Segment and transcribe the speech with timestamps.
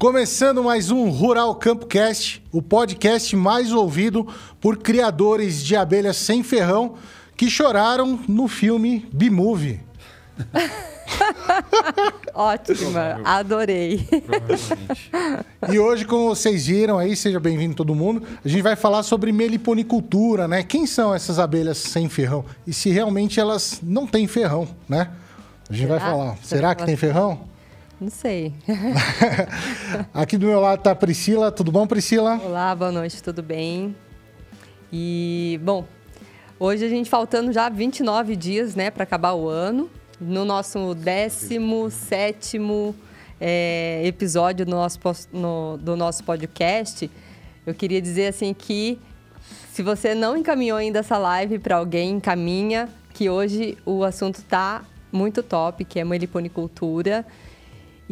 [0.00, 4.26] Começando mais um Rural Campo Cast, o podcast mais ouvido
[4.58, 6.94] por criadores de abelhas sem ferrão
[7.36, 9.78] que choraram no filme B-Movie.
[12.32, 14.08] Ótima, adorei.
[15.70, 19.30] E hoje, como vocês viram aí, seja bem-vindo todo mundo, a gente vai falar sobre
[19.32, 20.62] meliponicultura, né?
[20.62, 22.42] Quem são essas abelhas sem ferrão?
[22.66, 25.10] E se realmente elas não têm ferrão, né?
[25.68, 25.98] A gente Será?
[25.98, 26.38] vai falar.
[26.42, 27.49] Será vai que falar tem ferrão?
[28.00, 28.54] Não sei.
[30.14, 31.52] Aqui do meu lado tá a Priscila.
[31.52, 32.40] Tudo bom, Priscila?
[32.42, 33.94] Olá, boa noite, tudo bem?
[34.90, 35.84] E, bom,
[36.58, 39.90] hoje a gente faltando já 29 dias, né, para acabar o ano.
[40.18, 42.58] No nosso 17
[43.40, 44.98] é, episódio do nosso,
[45.32, 47.10] no- do nosso podcast,
[47.66, 48.98] eu queria dizer assim que
[49.72, 54.82] se você não encaminhou ainda essa live para alguém, encaminha, que hoje o assunto tá
[55.12, 57.26] muito top, que é meliponicultura.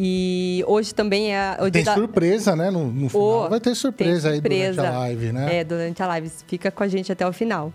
[0.00, 2.70] E hoje também é o Tem da- surpresa, né?
[2.70, 4.88] No, no final vai ter surpresa tem aí durante surpresa.
[4.88, 5.56] a live, né?
[5.58, 6.30] É, durante a live.
[6.46, 7.72] Fica com a gente até o final.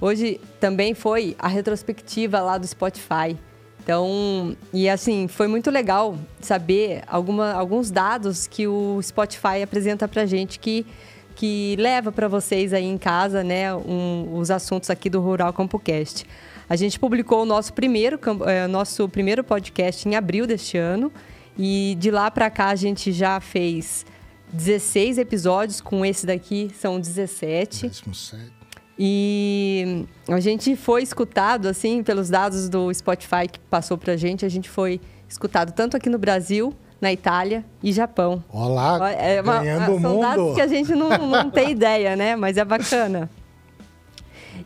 [0.00, 3.36] Hoje também foi a retrospectiva lá do Spotify.
[3.84, 10.24] Então, e assim, foi muito legal saber alguma, alguns dados que o Spotify apresenta pra
[10.24, 10.86] gente que,
[11.34, 16.24] que leva para vocês aí em casa, né, um- os assuntos aqui do Rural CampoCast.
[16.68, 21.12] A gente publicou o nosso primeiro, eh, nosso primeiro podcast em abril deste ano.
[21.58, 24.04] E de lá para cá a gente já fez
[24.52, 27.88] 16 episódios, com esse daqui são 17.
[27.88, 28.52] 17.
[28.98, 34.48] E a gente foi escutado, assim, pelos dados do Spotify que passou pra gente, a
[34.48, 38.44] gente foi escutado tanto aqui no Brasil, na Itália e Japão.
[38.50, 40.54] Olá, É uma- ganhando o são dados mundo.
[40.54, 42.36] que a gente não, não tem ideia, né?
[42.36, 43.28] Mas é bacana.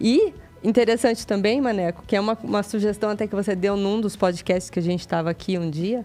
[0.01, 4.17] E interessante também, Maneco, que é uma, uma sugestão até que você deu num dos
[4.17, 6.05] podcasts que a gente estava aqui um dia,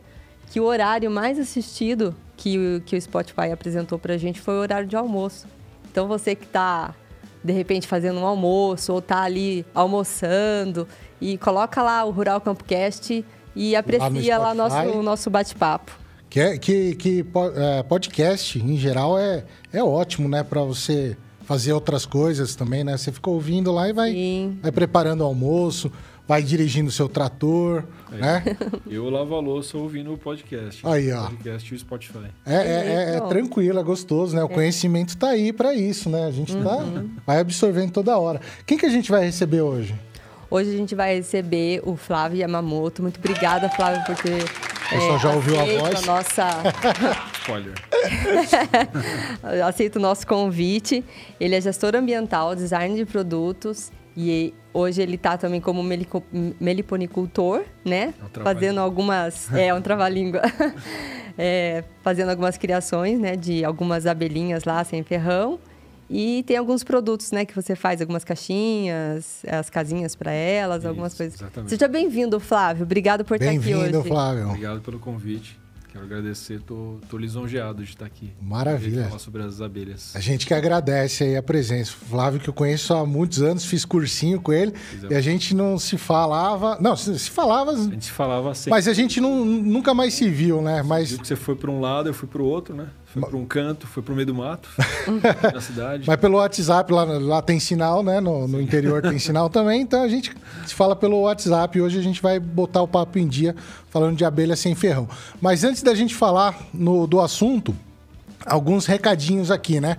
[0.51, 4.59] que o horário mais assistido que o, que o Spotify apresentou pra gente foi o
[4.59, 5.47] horário de almoço.
[5.89, 6.93] Então você que está
[7.43, 10.87] de repente fazendo um almoço ou tá ali almoçando
[11.21, 13.23] e coloca lá o Rural Campocast
[13.55, 14.57] e aprecia lá, Spotify.
[14.87, 15.97] nosso nosso bate-papo.
[16.29, 17.25] Que, é- que, que
[17.55, 20.43] é, podcast, em geral, é, é ótimo, né?
[20.43, 22.97] Pra você fazer outras coisas também, né?
[22.97, 24.57] Você fica ouvindo lá e vai, Sim.
[24.61, 25.91] vai preparando o almoço,
[26.27, 28.43] vai dirigindo o seu trator, né?
[28.89, 30.85] Eu lavo a louça ouvindo o podcast.
[30.87, 31.25] Aí, ó.
[31.25, 32.27] O podcast e o Spotify.
[32.45, 34.43] É, é- é- é tranquilo, é gostoso, né?
[34.43, 36.25] O conhecimento tá aí pra isso, né?
[36.25, 36.77] A gente tá,
[37.25, 38.39] vai absorvendo toda hora.
[38.65, 39.93] Quem que a gente vai receber hoje?
[40.49, 43.01] Hoje a gente vai receber o Flávio Yamamoto.
[43.01, 44.33] Muito obrigada, Flávio, por ter.
[44.43, 46.05] é, pessoal já ouviu a voz?
[46.05, 46.47] nossa,
[47.41, 47.73] Spoiler.
[49.65, 51.03] aceita o nosso convite.
[51.39, 56.23] Ele é gestor ambiental, design de produtos e hoje ele está também como melico-
[56.59, 58.13] meliponicultor, né?
[58.35, 59.51] É um fazendo algumas.
[59.53, 60.41] É, um trava-língua.
[61.37, 63.37] É, fazendo algumas criações, né?
[63.37, 65.57] De algumas abelhinhas lá sem ferrão.
[66.09, 67.45] E tem alguns produtos, né?
[67.45, 71.39] Que você faz, algumas caixinhas, as casinhas para elas, algumas Isso, coisas.
[71.41, 71.69] exatamente.
[71.69, 72.83] Seja bem-vindo, Flávio.
[72.83, 74.09] Obrigado por estar aqui Bem-vindo, hoje.
[74.09, 74.47] Flávio.
[74.49, 75.57] Obrigado pelo convite.
[75.91, 76.61] Quero agradecer.
[76.61, 78.31] Tô, tô lisonjeado de estar aqui.
[78.41, 79.05] Maravilha.
[79.07, 80.15] Falar sobre as abelhas.
[80.15, 81.91] A gente que agradece aí a presença.
[81.91, 85.11] Flávio, que eu conheço há muitos anos, fiz cursinho com ele Fizemos.
[85.11, 86.77] e a gente não se falava.
[86.79, 88.69] Não, se, se falava, A gente falava assim.
[88.69, 90.81] mas a gente não, nunca mais se viu, né?
[90.81, 92.87] Mas Viu que você foi para um lado, eu fui para o outro, né?
[93.13, 94.69] Foi para um canto, foi para o meio do mato,
[95.53, 96.03] na cidade.
[96.07, 98.19] Mas pelo WhatsApp, lá, lá tem sinal, né?
[98.21, 99.81] No, no interior tem sinal também.
[99.81, 100.33] Então a gente
[100.65, 101.81] se fala pelo WhatsApp.
[101.81, 103.55] Hoje a gente vai botar o papo em dia
[103.89, 105.09] falando de abelha sem ferrão.
[105.41, 107.75] Mas antes da gente falar no- do assunto,
[108.45, 109.97] alguns recadinhos aqui, né?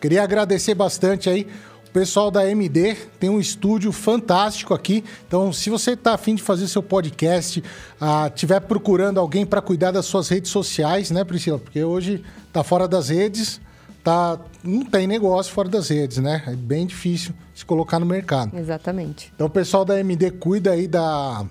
[0.00, 1.46] Queria agradecer bastante aí.
[1.94, 5.04] Pessoal da MD tem um estúdio fantástico aqui.
[5.28, 7.62] Então, se você está afim de fazer seu podcast,
[8.00, 11.56] ah, tiver procurando alguém para cuidar das suas redes sociais, né, Priscila?
[11.56, 13.60] Porque hoje tá fora das redes,
[14.02, 16.42] tá, não tem negócio fora das redes, né?
[16.48, 18.58] É bem difícil se colocar no mercado.
[18.58, 19.30] Exatamente.
[19.32, 21.46] Então o pessoal da MD cuida aí da,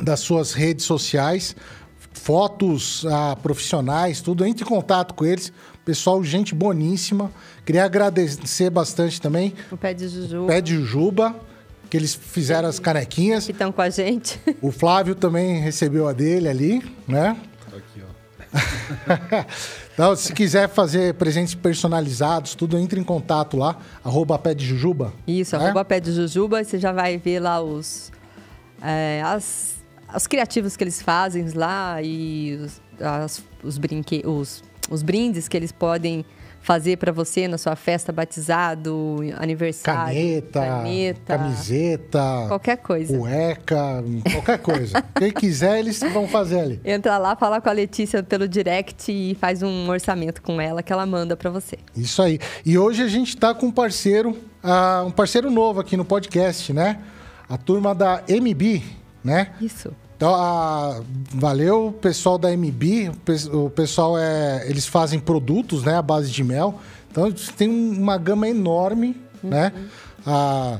[0.00, 1.56] das suas redes sociais,
[2.12, 4.46] fotos ah, profissionais, tudo.
[4.46, 5.52] Entre em contato com eles.
[5.84, 7.30] Pessoal, gente boníssima.
[7.64, 11.34] Queria agradecer bastante também O pé de Juju, o Pé de Juba,
[11.88, 13.46] que eles fizeram as canequinhas.
[13.46, 14.38] que estão com a gente.
[14.60, 17.36] O Flávio também recebeu a dele ali, né?
[17.68, 19.44] Aqui, ó.
[19.94, 25.12] Então, se quiser fazer presentes personalizados, tudo, entre em contato lá, arroba Pé de Jujuba.
[25.24, 25.58] Isso, É?
[25.60, 28.10] arroba pé de Jujuba, você já vai ver lá os,
[28.82, 29.76] é, as,
[30.12, 35.56] os criativos que eles fazem lá e os, as- os, brinque, os, os brindes que
[35.56, 36.24] eles podem
[36.64, 42.18] fazer para você na sua festa, batizado, aniversário, Caneta, caneta, camiseta,
[42.48, 43.18] qualquer coisa.
[43.18, 44.02] cueca,
[44.32, 45.02] qualquer coisa.
[45.14, 46.80] Quem quiser, eles vão fazer ali.
[46.82, 50.90] Entra lá, fala com a Letícia pelo direct e faz um orçamento com ela que
[50.90, 51.76] ela manda para você.
[51.94, 52.38] Isso aí.
[52.64, 56.72] E hoje a gente está com um parceiro, ah, um parceiro novo aqui no podcast,
[56.72, 56.98] né?
[57.46, 58.82] A turma da MB,
[59.22, 59.50] né?
[59.60, 59.92] Isso.
[60.16, 61.00] Então, ah,
[61.34, 63.08] valeu, pessoal da MB.
[63.10, 64.64] O pe- O pessoal é.
[64.68, 65.96] Eles fazem produtos, né?
[65.96, 66.78] À base de mel.
[67.10, 67.32] Então,
[67.62, 69.72] um- uma gama enorme, né?
[70.26, 70.78] Ah,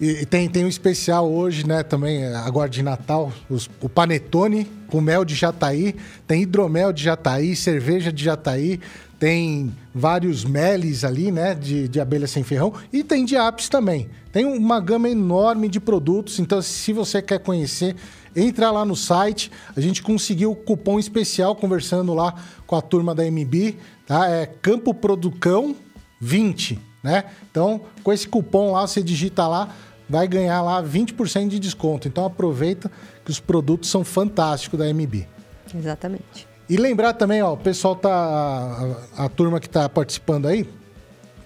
[0.00, 1.82] e, e tem, tem um especial hoje, né?
[1.82, 5.94] Também, agora de Natal, os- o panetone com mel de jataí.
[6.26, 8.80] Tem hidromel de jataí, cerveja de jataí.
[9.18, 11.54] Tem vários meles ali, né?
[11.54, 12.72] De, de abelha sem ferrão.
[12.92, 14.08] E tem de apis também.
[14.32, 16.40] Tem uma gama enorme de produtos.
[16.40, 17.94] Então, se você quer conhecer,
[18.34, 19.50] entra lá no site.
[19.76, 22.34] A gente conseguiu cupom especial conversando lá
[22.66, 23.76] com a turma da MB,
[24.06, 24.28] tá?
[24.28, 25.74] É Campo Producão
[26.20, 27.24] 20, né?
[27.50, 29.74] Então, com esse cupom lá, você digita lá,
[30.08, 32.06] vai ganhar lá 20% de desconto.
[32.06, 32.90] Então, aproveita
[33.24, 35.26] que os produtos são fantásticos da MB.
[35.74, 36.46] Exatamente.
[36.68, 38.96] E lembrar também, ó, o pessoal tá.
[39.16, 40.68] A, a turma que tá participando aí,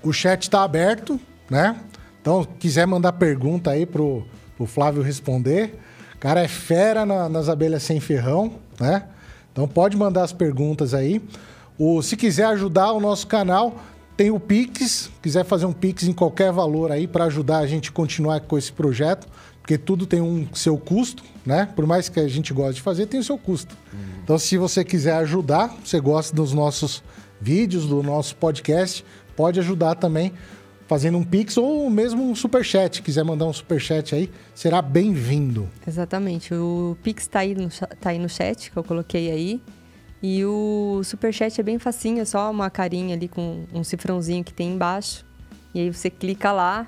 [0.03, 1.19] o chat tá aberto,
[1.51, 1.77] né?
[2.21, 5.79] Então, quiser mandar pergunta aí pro, pro Flávio responder.
[6.27, 9.05] Cara é fera na- nas abelhas sem ferrão, né?
[9.53, 11.23] Então pode mandar as perguntas aí.
[11.79, 13.77] O, se quiser ajudar o nosso canal,
[14.17, 15.09] tem o Pix.
[15.23, 18.59] Quiser fazer um Pix em qualquer valor aí para ajudar a gente a continuar com
[18.59, 19.29] esse projeto,
[19.63, 21.69] porque tudo tem um seu custo, né?
[21.77, 23.77] Por mais que a gente goste de fazer, tem o seu custo.
[24.25, 27.05] Então, se você quiser ajudar, você gosta dos nossos
[27.41, 29.05] vídeos, do nosso podcast,
[29.37, 30.33] pode ajudar também
[30.87, 33.03] fazendo um Pix ou mesmo um Superchat.
[33.03, 35.69] Quiser mandar um Superchat aí, será bem-vindo.
[35.87, 36.55] Exatamente.
[36.55, 37.69] O Pix tá aí, no,
[38.01, 39.61] tá aí no chat, que eu coloquei aí.
[40.23, 44.53] E o Superchat é bem facinho, é só uma carinha ali com um cifrãozinho que
[44.53, 45.25] tem embaixo.
[45.75, 46.87] E aí você clica lá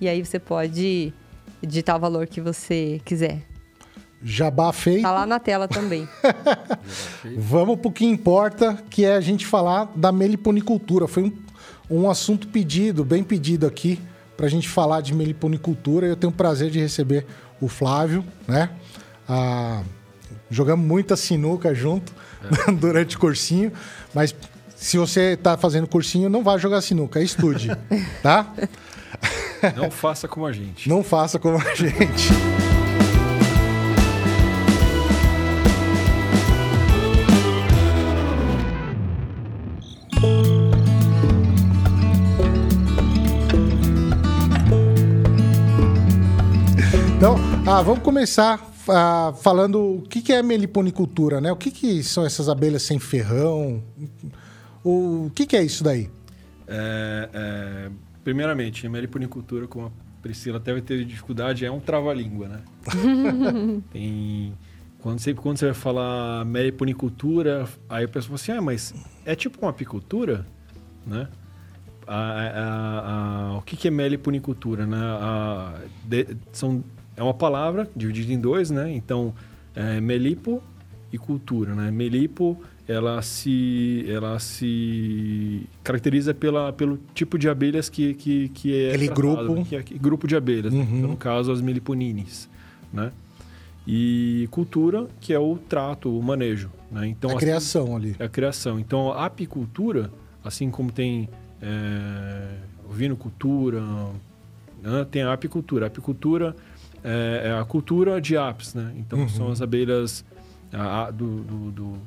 [0.00, 1.12] e aí você pode
[1.60, 3.42] digitar o valor que você quiser.
[4.22, 5.02] Jabá feito.
[5.02, 6.08] Tá lá na tela também.
[7.36, 11.06] Vamos pro que importa, que é a gente falar da meliponicultura.
[11.06, 11.32] Foi um,
[11.90, 14.00] um assunto pedido, bem pedido aqui,
[14.36, 16.06] pra gente falar de meliponicultura.
[16.06, 17.26] Eu tenho o prazer de receber
[17.60, 18.70] o Flávio, né?
[19.28, 19.82] Ah,
[20.50, 22.12] jogamos muita sinuca junto
[22.78, 23.72] durante o cursinho,
[24.14, 24.34] mas
[24.76, 27.68] se você tá fazendo cursinho, não vá jogar sinuca, estude,
[28.22, 28.54] tá?
[29.76, 30.88] Não faça como a gente.
[30.88, 32.28] Não faça como a gente.
[47.70, 51.52] Ah, vamos começar ah, falando o que, que é meliponicultura, né?
[51.52, 53.82] O que, que são essas abelhas sem ferrão?
[54.82, 56.10] O que, que é isso daí?
[56.66, 57.90] É, é,
[58.24, 59.90] primeiramente, a meliponicultura, como a
[60.22, 62.60] Priscila até vai ter dificuldade, é um trava-língua, né?
[63.92, 64.54] Tem...
[65.00, 68.92] Quando você, quando você vai falar meliponicultura, aí a pessoa fala assim, ah, mas
[69.24, 70.44] é tipo uma apicultura,
[71.06, 71.28] né?
[72.04, 74.98] A- a- a- o que, que é meliponicultura, né?
[74.98, 75.74] A-
[76.04, 76.82] de- são,
[77.18, 78.92] é uma palavra dividida em dois, né?
[78.94, 79.34] Então,
[79.74, 80.62] é melipo
[81.12, 81.90] e cultura, né?
[81.90, 82.56] Melipo,
[82.86, 89.06] ela se, ela se caracteriza pela, pelo tipo de abelhas que, que, que é Aquele
[89.08, 89.64] tratado, grupo.
[89.64, 90.78] Que é, grupo de abelhas, né?
[90.78, 90.98] Uhum.
[90.98, 92.48] Então, no caso, as meliponines,
[92.92, 93.10] né?
[93.84, 97.08] E cultura, que é o trato, o manejo, né?
[97.08, 98.14] Então, a assim, criação ali.
[98.16, 98.78] é a criação.
[98.78, 100.08] Então, a apicultura,
[100.44, 101.28] assim como tem
[101.60, 102.58] é,
[102.88, 103.82] ovinocultura,
[104.80, 105.86] né, tem a apicultura.
[105.86, 106.54] A apicultura
[107.08, 108.92] é, é a cultura de apis, né?
[108.96, 109.28] Então, Uhum.
[109.28, 110.24] são as abelhas
[110.72, 111.98] a- a- do, do, do-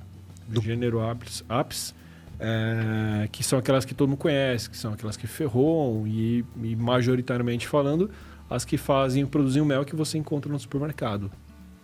[0.47, 1.93] do gênero apis, apis
[2.39, 6.75] é, que são aquelas que todo mundo conhece, que são aquelas que ferroam e, e
[6.75, 8.09] majoritariamente falando,
[8.49, 11.31] as que fazem, produzem o mel que você encontra no supermercado,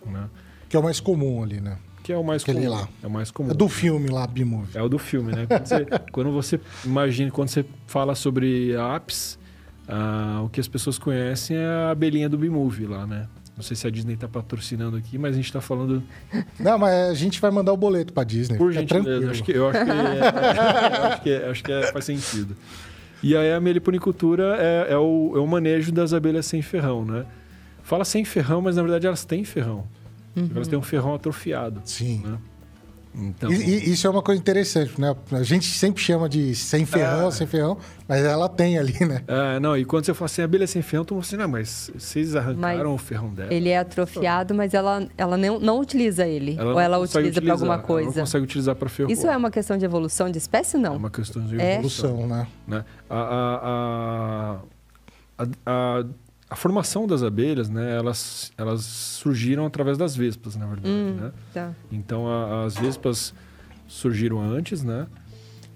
[0.04, 0.28] né?
[0.68, 1.78] Que é o mais comum ali, né?
[2.02, 2.70] Que é o mais Aquele comum.
[2.70, 2.88] lá.
[3.02, 3.50] É o mais comum.
[3.50, 4.76] É do filme lá, B-Movie.
[4.76, 5.46] É o do filme, né?
[5.46, 9.38] Quando você, quando você imagina, quando você fala sobre apps,
[9.88, 13.26] ah, o que as pessoas conhecem é a abelhinha do B-Movie lá, né?
[13.56, 16.00] Não sei se a Disney tá patrocinando aqui, mas a gente tá falando
[16.60, 18.56] Não, mas a gente vai mandar o boleto pra Disney.
[18.56, 19.30] por gentileza.
[19.32, 22.56] Acho que, eu acho que, é, acho que, é- acho que é- faz sentido.
[23.20, 27.26] E aí a meliponicultura é, é o, é o manejo das abelhas sem ferrão, né?
[27.82, 29.84] Fala sem ferrão, mas na verdade elas têm ferrão.
[30.54, 31.80] Elas têm um ferrão atrofiado.
[31.84, 32.22] Sim.
[32.24, 32.38] né?
[33.14, 35.14] Então, E, e isso é uma coisa interessante, né?
[35.32, 39.22] A gente sempre chama de sem ferrão, sem ferrão, mas ela tem ali, né?
[39.26, 41.90] é, não, e quando você fala assim, abelha sem ferrão, tu fala assim, não, mas
[41.98, 43.52] vocês arrancaram Mas o ferrão dela.
[43.52, 46.56] Ele é atrofiado, mas ela, ela não, não utiliza ele.
[46.58, 48.20] ou não ela utiliza para alguma utilizar, Ela não coisa.
[48.20, 49.10] consegue utilizar para ferro.
[49.10, 50.96] Isso é uma questão de evolução de espécie ou É não?
[50.96, 51.74] uma questão de É.
[51.74, 52.10] evolução.
[52.10, 52.46] Evolução, né?
[52.66, 52.84] né?
[53.10, 54.60] A,
[55.38, 56.04] a, a, a,
[56.50, 57.96] a, formação das abelhas, né?
[57.96, 61.16] Elas, elas surgiram através das vespas, na verdade, Hum.
[61.20, 61.32] né?
[61.52, 61.72] Tá.
[61.92, 63.34] Então, a- as vespas
[63.86, 65.06] surgiram antes, né?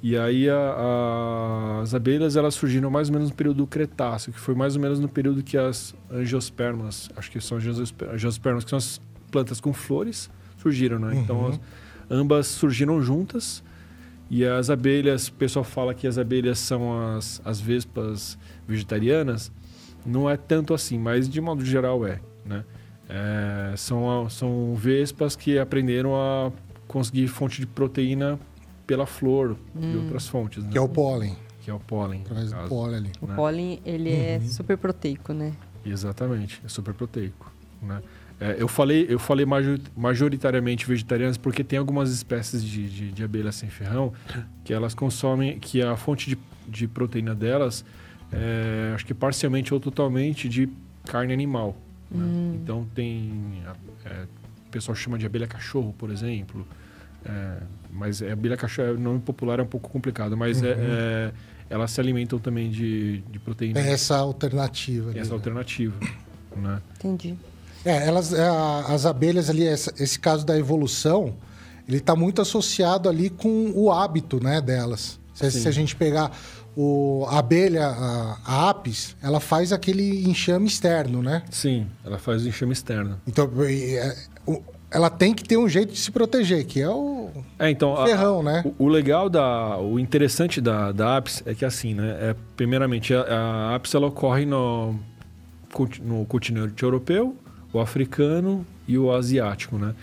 [0.03, 4.33] E aí, a- a- as abelhas, elas surgiram mais ou menos no período do Cretáceo,
[4.33, 8.65] que foi mais ou menos no período que as angiospermas, acho que são angiosper- angiospermas,
[8.65, 9.01] que são as
[9.31, 11.15] plantas com flores, surgiram, né?
[11.17, 11.61] Então, as-
[12.11, 13.63] ambas surgiram juntas.
[14.31, 19.53] E as abelhas, o pessoal fala que as abelhas são as, as vespas vegetarianas.
[20.05, 22.65] Não é tanto assim, mas de modo geral é, né?
[23.09, 26.51] É, são, são vespas que aprenderam a
[26.89, 28.39] conseguir fonte de proteína
[28.87, 30.71] pela flor e outras fontes, né?
[30.73, 32.23] Que é o pólen, Que é o pólen.
[32.23, 32.69] do caso.
[32.69, 33.13] pólen ali.
[33.21, 33.35] O né?
[33.35, 34.49] pólen, ele é Uhum.
[34.49, 35.53] super proteico, né?
[35.85, 37.53] Exatamente, é super proteico.
[37.83, 38.01] Né?
[38.41, 43.25] É, eu falei, eu falei major- majoritariamente vegetarianas porque tem algumas espécies de, de, de
[43.25, 44.13] abelha sem ferrão
[44.65, 47.85] que elas consomem, que a fonte de, de proteína delas
[48.33, 50.69] é, acho que parcialmente ou totalmente de
[51.07, 51.77] carne animal.
[52.11, 52.25] né?
[52.63, 53.63] Então tem,
[54.05, 54.23] é,
[54.67, 56.67] o pessoal chama de abelha cachorro, por exemplo.
[57.25, 57.57] É,
[57.91, 61.33] mas é, abelha cachorro, o nome popular é um pouco complicado, mas é- é,
[61.71, 63.81] elas se alimentam também de, de proteína.
[63.81, 65.11] Tem essa alternativa.
[65.11, 65.35] ali, essa né?
[65.35, 65.95] alternativa.
[66.57, 66.81] Né?
[66.97, 67.35] Entendi.
[67.85, 71.35] É, elas, é, a- as abelhas ali, essa- esse caso da evolução,
[71.89, 75.19] ele está muito associado ali com o hábito, né, delas.
[75.35, 76.31] Se, se a gente pegar
[76.77, 81.43] o, a abelha, a, a apis, ela faz aquele enxame externo, né?
[81.51, 83.21] Sim, ela faz o enxame externo.
[83.27, 84.17] Então, é,
[84.91, 88.07] ela tem que ter um jeito de se proteger, que é o É, então, a-
[88.07, 88.63] ferrão, né?
[88.79, 92.17] o, o legal da, o interessante da, da apis é que assim, né?
[92.21, 94.95] É, primeiramente, a, a apis ela ocorre no,
[96.03, 97.37] no continente europeu,
[97.73, 99.95] o africano e o asiático, né?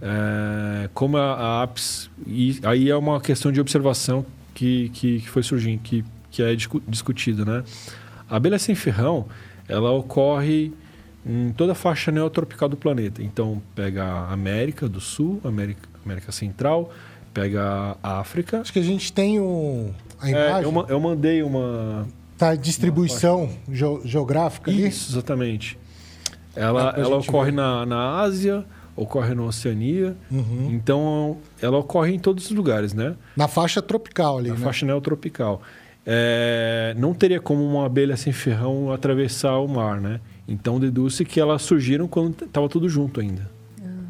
[0.00, 4.24] É, como a, a apis, e aí é uma questão de observação
[4.60, 7.64] que, que, que foi surgindo, que, que é discu- discutida, né?
[8.28, 9.24] A abelha sem ferrão,
[9.66, 10.70] ela ocorre
[11.24, 13.22] em toda a faixa neotropical do planeta.
[13.22, 16.92] Então, pega a América do Sul, América, América Central,
[17.32, 18.60] pega a África.
[18.60, 19.90] Acho que a gente tem o,
[20.20, 22.06] a É, imagem, eu, ma- eu mandei uma...
[22.36, 24.88] tá, a distribuição geo- geográfica ali.
[24.88, 25.78] Isso, exatamente.
[26.54, 27.56] Ela, pra ela ocorre ver.
[27.56, 28.66] na, na Ásia,
[28.96, 30.16] ocorre na Oceania.
[30.30, 30.68] Uhum.
[30.72, 33.14] Então, ela ocorre em todos os lugares, né?
[33.36, 34.60] Na faixa tropical ali, Na né?
[34.60, 35.62] faixa neotropical.
[36.04, 40.20] É, não teria como uma abelha sem ferrão atravessar o mar, né?
[40.48, 43.48] Então deduz-se que elas surgiram quando estava tudo junto ainda.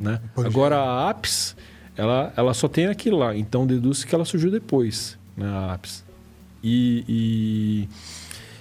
[0.00, 0.20] Né?
[0.34, 0.48] Pois é.
[0.48, 1.54] Agora a apis,
[1.96, 3.36] ela, ela só tem aquilo lá.
[3.36, 5.46] Então deduz-se que ela surgiu depois, né?
[5.46, 6.02] A apis.
[6.62, 7.88] E, e,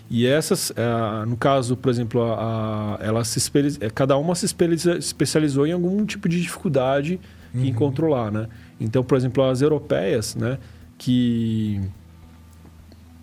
[0.10, 3.40] e essas, eh, no caso, por exemplo, a, a- ela se
[3.80, 7.20] eh, cada uma se especializou em algum tipo de dificuldade
[7.54, 8.48] em controlar, né?
[8.80, 10.58] Então, por exemplo, as europeias, né?
[10.98, 11.80] Que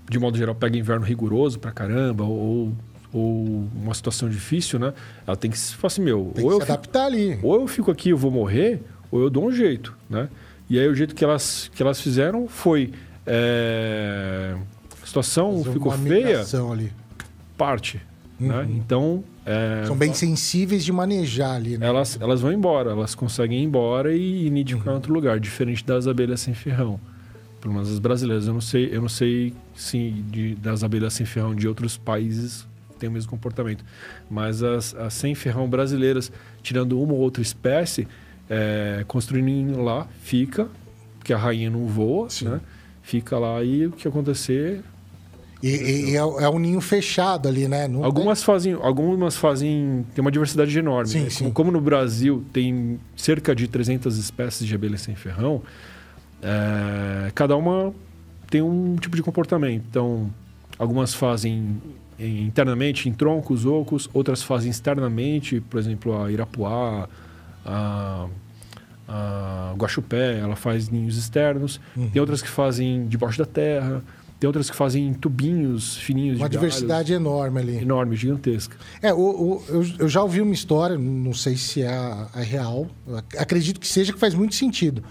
[0.09, 2.73] de modo geral pega inverno rigoroso pra caramba ou,
[3.12, 4.93] ou uma situação difícil, né?
[5.26, 7.38] Ela tem que se assim, meu, Tem ou que eu se fico adaptar ali.
[7.43, 10.28] ou eu fico aqui eu vou morrer, ou eu dou um jeito, né?
[10.71, 12.93] E aí o jeito que elas, que elas fizeram foi...
[13.26, 14.55] é,
[15.23, 16.92] situação Fazer ficou feia, ali.
[17.56, 18.00] parte,
[18.38, 18.66] né?
[18.70, 21.87] Então, é, São bem sensíveis de manejar ali, né?
[21.87, 25.85] elas, elas vão embora, elas conseguem ir embora e, e nidificar em outro lugar, diferente
[25.85, 27.00] das abelhas sem ferrão.
[27.61, 28.46] Pelo menos as brasileiras.
[28.46, 32.66] Eu não sei, eu não sei se de- das abelhas sem ferrão de outros países
[32.99, 33.85] tem o mesmo comportamento.
[34.30, 36.30] Mas as, as sem ferrão brasileiras,
[36.62, 38.06] tirando uma ou outra espécie,
[38.49, 40.68] é, construindo lá, fica,
[41.18, 42.46] porque a rainha não voa, Sim.
[42.49, 42.61] né?
[43.02, 44.82] Fica lá e o que acontecer.
[45.63, 47.89] E, e- e é, é um ninho fechado ali, né?
[47.89, 51.09] Não Algumas fazem, algumas fazem, tem uma diversidade enorme.
[51.11, 51.31] Sim, né?
[51.31, 51.45] sim.
[51.45, 55.63] Como, como no Brasil tem cerca de 300 espécies de abelhas sem ferrão,
[56.43, 57.93] é, cada uma
[58.51, 59.85] tem um tipo de comportamento.
[59.91, 60.31] Então,
[60.79, 61.81] algumas fazem
[62.19, 67.09] em- internamente em troncos ocos, outras fazem externamente, por exemplo, a irapuá,
[67.65, 68.27] a,
[69.09, 71.81] a guaxupé, ela faz ninhos externos.
[71.97, 72.11] Uhum.
[72.11, 74.03] Tem outras que fazem debaixo da terra.
[74.38, 77.76] Tem outras que fazem em tubinhos fininhos Uma de galhos diversidade enorme ali.
[77.78, 78.76] enorme, gigantesca.
[79.00, 82.40] É, o, o- eu, eu já ouvi uma história, não sei se é, a- a
[82.40, 82.87] real,
[83.38, 85.02] acredito que seja, que faz muito sentido.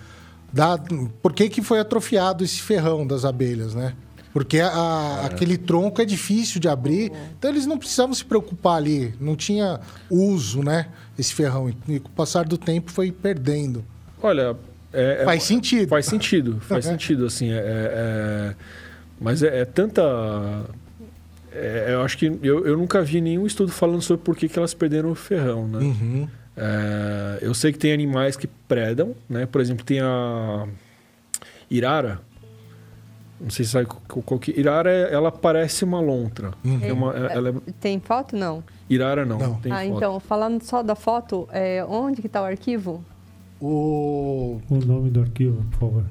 [0.54, 0.78] Da,
[1.22, 3.94] por que, que foi atrofiado esse ferrão das abelhas, né?
[4.32, 9.14] Porque a- aquele tronco é difícil de abrir, então eles não precisavam se preocupar ali,
[9.20, 9.80] não tinha
[10.10, 10.88] uso, né?
[11.18, 11.70] Esse ferrão.
[11.88, 13.84] E com o passar do tempo foi perdendo.
[14.22, 14.56] Olha,
[14.98, 15.90] É, é- Faz sentido.
[15.90, 17.50] Faz sentido, faz sentido, assim.
[17.50, 18.56] é- é- é-
[19.20, 20.02] mas é, é tanta.
[21.52, 24.58] é- eu acho que eu, eu nunca vi nenhum estudo falando sobre por que, que
[24.60, 25.80] elas perderam o ferrão, né?
[25.80, 26.28] Uhum.
[26.58, 29.46] É, eu sei que tem animais que predam, né?
[29.46, 30.68] Por exemplo, tem a
[31.70, 32.20] irara.
[33.40, 34.58] Não sei se sabe qual, qual que...
[34.58, 36.52] Irara, é- ela parece uma lontra.
[36.82, 38.34] É uma- é- ela é- Tem foto?
[38.36, 38.64] Não.
[38.90, 39.46] Irara não, Não.
[39.46, 39.68] ah, foto.
[39.98, 43.04] então, falando só da foto, é, onde que tá o arquivo?
[43.60, 44.62] O...
[44.70, 46.06] O nome do arquivo, por favor.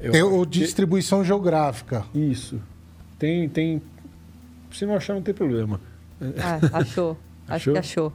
[0.00, 2.04] Eu Tem o que- distribuição geográfica.
[2.14, 2.60] Isso.
[3.18, 3.80] Tem, tem...
[4.72, 5.80] Se não achar, não tem problema.
[6.38, 7.16] Ah, achou.
[7.46, 7.72] Acho Achou?
[7.74, 8.10] que achou.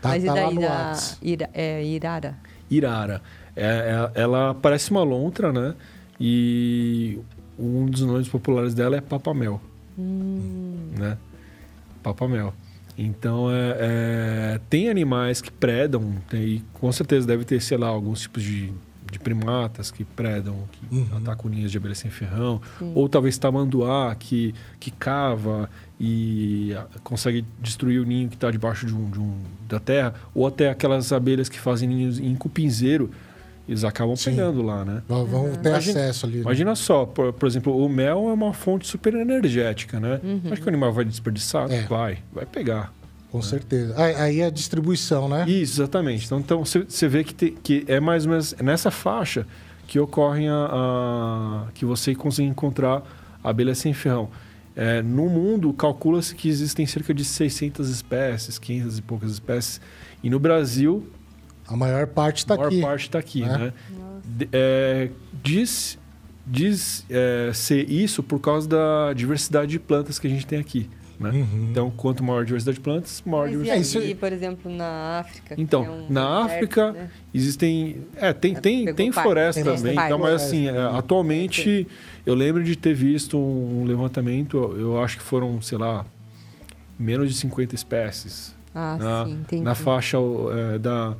[0.00, 0.96] Tá- Mas e tá lá daí da.
[1.22, 2.38] Ira, é, Irara?
[2.70, 3.22] Irara.
[3.54, 5.74] É- é- ela parece uma lontra, né?
[6.18, 7.18] E
[7.58, 9.60] um dos nomes populares dela é papamel.
[9.98, 11.16] Né?
[12.02, 12.54] Papamel.
[12.96, 17.88] Então, é, é, tem animais que predam, tem- e com certeza deve ter, sei lá,
[17.88, 18.72] alguns tipos de,
[19.10, 21.06] de primatas que predam, que Uhum.
[21.18, 22.60] atacam ninhas de abelha sem ferrão,
[22.94, 28.86] ou talvez tamanduá, que, que cava e ah, consegue destruir o ninho que está debaixo
[28.86, 29.38] de um, de um-
[29.68, 33.10] da terra, ou até aquelas abelhas que fazem ninhos em cupinzeiro,
[33.68, 34.30] eles acabam Sim.
[34.30, 35.02] pegando lá, né?
[35.08, 36.36] Vão vão ter Imagina- acesso ali.
[36.36, 36.40] né?
[36.42, 40.20] Imagina só, por, por exemplo, o mel é uma fonte super energética, né?
[40.50, 41.70] Acho que o animal vai desperdiçar?
[41.70, 41.82] É.
[41.82, 42.92] Vai, vai pegar.
[43.30, 43.94] Com certeza.
[43.96, 45.44] Aí é a distribuição, né?
[45.48, 46.26] Isso, exatamente.
[46.26, 49.46] Então, então você, vê que, te- que é mais ou menos nessa faixa
[49.86, 53.02] que ocorre a, a- que você consegue encontrar
[53.42, 54.28] abelha sem ferrão.
[54.76, 59.80] É, no mundo, calcula-se que existem cerca de 600 espécies, 500 e poucas espécies.
[60.22, 61.06] E no Brasil,
[61.68, 62.80] A maior parte está a maior aqui.
[62.80, 63.58] parte está aqui, né?
[63.58, 64.48] né?
[64.52, 65.10] É,
[65.42, 65.98] diz
[66.46, 70.88] diz é, ser isso por causa da diversidade de plantas que a gente tem aqui,
[71.20, 71.30] né?
[71.30, 71.68] Uhum.
[71.70, 73.82] Então, quanto maior a diversidade de plantas, maior a Mas e diversidade.
[73.82, 75.54] isso- ali, por exemplo, na África?
[75.54, 77.10] que Então, é um na deserto, África né?
[77.34, 81.86] existem, é, tem tem Pegou tem parte, floresta tem também, então, mas assim, é, atualmente
[82.24, 86.06] eu lembro de ter visto um levantamento, eu acho que foram, sei lá,
[86.98, 89.62] menos de 50 espécies Ah, na, sim, entendi.
[89.62, 90.16] na faixa
[90.74, 91.14] é, da,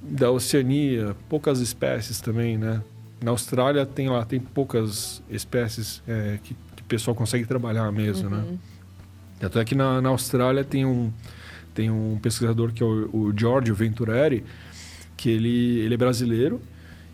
[0.00, 2.80] da Oceania, poucas espécies também, né?
[3.22, 8.28] Na Austrália tem lá, tem poucas espécies é, que, que o pessoal consegue trabalhar mesmo,
[8.28, 8.36] né?
[8.38, 8.44] Uhum.
[8.44, 8.71] Tanto
[9.42, 11.12] é que na, na Austrália tem um,
[11.74, 14.44] tem um pesquisador que é o, o Giorgio Venturelli,
[15.16, 16.60] que ele, ele é brasileiro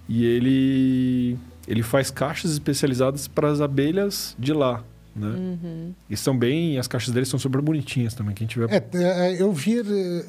[0.09, 4.83] e ele, ele faz caixas especializadas para as abelhas de lá,
[5.15, 5.29] né?
[5.29, 5.95] Uhum.
[6.09, 6.79] E são bem...
[6.79, 8.69] As caixas deles são super bonitinhas também, quem tiver...
[8.71, 9.83] É, é, eu vi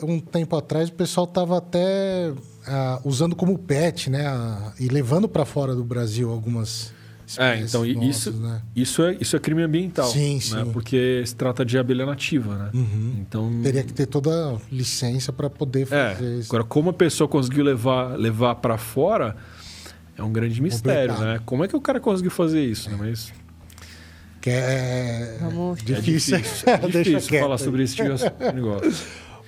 [0.04, 2.34] um tempo atrás o pessoal tava até
[2.68, 4.28] ah, usando como pet, né?
[4.28, 6.94] ah, e levando para fora do Brasil algumas
[7.38, 8.62] É, então, nossas, isso- né?
[8.76, 10.08] Isso é, isso é crime ambiental.
[10.08, 10.40] Sim, né?
[10.42, 10.72] sim.
[10.72, 12.70] Porque se trata de abelha nativa, né?
[12.74, 13.16] Uhum.
[13.20, 13.62] Então.
[13.62, 16.48] Teria que ter toda a licença para poder É, fazer isso.
[16.50, 19.36] agora como a pessoa conseguiu levar, levar para fora
[20.18, 21.34] é um grande mistério, Complicado.
[21.36, 21.42] né?
[21.46, 22.96] Como é que o cara conseguiu fazer isso, né?
[23.00, 23.32] Mas
[24.42, 26.38] Que é Vamos- é difícil.
[26.38, 28.92] difícil, é difícil falar sobre esse tipo de negócio.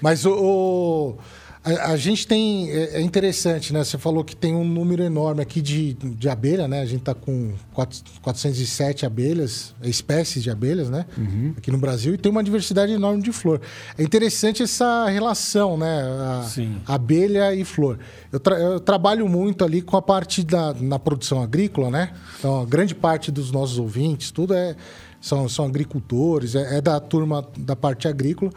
[0.02, 1.18] Mas o, o-
[1.64, 3.84] a, a gente tem é é interessante, né?
[3.84, 6.82] Você falou que tem um número enorme aqui de, de abelha, né?
[6.82, 11.06] A gente tá com quatro- 407 abelhas, espécies de abelhas, né?
[11.18, 11.54] Uhum.
[11.58, 13.62] Aqui no Brasil e tem uma diversidade enorme de flor.
[13.98, 16.02] É interessante essa relação, né?
[16.02, 16.78] A, Sim.
[16.88, 18.00] abelha e flor.
[18.32, 22.12] Eu, tra- eu trabalho muito ali com a parte da na produção agrícola, né?
[22.40, 24.76] Então, a grande parte dos nossos ouvintes, tudo é
[25.20, 28.52] são, são agricultores, é, é da turma da parte agrícola.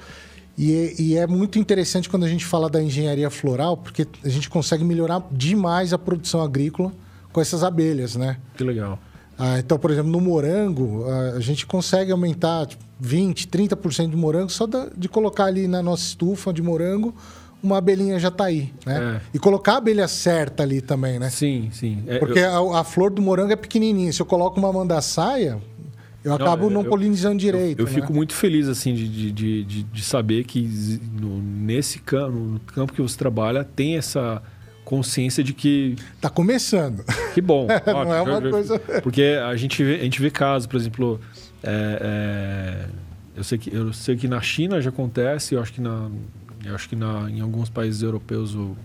[0.56, 4.48] E, e é muito interessante quando a gente fala da engenharia floral, porque a gente
[4.48, 6.92] consegue melhorar demais a produção agrícola
[7.32, 8.38] com essas abelhas, né?
[8.56, 8.98] Que legal.
[9.36, 11.04] Ah, então, por exemplo, no morango,
[11.36, 14.64] a gente consegue aumentar tipo, 20%, 30% do morango só
[14.96, 17.12] de colocar ali na nossa estufa de morango,
[17.60, 19.20] uma abelhinha já tá aí, né?
[19.20, 19.20] É.
[19.34, 21.30] E colocar a abelha certa ali também, né?
[21.30, 22.04] Sim, sim.
[22.06, 24.12] É, Porque eu- a, a flor do morango é pequenininha.
[24.12, 25.58] Se eu coloco uma mandaçaia,
[26.24, 27.78] eu acabo não eu- polinizando direito.
[27.80, 28.00] Eu, eu né?
[28.00, 29.32] fico muito feliz assim de, de,
[29.64, 30.62] de, de- saber que
[31.20, 34.42] no- nesse campo, no campo que você trabalha, tem essa
[34.84, 37.04] consciência de que Tá começando.
[37.34, 37.66] Que bom.
[37.86, 38.12] Não ótimo.
[38.14, 41.20] é uma coisa- Porque a gente vê, a gente vê casos, por exemplo,
[41.62, 42.86] é, é,
[43.36, 46.10] eu, sei que, eu sei que na China já acontece, eu acho que, na,
[46.64, 48.76] eu acho que na, em alguns países europeus ou,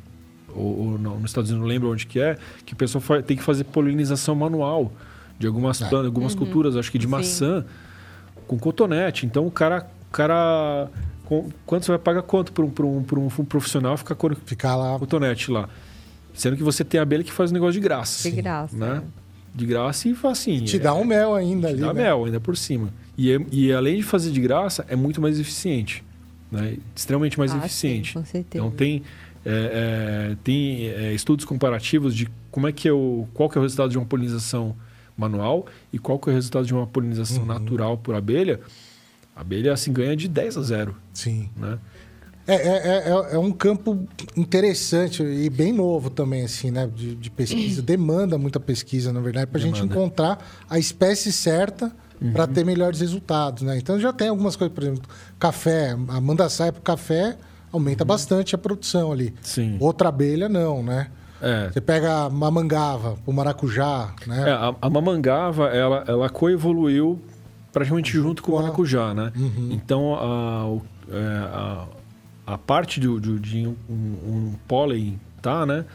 [0.56, 3.36] ou, ou não, nos Estados Unidos, não lembro onde que é, que o pessoal tem
[3.38, 4.92] que fazer polinização manual
[5.40, 5.88] de algumas É.
[5.88, 7.12] plantas, algumas culturas, acho que de Sim.
[7.12, 7.66] maçã,
[8.46, 9.26] com cotonete.
[9.26, 9.88] Então o cara.
[10.10, 10.90] O cara
[11.26, 14.34] com- quanto você vai pagar quanto para um, pra um, pra um profissional ficar com
[14.44, 14.98] Ficar lá.
[14.98, 15.70] cotonete lá?
[16.34, 18.28] Sendo que você tem abelha que faz um negócio de graça.
[18.28, 18.76] De graça.
[18.76, 19.04] Né?
[19.54, 20.64] De graça e assim.
[20.64, 21.82] Te é- dá um mel ainda te ali.
[21.82, 22.04] dá né?
[22.06, 22.90] mel ainda por cima.
[23.16, 26.04] E, é- e além de fazer de graça, é muito mais eficiente.
[26.52, 26.78] né?
[26.96, 28.08] extremamente mais Ah, eficiente.
[28.08, 28.66] sim, com certeza.
[28.66, 29.04] Então tem,
[29.46, 33.60] é, é, tem é, estudos comparativos de como é que é o, qual que é
[33.60, 34.76] o resultado de uma polinização
[35.20, 38.60] manual e qual que é o resultado de uma polinização natural por abelha.
[39.36, 41.50] A abelha assim ganha de 10 a 0, Sim.
[41.56, 41.78] né?
[42.48, 42.78] É, é,
[43.10, 46.88] é, é um campo interessante e bem novo também, assim, né?
[46.88, 47.82] De, de pesquisa.
[47.84, 51.92] Demanda muita pesquisa, na verdade, para a gente encontrar a espécie certa
[52.34, 53.78] para ter melhores resultados, né?
[53.78, 55.04] Então já tem algumas coisas, por exemplo,
[55.38, 57.38] café, a mandaçaia para café
[57.72, 59.34] aumenta bastante a produção ali.
[59.42, 59.78] Sim.
[59.80, 61.12] Outra abelha não, né?
[61.42, 61.70] É.
[61.72, 64.50] Você pega a mamangava, o maracujá, né?
[64.50, 67.20] É, a, a mamangava, ela, ela coevoluiu
[67.72, 69.32] praticamente junto com o a- maracujá, né?
[69.72, 71.86] Então, a, é, a,
[72.54, 75.86] a parte do, do- de um, um pólen, tá, né?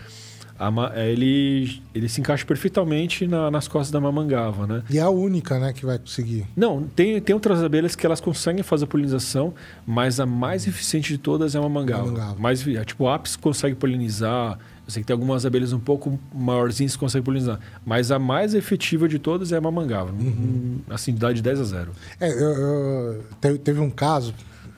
[0.57, 4.83] A é, ele, ele se encaixa perfeitamente na- nas costas da mamangava, né?
[4.89, 6.47] E é a única, né, que vai conseguir.
[6.57, 9.53] Não, tem, tem outras abelhas que elas conseguem fazer a polinização,
[9.85, 12.05] mas a mais eficiente de todas é a mamangava.
[12.05, 12.37] Mamangava.
[12.41, 14.57] Mais, é, tipo, o ápice consegue polinizar.
[14.87, 17.59] Eu sei que tem algumas abelhas um pouco maiorzinhas que conseguem polinizar.
[17.87, 20.13] Mas a mais efetiva de todas é a mamangava.
[20.13, 21.93] Hum, Assim, dá de 10 a 0.
[22.21, 24.35] É, eu, eu- te- teve um caso,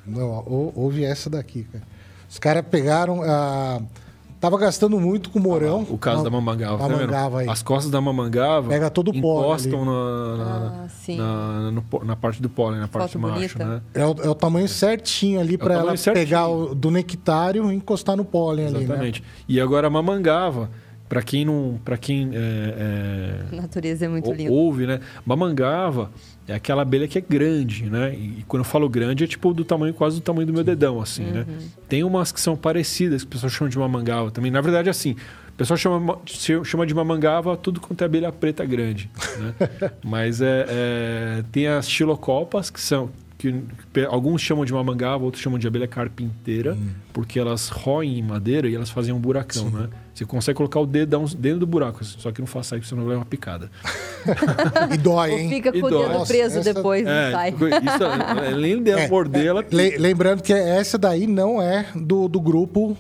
[0.07, 1.83] não, ou- houve essa daqui, cara.
[2.31, 3.81] Os caras pegaram, ah,
[4.40, 5.87] tava gastando muito com morão.
[5.88, 6.79] O caso Uma- da mamangava.
[6.79, 7.49] tá mamangava aí.
[7.49, 10.87] As costas da mamangava Pega todo o pólen encostam na, na,
[11.20, 13.64] Ah, na, na parte do pólen, na parte Foto do macho, bonita.
[13.64, 13.81] né?
[13.94, 16.27] É o, é o tamanho certinho ali para É tamanho ela certinho.
[16.27, 18.83] pegar o, do nectário e encostar no pólen ali, né?
[18.85, 19.25] Exatamente.
[19.49, 20.70] E agora a mamangava,
[21.09, 24.53] para quem não, para quem é, é, A natureza é muito ou- linda.
[24.53, 25.01] ouve, né?
[25.25, 26.11] Mamangava
[26.48, 28.14] é aquela abelha que é grande, né?
[28.14, 30.62] E, e quando eu falo grande é tipo do tamanho quase do tamanho do meu
[30.62, 31.46] dedão, assim, né?
[31.88, 34.50] Tem umas que são parecidas que o pessoal chama de mamangava também.
[34.50, 35.16] Na verdade, assim,
[35.48, 36.18] o pessoal chama,
[36.64, 39.54] chama de mamangava tudo quanto é abelha preta grande, né?
[40.04, 43.55] Mas é, é, tem as xilocopas que são que
[44.11, 46.77] alguns chamam de mamangava, outros chamam de abelha carpinteira,
[47.12, 49.88] porque elas roem em madeira e elas fazem um buracão, né?
[50.14, 53.11] Você consegue colocar o dedão dentro do buraco, só que não faça isso, senão vai
[53.11, 53.70] levar uma picada.
[54.92, 55.49] E dói, Ou hein?
[55.51, 56.03] fica com E o dói.
[56.07, 57.51] dedo Nossa, preso essa- depois, É, sai.
[57.51, 58.05] isso,
[58.55, 62.96] além de É, morder, ela Le- lembrando que essa daí não é do, do grupo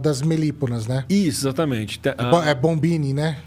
[0.00, 1.04] das melíponas, né?
[1.08, 2.00] Isso, exatamente.
[2.18, 3.38] A- É bombini, né?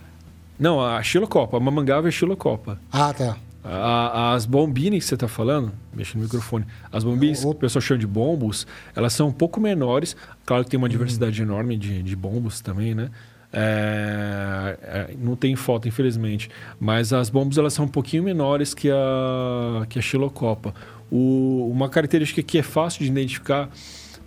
[0.57, 2.79] não, a xilocopa, a mamangava é xilocopa.
[2.91, 3.35] Ah, tá.
[3.67, 7.81] A- as bombini que você está falando, mexe no microfone, as bombines que o pessoal
[7.81, 10.15] chama de bombos, elas são um pouco menores.
[10.45, 13.09] Claro que tem uma diversidade enorme de, de bombos também, né?
[13.51, 16.49] É, é, não tem foto, infelizmente.
[16.79, 20.73] Mas as bombos elas são um pouquinho menores que a, que a xilocopa.
[21.09, 23.69] O- uma característica que é fácil de identificar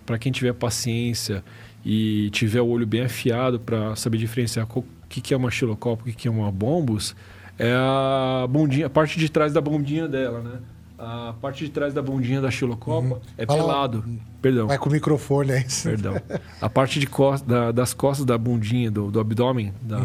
[0.06, 1.44] para quem tiver paciência
[1.84, 6.02] e tiver o olho bem afiado para saber diferenciar o que, que é uma xilocopa
[6.06, 7.14] e o que, que é uma bombus,
[7.58, 10.58] é a bundinha, a parte de trás da bundinha dela, né?
[10.98, 14.04] A parte de trás da bundinha da xilocopa é Fala- pelado.
[14.42, 14.66] Perdão.
[14.66, 15.64] Vai com o microfone aí.
[15.82, 16.14] Perdão.
[16.60, 20.00] A parte de cos- da- das costas da bundinha, do, do abdômen da,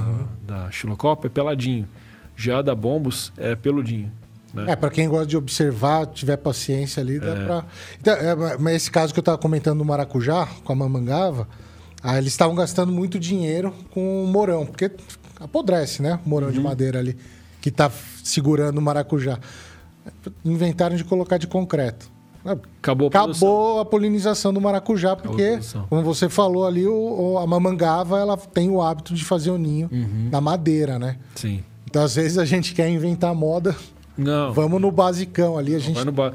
[0.46, 1.88] da xilocopa é peladinho.
[2.36, 4.12] Já da bombus é peludinho.
[4.54, 4.66] Né?
[4.72, 7.66] É, pra quem gosta de observar, tiver paciência ali, dá pra.
[8.00, 11.48] Então, é, mas esse caso que eu tava comentando do maracujá, com a mamangava,
[12.04, 14.92] ah, eles estavam gastando muito dinheiro com o morão, porque
[15.40, 16.20] apodrece, né?
[16.24, 16.54] O morão Uhum.
[16.54, 17.18] de madeira ali,
[17.64, 17.90] que tá
[18.22, 19.40] segurando o maracujá.
[20.44, 22.12] Inventaram de colocar de concreto.
[22.82, 23.10] Acabou a.
[23.10, 28.70] Acabou a polinização do maracujá, porque, como você falou ali, o, a mamangava ela tem
[28.70, 30.28] o hábito de fazer o ninho Uhum.
[30.30, 31.18] na madeira, né?
[31.36, 31.64] Sim.
[31.90, 33.74] Então, às vezes, a gente quer inventar moda.
[34.18, 34.52] Não.
[34.52, 35.74] Vamos no basicão ali.
[35.74, 36.34] A gente ba-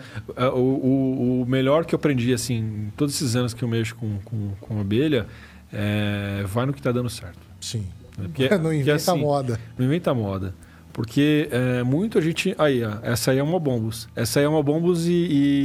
[0.54, 4.18] o, o, o melhor que eu aprendi, assim, todos esses anos que eu mexo com,
[4.24, 5.26] com, com abelha,
[5.70, 7.38] é vai no que tá dando certo.
[7.60, 7.84] Sim.
[8.16, 9.60] Porque- não porque, inventa assim, moda.
[9.76, 10.54] Não inventa moda.
[10.98, 12.56] Porque é, muito a gente.
[12.58, 14.08] Aí, ó, essa aí é uma bombus.
[14.16, 15.12] Essa aí é uma bombus e,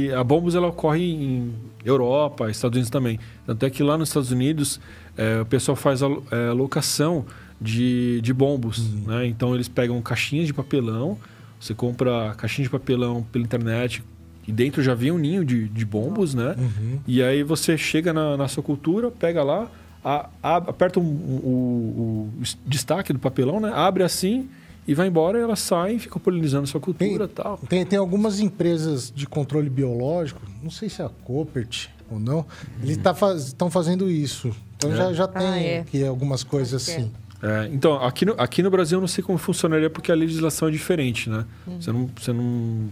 [0.06, 1.52] e a bombus ela ocorre em
[1.84, 3.18] Europa, Estados Unidos também.
[3.44, 4.78] Tanto é que lá nos Estados Unidos
[5.16, 7.26] é, o pessoal faz a é, locação
[7.60, 8.78] de, de bombus.
[8.78, 9.02] Uhum.
[9.08, 9.26] Né?
[9.26, 11.18] Então eles pegam caixinhas de papelão,
[11.58, 14.04] você compra caixinha de papelão pela internet
[14.46, 16.54] e dentro já vem um ninho de, de bombos, né?
[16.56, 17.00] Uhum.
[17.08, 19.68] E aí você chega na, na sua cultura, pega lá,
[20.04, 22.30] a- a- aperta o, o
[22.64, 23.72] destaque do papelão, né?
[23.74, 24.48] Abre assim
[24.86, 27.58] e vai embora, e elas saem, ficam polinizando sua cultura e tal.
[27.68, 32.44] Tem, tem algumas empresas de controle biológico, não sei se é a Copert ou não,
[32.82, 34.54] eles tá faz, estão fazendo isso.
[34.76, 34.96] Então É.
[34.96, 35.78] já, já tem Ah, é.
[35.80, 37.10] aqui algumas coisas assim.
[37.42, 40.68] É, então, aqui no, aqui no Brasil eu não sei como funcionaria porque a legislação
[40.68, 41.44] é diferente, né?
[41.78, 42.10] Você não.
[42.18, 42.88] Você não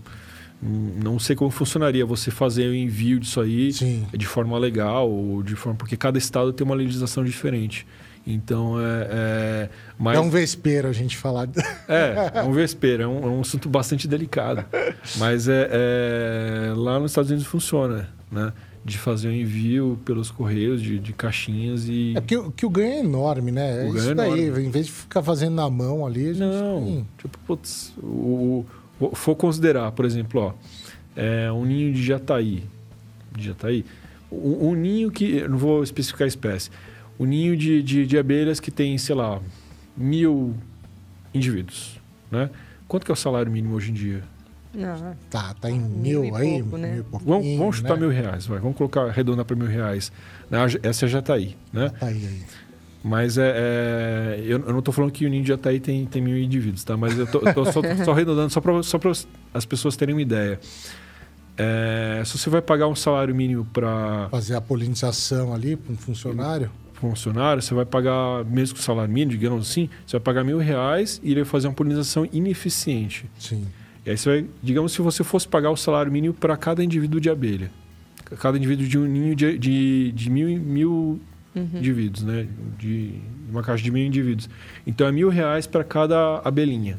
[0.64, 4.06] não sei como funcionaria você fazer o envio disso aí Sim.
[4.16, 7.84] de forma legal ou de forma porque cada estado tem uma legislação diferente.
[8.26, 11.48] Então é, é mas É um vespeiro a gente falar.
[11.88, 14.64] É, é um vespeiro, é um, é um assunto bastante delicado.
[15.18, 18.52] Mas é, é- lá nos Estados Unidos funciona, né?
[18.84, 22.14] de fazer o envio pelos correios de, de caixinhas e.
[22.16, 23.84] É porque o- que o ganho é enorme, né?
[23.84, 24.40] É O ganho isso é daí.
[24.46, 24.66] enorme.
[24.66, 28.64] Em vez de ficar fazendo na mão ali, a gente Não, tem- tipo, putz, o,
[28.98, 30.52] o, for considerar, por exemplo, ó,
[31.14, 32.64] é, um ninho de jataí.
[33.30, 33.84] De jataí.
[34.32, 35.46] Um, um ninho que.
[35.46, 36.68] Não vou especificar a espécie.
[37.18, 39.40] Um ninho de, de, de abelhas que tem, sei lá,
[39.96, 40.54] mil
[41.34, 42.00] indivíduos.
[42.30, 42.50] Né?
[42.88, 44.22] Quanto que é o salário mínimo hoje em dia?
[44.74, 46.62] Não, Tá, tá em Mil mil, e aí.
[46.62, 46.92] pouco, né?
[46.92, 48.00] mil e Vamos, vamos chutar né?
[48.00, 48.58] mil reais, vai.
[48.58, 50.10] Vamos colocar arredondar para mil reais.
[50.50, 50.58] Né?
[50.82, 51.90] Essa é a jataí, né?
[51.90, 52.42] Tá aí, aí.
[53.04, 56.22] Mas é, é- eu, eu não estou falando que o ninho de Jataí tem, tem
[56.22, 56.96] mil indivíduos, tá?
[56.96, 59.10] Mas eu tô, eu tô só, só arredondando só para só pra
[59.52, 60.60] as pessoas terem uma ideia.
[61.56, 65.96] É, se você vai pagar um salário mínimo para Fazer a polinização ali para um
[65.96, 66.70] funcionário.
[67.10, 70.58] Funcionário, você vai pagar, mesmo com o salário mínimo, digamos assim, você vai pagar mil
[70.58, 73.26] reais e ele vai fazer uma polinização ineficiente.
[73.38, 73.66] Sim.
[74.04, 77.20] E aí você vai, digamos, se você fosse pagar o salário mínimo para cada indivíduo
[77.20, 77.70] de abelha.
[78.40, 81.20] Cada indivíduo de um ninho de, de, de mil, mil
[81.54, 82.46] indivíduos, né?
[82.78, 83.14] De
[83.50, 84.48] uma caixa de mil indivíduos.
[84.86, 86.98] Então é mil reais para cada abelhinha.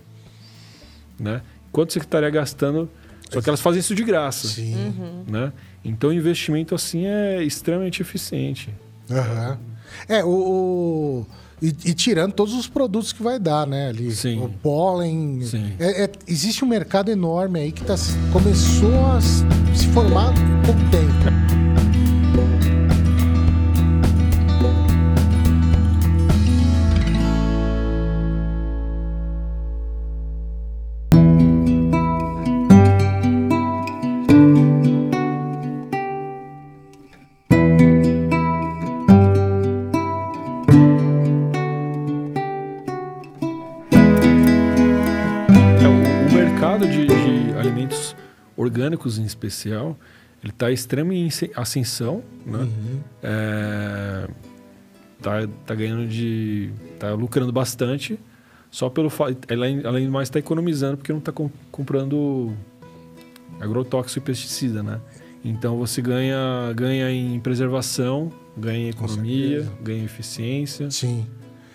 [1.20, 1.42] Né?
[1.72, 2.90] Quanto você estaria gastando?
[3.32, 4.48] Só que elas fazem isso de graça.
[4.48, 5.24] Sim.
[5.28, 5.52] Né?
[5.84, 8.70] Então o investimento assim é extremamente eficiente.
[9.10, 9.58] Aham.
[10.08, 10.28] É, o.
[10.30, 11.26] o-
[11.62, 13.88] E, e tirando todos os produtos que vai dar, né?
[13.88, 14.42] Ali, Sim.
[14.44, 15.40] O pólen.
[15.46, 15.72] Sim.
[15.80, 17.96] É- é- existe um mercado enorme aí que tá,
[18.34, 21.43] começou a se formar há pouco tempo.
[49.18, 49.98] Em especial,
[50.44, 50.72] ele está
[51.14, 52.68] em asce- ascensão, né?
[53.22, 54.28] É,
[55.22, 56.72] tá, tá ganhando de...
[57.00, 58.20] tá lucrando bastante,
[58.70, 59.38] só pelo fato...
[59.52, 61.32] Além, do mais, está economizando porque não está
[61.72, 62.54] comprando
[63.60, 65.00] agrotóxico e pesticida, né?
[65.46, 70.90] Então você ganha, ganha em preservação, ganha em economia, ganha em eficiência.
[70.90, 71.26] Sim.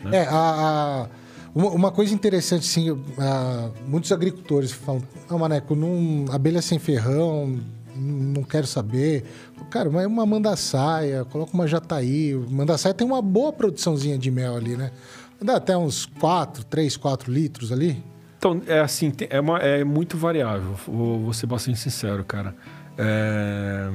[0.02, 0.18] Né?
[0.18, 1.08] É, a-
[1.54, 7.58] uma, uma coisa interessante, assim, ah, muitos agricultores falam, ah, Maneco, não, abelha sem ferrão,
[7.96, 9.24] não quero saber.
[9.70, 12.32] Cara, mas é uma mandaçaia, coloca uma jataí.
[12.48, 14.90] Mandaçaia tem uma boa produçãozinha de mel ali, né?
[15.42, 18.02] Dá até uns 4, 3, 4 litros ali.
[18.38, 22.54] Então, é assim, é, uma- é muito variável, vou, vou ser bastante sincero, cara.
[22.96, 23.90] É,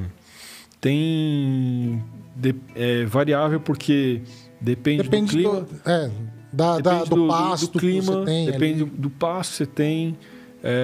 [0.80, 2.02] tem
[2.36, 4.22] de- é variável porque
[4.60, 6.10] depende, Depende do clima, do, é,
[6.54, 8.90] da, da- depende do, pasto do clima, que você tem depende ali.
[8.90, 10.16] do, do pasto que você tem,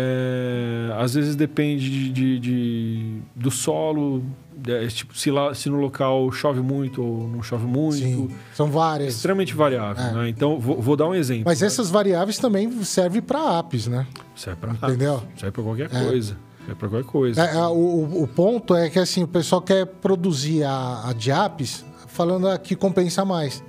[0.05, 4.23] é, às vezes depende de, de- de- do solo,
[4.67, 7.97] é, tipo, se, lá, se no local chove muito ou não chove muito.
[7.97, 9.15] Sim, são várias.
[9.15, 10.13] extremamente variável, É.
[10.13, 10.29] né?
[10.29, 11.45] Então, vou, vou dar um exemplo.
[11.47, 14.07] Mas essas variáveis também servem para apis, né?
[14.37, 15.23] Serve pra Entendeu?
[15.37, 16.05] Serve qualquer É.
[16.05, 16.37] coisa.
[16.67, 17.71] Serve pra qualquer coisa.
[17.71, 22.77] O, ponto é que assim, o pessoal quer produzir a, a de apis falando que
[22.77, 23.63] compensa mais.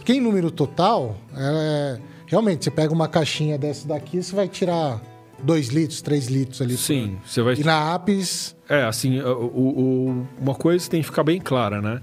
[0.00, 5.00] Porque em número total, é, realmente, você pega uma caixinha dessa daqui, você vai tirar
[5.42, 6.76] 2 litros, 3 litros ali.
[6.76, 7.54] Sim, você vai.
[7.54, 12.00] E na apis, É, assim, o, o- uma coisa tem que ficar bem clara, né?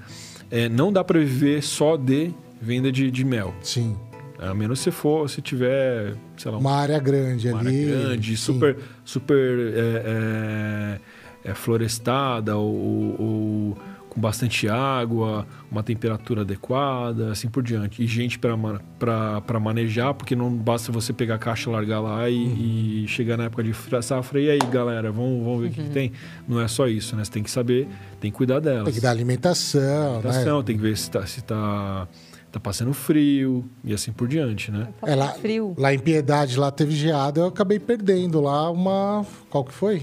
[0.49, 3.53] É, não dá pra viver só de venda de, de mel.
[3.61, 3.95] sim,
[4.39, 7.85] A menos se for, se tiver, sei lá, uma área grande uma área ali.
[7.85, 8.43] grande, sim.
[8.53, 10.99] super, super é,
[11.45, 13.77] é, é, florestada ou, ou
[14.17, 18.01] com bastante água, uma temperatura adequada, assim por diante.
[18.03, 22.55] E gente para manejar, porque não basta você pegar a caixa, largar lá e, Uhum.
[22.57, 24.41] e chegar na época de fra- safra.
[24.41, 26.11] E aí, galera, vamos, vamos ver o que, que tem.
[26.47, 27.23] Não é só isso, né?
[27.23, 27.87] Você tem que saber,
[28.19, 28.85] tem que cuidar delas.
[28.85, 30.63] Tem que dar alimentação, Alimentação, né?
[30.65, 32.07] tem que ver se tá, se tá,
[32.51, 34.87] tá passando frio e assim por diante, né?
[35.03, 35.75] É, lá, frio.
[35.77, 39.23] lá em Piedade, lá teve geada, eu acabei perdendo lá uma...
[39.49, 40.01] Qual que foi?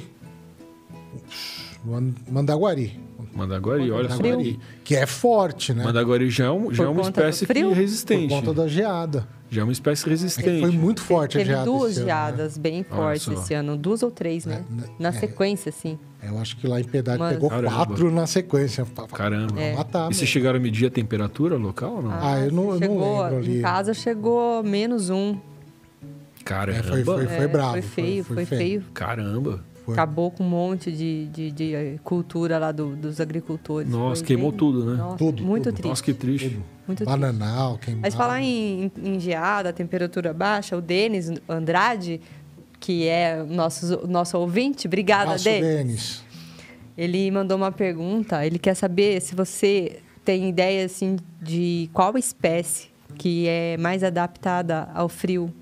[1.85, 3.01] Man- Mandaguari.
[3.35, 4.23] Mandaguari, olha só.
[4.85, 5.85] Que é forte, né?
[5.85, 7.69] Mandaguari já é, um- já Por é uma espécie frio?
[7.69, 8.29] que Por resistente.
[8.35, 9.27] conta da geada.
[9.51, 10.61] Já é uma espécie É resistente.
[10.61, 12.13] foi muito forte a Teve geada duas esse ano, né?
[12.15, 14.65] geadas bem fortes esse ano, duas ou três, né?
[14.69, 14.85] É, né?
[14.99, 15.13] Na É.
[15.13, 15.99] sequência, assim.
[16.23, 17.71] Eu acho que lá em Piedade Mas- pegou Caramba.
[17.87, 18.87] quatro na sequência.
[19.13, 19.61] Caramba.
[19.61, 19.75] É.
[19.75, 22.11] matar E vocês chegaram a medir a temperatura local ou não?
[22.13, 23.59] Ah, eu não- eu não chegou, lembro ali.
[23.59, 25.37] Em casa chegou menos um.
[26.45, 26.79] Caramba.
[26.79, 28.61] É, foi- foi- É, bravo, Foi foi- feio, foi foi, feio.
[28.61, 28.85] feio.
[28.93, 29.63] Caramba.
[29.85, 29.93] Foi.
[29.93, 33.91] Acabou com um monte de, de, de, eh, cultura lá do- dos agricultores.
[33.91, 34.97] Nossa, Foi queimou bem- tudo, né?
[34.97, 35.73] Nossa, Tudo, muito tudo.
[35.75, 35.89] triste.
[35.89, 36.59] Nossa, que triste.
[36.87, 37.05] Muito triste.
[37.19, 38.01] Bananal, queimado.
[38.03, 42.19] Mas falar em, em geada, temperatura baixa, o Denis Andrade,
[42.81, 45.63] que é o nosso, nosso ouvinte, obrigada, Abraço, Denis.
[45.77, 46.25] Denis.
[46.97, 48.47] Ele mandou uma pergunta.
[48.47, 54.89] Ele quer saber se você tem ideia assim de qual espécie que é mais adaptada
[54.95, 55.53] ao frio.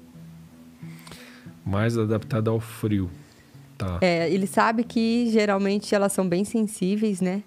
[1.65, 3.11] Mais adaptada ao frio.
[3.85, 3.99] Tá.
[4.01, 7.43] É, ele sabe que geralmente elas são bem sensíveis, né?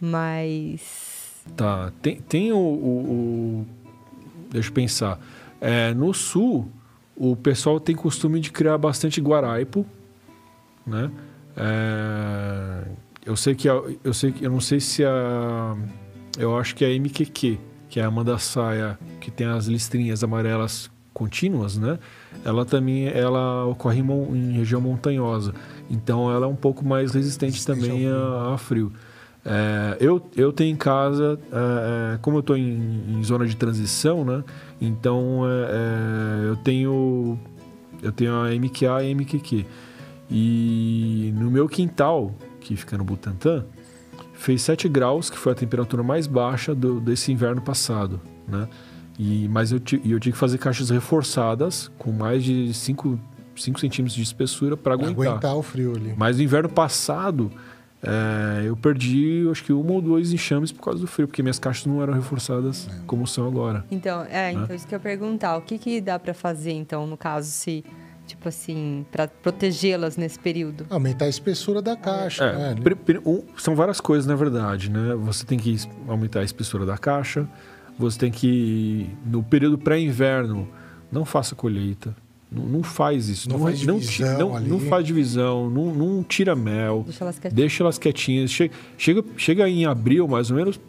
[0.00, 1.42] Mas.
[1.56, 1.92] Tá.
[2.02, 3.66] Tem, tem o, o, o-
[4.50, 5.20] Deixa eu pensar.
[5.60, 6.70] É, no sul,
[7.16, 9.84] o pessoal tem costume de criar bastante guaraipo,
[10.86, 11.10] né?
[11.56, 12.84] É,
[13.26, 15.76] eu sei que a- eu sei eu não sei se a
[16.38, 21.76] eu acho que a MQQ, que é a mandaçaia que tem as listrinhas amarelas contínuas,
[21.76, 21.98] né?
[22.44, 25.54] Ela também ela ocorre em, em região montanhosa,
[25.90, 28.92] então ela é um pouco mais resistente também a, a frio.
[29.44, 33.56] É, eu, eu tenho em casa, é, é, como eu estou em, em zona de
[33.56, 34.44] transição, né?
[34.80, 37.38] Então é, é, eu tenho
[38.02, 39.66] eu tenho a MQA e a MQQ.
[40.30, 43.64] E no meu quintal, que fica no Butantã,
[44.34, 48.68] fez 7 graus, que foi a temperatura mais baixa do, desse inverno passado, né?
[49.18, 53.18] E, mas eu, e eu tive que fazer caixas reforçadas com mais de 5
[53.56, 55.26] centímetros de espessura para aguentar.
[55.26, 56.14] aguentar o frio ali.
[56.16, 57.50] Mas no inverno passado,
[58.00, 61.58] é, eu perdi acho que uma ou dois enxames por causa do frio, porque minhas
[61.58, 63.00] caixas não eram reforçadas É.
[63.08, 63.84] como são agora.
[63.90, 64.60] Então, é, Né?
[64.62, 65.56] então isso que eu ia perguntar.
[65.56, 67.84] O que, que dá pra fazer, então, no caso, se,
[68.24, 70.86] tipo assim, pra protegê-las nesse período?
[70.88, 72.80] Aumentar a espessura da caixa, É, né?
[73.26, 75.16] um- são várias coisas, na verdade, né?
[75.16, 75.76] Você tem que
[76.06, 77.48] aumentar a espessura da caixa,
[77.98, 80.68] você tem que, no período pré-inverno,
[81.10, 82.14] não faça colheita.
[82.50, 83.48] Não, não faz isso.
[83.50, 84.68] Não faz ti- divisão não, ali.
[84.70, 87.56] não faz divisão, não, não tira mel, Deixa elas quietas.
[87.56, 88.50] deixa elas quietinhas.
[88.50, 90.80] Chega, chega, chega em abril, mais ou menos,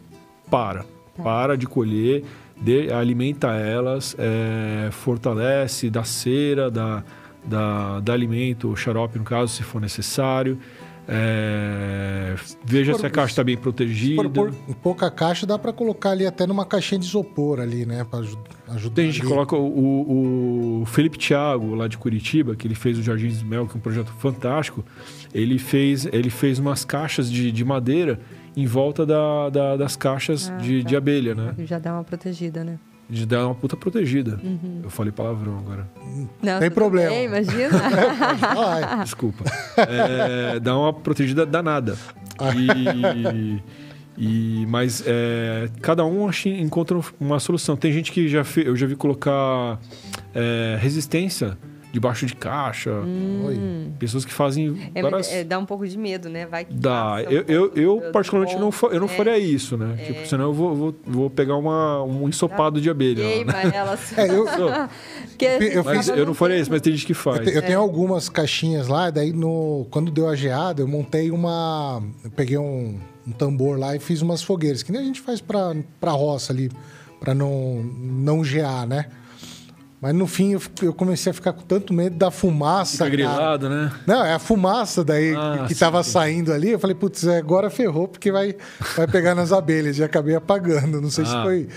[0.50, 0.84] para.
[1.16, 1.22] Tá.
[1.22, 2.24] Para de colher,
[2.60, 7.04] de- alimenta elas, é, fortalece, dá cera, dá,
[7.44, 10.58] dá, dá alimento, xarope, no caso, se for necessário.
[11.08, 12.34] É,
[12.64, 14.22] veja Se for- se a caixa está bem protegida.
[14.22, 18.06] for por pouca caixa, dá pra colocar ali até numa caixinha de isopor ali, né?
[18.12, 18.94] Aju- ajudar.
[18.94, 23.40] Tem gente coloca o, o- Felipe Thiago, lá de Curitiba, que ele fez o Jardins
[23.42, 24.84] do Mel, que é um projeto fantástico.
[25.34, 28.20] Ele fez, ele fez umas caixas de, de madeira
[28.56, 30.88] em volta da- da- das caixas Ah, de, tá.
[30.88, 31.54] de abelha, né?
[31.66, 32.78] Já dá uma protegida, né?
[33.10, 34.38] De dar uma puta protegida.
[34.42, 34.80] Uhum.
[34.84, 35.88] Eu falei palavrão agora.
[36.40, 37.10] Não, Tem problema.
[37.10, 37.70] bem, imagina.
[38.40, 39.44] Ah, Desculpa.
[39.76, 41.96] É, dá uma protegida danada.
[42.56, 43.60] E,
[44.16, 47.76] e- mas é, cada um encontra uma solução.
[47.76, 49.78] Tem gente que já fe, eu já vi colocar
[50.34, 51.56] é, resistência
[51.92, 52.90] debaixo de caixa.
[52.92, 53.92] Hum.
[53.98, 55.32] Pessoas que fazem É, mas, várias.
[55.32, 56.46] é, dá um pouco de medo, né?
[56.46, 57.16] Vai que Dá.
[57.22, 59.96] passa um Eu, eu, eu particularmente, não, fa- eu não ponto, faria isso, né?
[59.98, 60.04] É.
[60.04, 63.22] Tipo, senão eu vou, vou, vou pegar uma, um ensopado de abelha.
[63.24, 63.70] Queima né?
[63.74, 64.16] elas.
[64.18, 64.46] É, eu-
[65.30, 67.38] Porque eu Mas eu não faria isso, mas tem gente que faz.
[67.38, 71.30] Eu, te- eu tenho algumas caixinhas lá, daí no, quando deu a geada, eu montei
[71.30, 72.02] uma.
[72.22, 75.40] Eu peguei um, um tambor lá e fiz umas fogueiras, que nem a gente faz
[75.40, 76.70] pra, pra roça ali,
[77.18, 79.06] pra não, não gear, né?
[80.00, 82.92] Mas no fim eu, eu comecei a ficar com tanto medo da fumaça.
[82.92, 83.10] Fica cara.
[83.16, 83.92] grilado, né?
[84.06, 86.10] Não, é a fumaça daí Ah, que, que sim, tava sim.
[86.12, 86.70] saindo ali.
[86.70, 88.56] Eu falei, putz, é, agora ferrou, porque vai,
[88.96, 89.98] vai pegar nas abelhas.
[89.98, 91.00] E acabei apagando.
[91.02, 91.42] Não sei se Ah.
[91.42, 91.68] foi.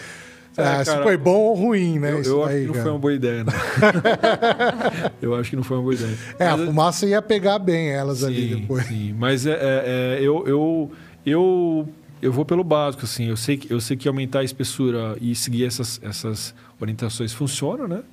[0.55, 2.11] É, ah, se cara, foi bom ou ruim, né?
[2.11, 2.83] Eu, eu acho daí, que não cara.
[2.83, 3.51] foi uma boa ideia, né?
[5.21, 6.15] eu acho que não foi uma boa ideia.
[6.39, 8.85] É, a Mas, fumaça ia pegar bem elas ali sim, depois.
[8.85, 9.13] sim.
[9.17, 10.91] Mas é, é- é, eu, eu,
[11.25, 11.89] eu,
[12.23, 13.25] eu vou pelo básico, assim.
[13.25, 17.87] Eu sei, que- eu sei que aumentar a espessura e seguir essas, essas orientações funciona,
[17.87, 18.03] né?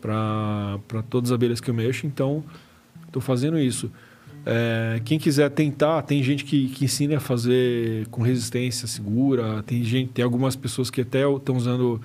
[0.00, 2.44] Para todas as abelhas que eu mexo, então
[3.06, 3.90] estou fazendo isso.
[4.46, 9.82] É, quem quiser tentar, tem gente que, que ensina a fazer com resistência segura, tem
[9.82, 11.98] gente, tem algumas pessoas que até estão usando,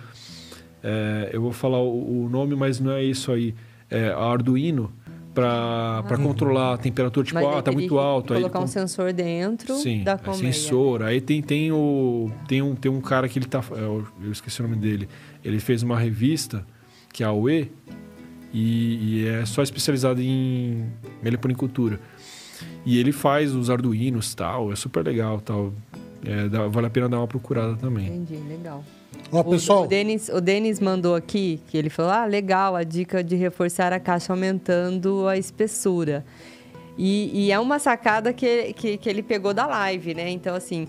[0.82, 3.54] é, eu vou falar o, o nome, mas não é isso aí,
[3.89, 4.89] é Arduino
[5.34, 8.34] para controlar a temperatura, tipo, ah, tá muito alto.
[8.34, 10.54] aí Colocar ele um sensor dentro Sim, da é colmeia.
[10.54, 11.04] sensor.
[11.04, 13.63] Aí tem, tem, o, tem, um, tem um cara que ele tá.
[13.72, 15.08] Eu, eu esqueci o nome dele.
[15.44, 16.65] Ele fez uma revista,
[17.13, 17.72] que é a UE,
[18.54, 20.86] e, e é só especializado em
[21.22, 22.00] meliponicultura.
[22.86, 25.74] E ele faz os arduinos tal, é super legal tal.
[26.26, 28.08] É, dá- vale a pena dar uma procurada também.
[28.08, 28.84] Entendi, legal.
[29.32, 32.84] Ó, O- pessoal, O Denis, o Denis mandou aqui que ele falou: ah, legal, a
[32.84, 36.26] dica de reforçar a caixa aumentando a espessura.
[36.98, 40.30] E, e é uma sacada que, que, que ele pegou da live, né?
[40.30, 40.86] Então, assim,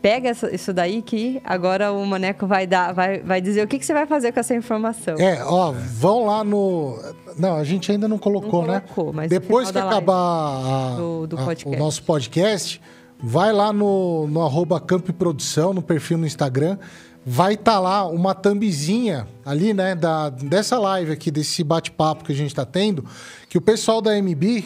[0.00, 3.78] pega essa- isso daí que agora o Maneco vai dar, vai, vai dizer o que,
[3.78, 5.14] que você vai fazer com essa informação.
[5.18, 6.98] é, ó, vão lá no.
[7.38, 8.80] Não, a gente ainda não colocou, Não né?
[8.80, 12.80] colocou, mas no Depois que acabar a- do- do a- o nosso podcast,
[13.22, 16.78] vai lá no, no arroba Campo e Produção, no perfil no Instagram.
[17.24, 22.34] Vai estar lá uma thumbzinha ali, né, da, dessa live aqui, desse bate-papo que a
[22.34, 23.04] gente está tendo,
[23.48, 24.64] que o pessoal da MB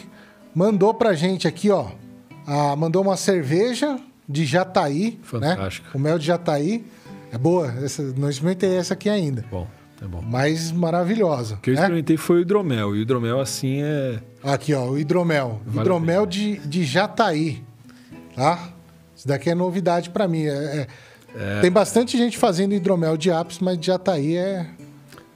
[0.54, 1.88] mandou pra gente aqui, ó.
[2.46, 3.98] Ah, mandou uma cerveja
[4.28, 5.18] de Jataí.
[5.22, 5.86] Fantástico.
[5.88, 5.92] Né?
[5.94, 6.84] O mel de Jataí.
[7.32, 7.74] É boa.
[7.82, 9.44] Essa, não experimentei essa aqui ainda.
[9.50, 9.66] Bom,
[10.00, 10.22] é bom.
[10.22, 11.56] Mas maravilhosa.
[11.56, 11.80] O que eu né?
[11.80, 12.94] experimentei foi o hidromel.
[12.94, 14.20] E o hidromel, assim, é...
[14.42, 15.60] Aqui, ó, o hidromel.
[15.66, 17.62] Vale hidromel a de, de Jataí.
[18.34, 18.70] Tá?
[19.14, 20.44] Isso daqui é novidade pra mim.
[20.44, 20.48] É-
[20.80, 20.86] é-
[21.60, 24.66] Tem bastante gente fazendo hidromel de ápice, mas de Jataí é...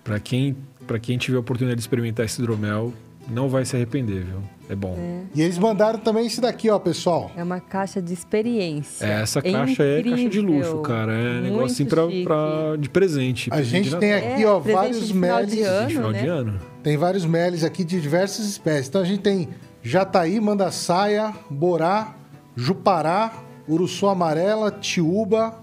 [0.02, 2.92] Pra quem, pra quem tiver a oportunidade de experimentar esse hidromel,
[3.28, 4.38] não vai se arrepender, viu?
[4.68, 4.96] É bom.
[5.34, 7.30] E eles mandaram também esse daqui, ó, pessoal.
[7.36, 9.04] É uma caixa de experiência.
[9.04, 11.12] É, essa caixa é caixa de luxo, cara.
[11.12, 13.50] É Muito negócio assim pra, pra- de presente.
[13.50, 15.66] A presente gente de tem aqui, É, ó, presente vários de final de meles.
[15.68, 15.86] ano.
[15.88, 16.22] De final né?
[16.22, 16.60] de ano.
[16.84, 18.88] Tem vários meles aqui de diversas espécies.
[18.88, 19.48] Então a gente tem
[19.82, 22.14] Jataí, Mandaçaia, Borá,
[22.54, 23.32] Jupará,
[23.68, 25.58] Uruçu Amarela, Tiúba,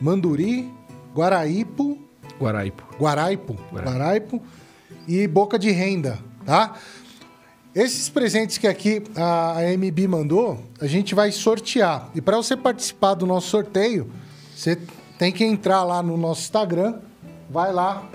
[0.00, 0.72] Manduri,
[1.14, 1.98] Guaraípo,
[2.40, 2.82] Guaraipo.
[2.98, 3.90] Guaraipo, Guaraipo.
[3.90, 4.42] Guaraipo
[5.06, 6.74] e Boca de Renda, tá?
[7.74, 12.10] Esses presentes que aqui a a MB mandou, a gente vai sortear.
[12.14, 14.10] E para você participar do nosso sorteio,
[14.56, 14.78] você
[15.18, 16.98] tem que entrar lá no nosso Instagram,
[17.48, 18.08] vai lá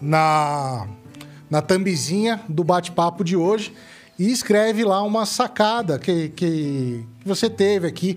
[0.00, 0.86] na,
[1.50, 3.74] na thumbzinha do bate-papo de hoje
[4.18, 8.16] e escreve lá uma sacada que, que, que você teve aqui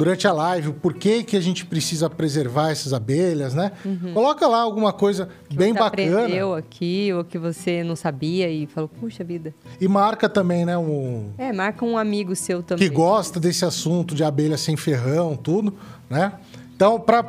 [0.00, 3.70] durante a live, o porquê que a gente precisa preservar essas abelhas, né?
[4.14, 8.66] Coloca lá alguma coisa bem você bacana aprendeu aqui, ou que você não sabia e
[8.66, 9.54] falou, puxa vida.
[9.78, 12.88] e marca também, né, um, É, marca um amigo seu também.
[12.88, 15.74] que gosta desse assunto de abelha sem ferrão, tudo,
[16.08, 16.32] né?
[16.74, 17.22] Então, para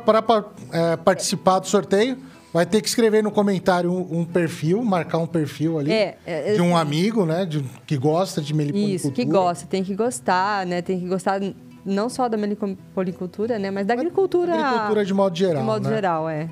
[1.04, 2.16] participar do sorteio,
[2.54, 6.54] vai ter que escrever no comentário um, um perfil, marcar um perfil ali É, é,
[6.54, 7.44] de um assim- amigo, né?
[7.44, 8.96] de- que gosta de meliponicultura.
[8.96, 10.80] Isso, que gosta, tem que gostar, né?
[10.80, 11.38] Tem que gostar
[11.84, 13.70] não só da melipolicultura, né?
[13.70, 14.54] Mas da agricultura.
[14.54, 15.94] Agricultura de modo geral, De modo né?
[15.94, 16.48] geral, é.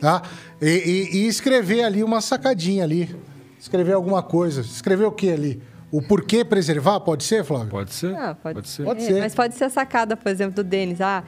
[0.00, 0.22] Tá?
[0.60, 3.14] E, e- e escrever ali uma sacadinha ali.
[3.58, 4.60] Escrever alguma coisa.
[4.60, 5.62] Escrever o que ali?
[5.92, 7.68] O porquê preservar, pode ser, Flávio?
[7.68, 8.16] Pode ser?
[8.16, 8.82] Ah, pode, ser.
[8.82, 9.20] Pode é, ser.
[9.20, 11.00] Mas pode ser a sacada, por exemplo, do Denis.
[11.02, 11.22] Ah,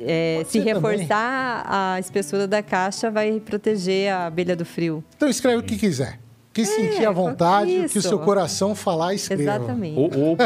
[0.00, 5.04] é, Pode se reforçar a espessura da caixa vai proteger a abelha do frio.
[5.14, 6.18] Então escreve o que quiser.
[6.54, 9.42] Que sentir à vontade, o que o seu coração falar, escreva.
[9.42, 9.96] Exatamente.
[9.96, 10.36] Ou, ou,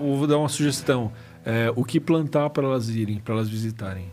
[0.00, 1.12] ou vou dar uma sugestão.
[1.44, 4.06] É, o que plantar para elas irem, para elas visitarem.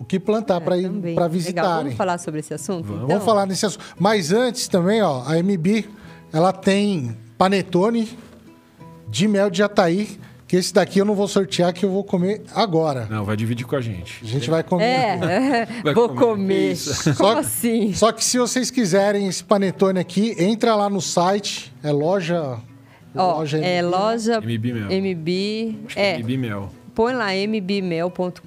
[0.00, 1.14] O que plantar para ir É, Também.
[1.14, 1.28] para Legal.
[1.38, 1.82] visitarem.
[1.82, 2.84] Vamos falar sobre esse assunto?
[2.84, 2.96] Vamos.
[3.02, 3.08] então?
[3.08, 3.84] Vamos falar nesse assunto.
[3.98, 5.84] Mas antes também, ó, a MB,
[6.32, 8.08] ela tem panetone
[9.08, 12.42] de mel de Jataí, que esse daqui eu não vou sortear, que eu vou comer
[12.54, 13.06] agora.
[13.10, 14.20] Não, vai dividir com a gente.
[14.22, 14.84] A gente vai comer.
[14.84, 16.20] É, Vai vou comer.
[16.20, 16.72] comer.
[16.72, 17.14] Isso.
[17.16, 17.92] Como Só- assim?
[17.92, 22.56] Só que se vocês quiserem esse panetone aqui, entra lá no site, é loja...
[23.16, 23.90] Ó, loja é MB.
[23.90, 24.88] loja MB Mel.
[25.02, 25.78] MB.
[25.86, 26.70] Acho que É, MB Mel.
[26.98, 28.42] Põe lá mbmel.com.br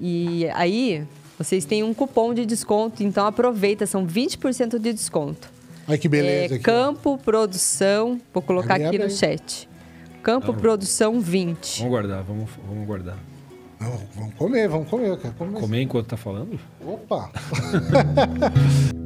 [0.00, 1.04] e aí
[1.36, 5.50] vocês têm um cupom de desconto, então aproveita, são 20% de desconto.
[5.88, 6.70] Olha que beleza é aqui.
[6.70, 6.72] ó.
[6.72, 9.68] Campo Produção, vou colocar aqui no chat.
[10.22, 10.60] Campo Não.
[10.60, 11.78] Produção 20.
[11.78, 13.18] Vamos guardar, vamos, vamos guardar.
[13.80, 15.08] Não, vamos comer, vamos comer.
[15.08, 15.60] Eu quero comer.
[15.60, 16.60] Comer enquanto tá falando?
[16.86, 17.28] Opa!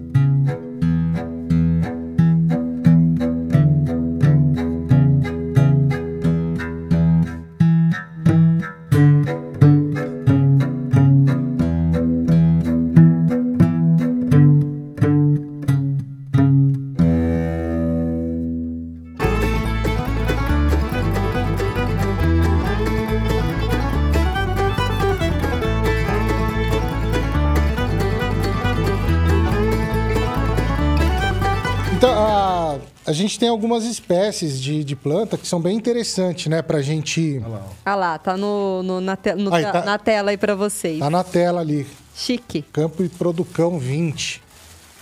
[33.36, 36.62] gente tem algumas espécies de, de planta que são bem interessantes, né?
[36.62, 37.38] Pra gente...
[37.44, 37.66] Olha lá.
[37.68, 37.72] ó.
[37.84, 40.98] Ah lá, tá no, no- na, te- no Aí, tá- na tela aí pra vocês.
[40.98, 41.86] Tá na tela ali.
[42.14, 42.62] Chique.
[42.72, 44.42] Campo e Producão 20.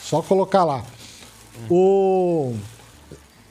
[0.01, 0.85] Só colocar lá.
[1.70, 2.55] O...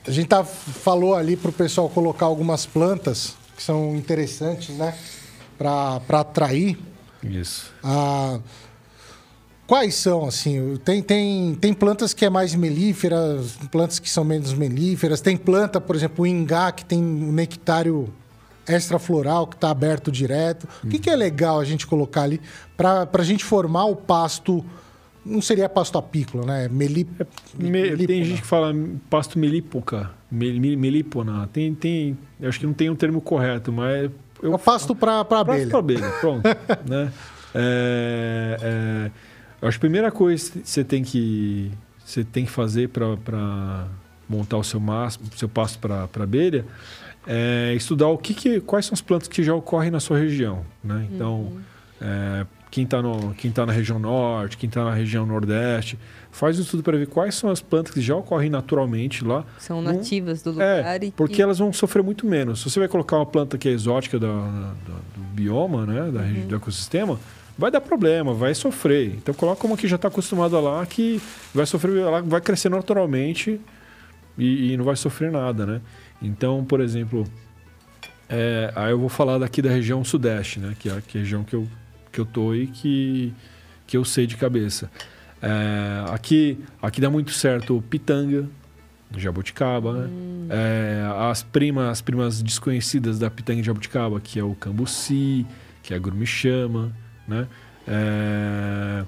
[0.06, 4.94] A gente tá, falou ali pro pessoal colocar algumas plantas que são interessantes, né?
[5.56, 6.78] Pra, pra atrair.
[7.22, 7.72] Isso.
[7.82, 8.38] Ah,
[9.66, 10.76] quais são, assim?
[10.84, 15.20] Tem, tem, tem plantas que é mais melíferas, plantas que são menos melíferas.
[15.20, 18.08] Tem planta, por exemplo, o ingá, que tem um nectário
[18.68, 20.66] extrafloral, que está aberto direto.
[20.82, 22.40] O que, que é legal a gente colocar ali
[22.76, 24.64] para a gente formar o pasto...
[25.26, 26.68] Não seria pasto apícola, né?
[26.70, 27.08] Meli...
[27.58, 28.06] Me- melípona.
[28.06, 28.74] tem gente que fala
[29.08, 31.48] pasto melípoca, mel- mel- melípona.
[31.50, 34.10] Tem, tem, eu acho que não tem um termo correto, mas
[34.42, 35.66] É o pasto para abelha.
[35.68, 36.42] Para abelha, pronto.
[36.86, 37.10] né?
[37.54, 39.10] É, é,
[39.60, 41.70] eu acho que a primeira coisa que você tem que
[42.04, 43.86] você tem que fazer para
[44.28, 46.64] montar o seu mas, seu pasto para abelha
[47.26, 50.64] é estudar o que, que quais são as plantas que já ocorrem na sua região,
[50.82, 51.08] né?
[51.10, 51.52] Então,
[52.00, 53.00] é, quem está
[53.54, 55.98] tá na região norte, quem está na região nordeste,
[56.30, 59.44] faz o estudo para ver quais são as plantas que já ocorrem naturalmente lá.
[59.58, 60.84] São nativas do lugar.
[60.84, 61.42] É, porque que...
[61.42, 62.60] elas vão sofrer muito menos.
[62.60, 66.20] Se você vai colocar uma planta que é exótica do, do, do bioma, né, da,
[66.20, 66.46] uhum.
[66.48, 67.18] do ecossistema,
[67.56, 69.14] vai dar problema, vai sofrer.
[69.16, 71.20] Então coloca uma que já está acostumada lá, que
[71.54, 73.60] vai sofrer, ela vai crescer naturalmente
[74.36, 75.80] e, e não vai sofrer nada, né?
[76.20, 77.24] Então, por exemplo,
[78.28, 80.74] é, aí eu vou falar daqui da região sudeste, né?
[80.78, 81.68] Que é que é a região que eu,
[82.10, 83.32] que eu tô e que,
[83.86, 84.90] que eu sei de cabeça.
[85.40, 88.48] É, aqui, aqui dá muito certo pitanga,
[89.16, 90.08] jabuticaba, né?
[90.10, 90.48] Hum.
[90.50, 95.46] É, as primas, as primas desconhecidas da pitanga de jabuticaba, que é o cambuci,
[95.82, 96.92] que é a grumichama,
[97.26, 97.46] né?
[97.86, 99.04] É,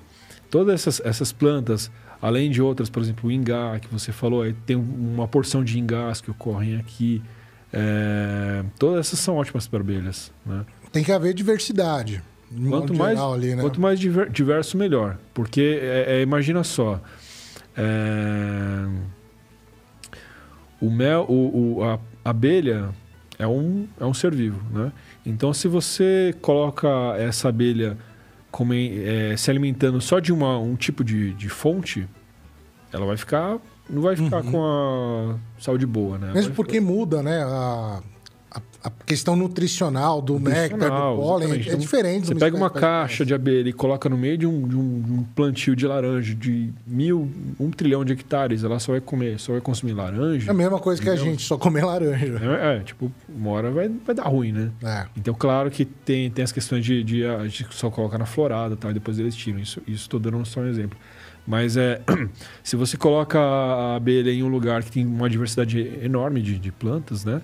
[0.51, 1.91] todas essas, essas plantas,
[2.21, 6.21] além de outras, por exemplo, o ingá, que você falou, tem uma porção de ingás
[6.21, 7.23] que ocorrem aqui.
[7.73, 10.33] É, todas essas são ótimas para abelhas.
[10.45, 10.64] Né?
[10.93, 12.23] Tem que haver diversidade.
[12.69, 13.62] Quanto mais, ali, né?
[13.62, 15.19] quanto mais diverso, melhor.
[15.35, 17.01] Porque, é, é, imagina só,
[17.77, 18.87] é,
[20.81, 22.91] o mel, o, o, a abelha
[23.39, 24.93] é um, é um ser vivo, né?
[25.27, 27.99] Então, se você coloca essa abelha
[28.51, 32.09] como, é, se alimentando só de uma, um tipo de, de fonte,
[32.93, 33.59] ela vai ficar
[33.89, 34.51] não vai ficar uhum.
[34.51, 36.33] com a saúde boa, né?
[36.33, 36.85] Mesmo porque ficar...
[36.85, 37.43] muda, né?
[37.45, 38.03] A,
[38.87, 42.28] a, questão nutricional do néctar, do pólen, é então, diferente.
[42.28, 45.74] Você pega uma caixa de abelha e coloca no meio de um, de um, plantio
[45.74, 47.28] de laranja de mil,
[47.59, 50.49] um trilhão de hectares, ela só vai comer, só vai consumir laranja.
[50.49, 52.41] É a mesma coisa que a gente, só comer laranja.
[52.43, 54.70] É, é, tipo, uma hora vai, vai dar ruim, né?
[54.84, 55.07] É.
[55.16, 58.91] Então, claro que tem, tem as questões de, de, de só colocar na florada tal,
[58.91, 59.59] e depois eles tiram.
[59.59, 60.99] Isso estou dando só um exemplo.
[61.47, 62.01] Mas é,
[62.62, 66.72] se você coloca a abelha em um lugar que tem uma diversidade enorme de, de
[66.72, 67.41] plantas, né?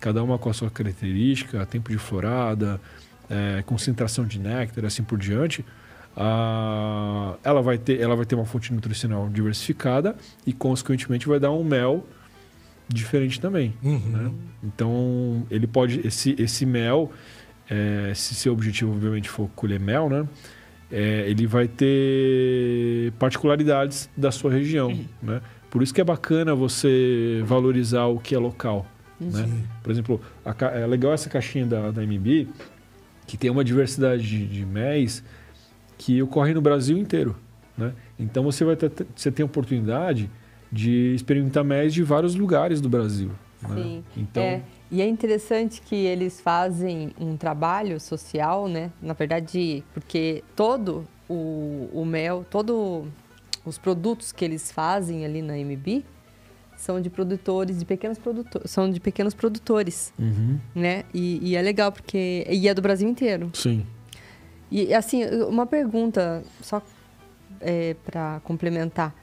[0.00, 2.80] Cada uma com a sua característica, tempo de florada,
[3.28, 5.64] é, concentração de néctar, assim por diante,
[6.16, 10.16] a, ela, vai ter, ela vai ter uma fonte nutricional diversificada
[10.46, 12.06] e, consequentemente, vai dar um mel
[12.88, 13.74] diferente também.
[13.82, 13.98] Uhum.
[13.98, 14.32] Né?
[14.62, 16.06] Então, ele pode.
[16.06, 17.12] Esse, esse mel,
[17.68, 20.26] é, se seu objetivo, obviamente, for colher mel, né?
[20.90, 25.06] é, ele vai ter particularidades da sua região, uhum.
[25.22, 25.40] né?
[25.70, 28.86] Por isso que é bacana você valorizar o que é local,
[29.20, 29.66] né?
[29.82, 32.48] Por exemplo, a, é legal essa caixinha da, da MB,
[33.26, 35.22] que tem uma diversidade de, de méis
[35.98, 37.36] que ocorre no Brasil inteiro,
[37.76, 37.92] né?
[38.18, 40.30] Então você vai ter, você tem a oportunidade
[40.70, 43.30] de experimentar méis de vários lugares do Brasil.
[43.62, 43.74] Né?
[43.74, 43.96] Sim.
[43.96, 44.02] Né?
[44.16, 44.62] Então, é.
[44.90, 48.92] E é interessante que eles fazem um trabalho social, né?
[49.02, 53.04] Na verdade, porque todo o, o mel, todos
[53.64, 56.04] os produtos que eles fazem ali na MB
[56.76, 60.58] são de produtores, de pequenos produtores, são de pequenos produtores, uhum.
[60.74, 61.04] né?
[61.12, 63.50] E, e, é legal porque e é do Brasil inteiro.
[63.54, 63.86] Sim.
[64.70, 66.82] E assim, uma pergunta só
[67.60, 69.14] é, para complementar.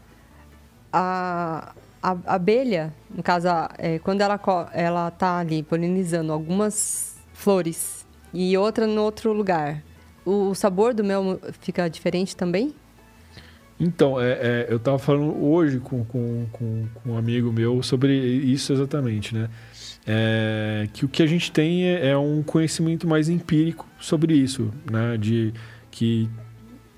[0.92, 3.48] A, a abelha, no caso,
[3.78, 4.40] é, quando ela
[4.74, 9.84] ela está ali polinizando algumas flores e outra no outro lugar,
[10.26, 12.74] o, o sabor do mel fica diferente também?
[13.80, 18.14] Então, é, é, eu estava falando hoje com, com, com, com, um amigo meu sobre
[18.16, 19.50] isso exatamente, né?
[20.06, 24.72] É, que o que a gente tem é, é, um conhecimento mais empírico sobre isso,
[24.90, 25.18] né?
[25.18, 25.54] De
[25.90, 26.30] que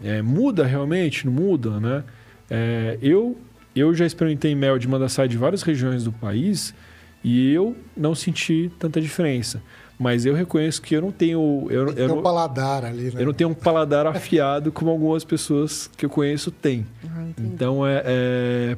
[0.03, 2.03] é, muda realmente, não muda, né?
[2.49, 3.38] É, eu
[3.76, 6.73] eu já experimentei mel de mandaçai de várias regiões do país
[7.21, 9.61] e eu não senti tanta diferença.
[9.98, 11.68] Mas eu reconheço que eu não tenho.
[11.70, 13.22] Eu, Tem eu um paladar ali, né?
[13.22, 16.86] Eu não tenho um paladar afiado como algumas pessoas que eu conheço têm.
[17.06, 18.78] Ah, então é, é,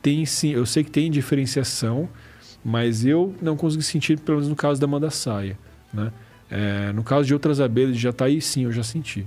[0.00, 2.08] Tem sim, eu sei que tem diferenciação,
[2.64, 5.58] mas eu não consegui sentir, pelo menos no caso da mandaçaia.
[5.92, 6.10] Né?
[6.50, 9.26] É, no caso de outras abelhas de Jataí, sim, eu já senti.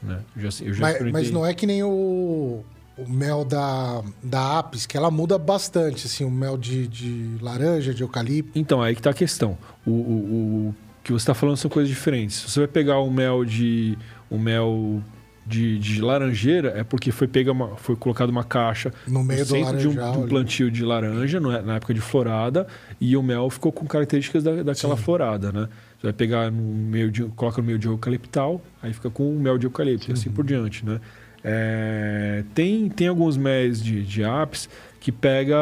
[0.00, 0.20] Né?
[0.36, 2.62] Eu já, eu já mas, mas não é que nem o
[2.96, 7.92] o mel da, da Apis, que ela muda bastante, assim, o mel de, de laranja,
[7.92, 8.58] de eucalipto.
[8.58, 9.58] Então, aí que tá a questão.
[9.86, 10.74] O, o, o
[11.04, 12.40] que você está falando são coisas diferentes.
[12.40, 13.98] Você vai pegar o mel de.
[14.30, 15.02] O mel
[15.46, 19.46] de, de, laranjeira é porque foi pega uma, foi colocado uma caixa no meio no
[19.46, 22.66] centro de um, de um, plantio de laranja é, na época de florada
[23.00, 25.02] e o mel ficou com características da, daquela Sim.
[25.04, 25.68] florada, né?
[25.96, 29.38] Você vai pegar no meio de coloca no meio de eucaliptal, aí fica com o
[29.38, 31.00] mel de eucalipto, e assim por diante, né?
[31.44, 34.68] É, tem, tem alguns MEs de, de apps
[35.00, 35.56] que pega,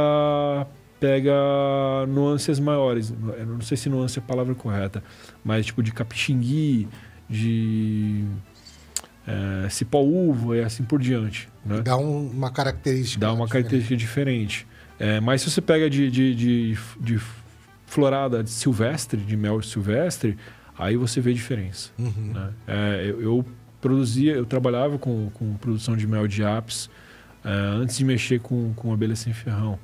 [0.98, 1.32] pega
[2.08, 3.12] nuances maiores.
[3.38, 5.02] Eu não sei se nuance é a palavra correta,
[5.44, 6.88] mas tipo de capixingui,
[7.28, 8.24] de
[9.26, 11.48] é, cipó-uva e assim por diante.
[11.64, 11.80] Né?
[11.82, 13.52] Dá um, uma característica Dá uma diferente.
[13.52, 14.66] característica diferente.
[14.98, 17.20] É, mas se você pega de, de, de, de
[17.86, 20.36] florada de silvestre, de mel silvestre,
[20.78, 21.90] aí você vê a diferença.
[21.98, 22.32] Uhum.
[22.32, 22.50] Né?
[22.66, 23.46] É, eu, eu
[23.84, 26.86] produzia, eu trabalhava com, com produção de mel de apis
[27.44, 29.78] uh, antes de mexer com, com abelha sem ferrão.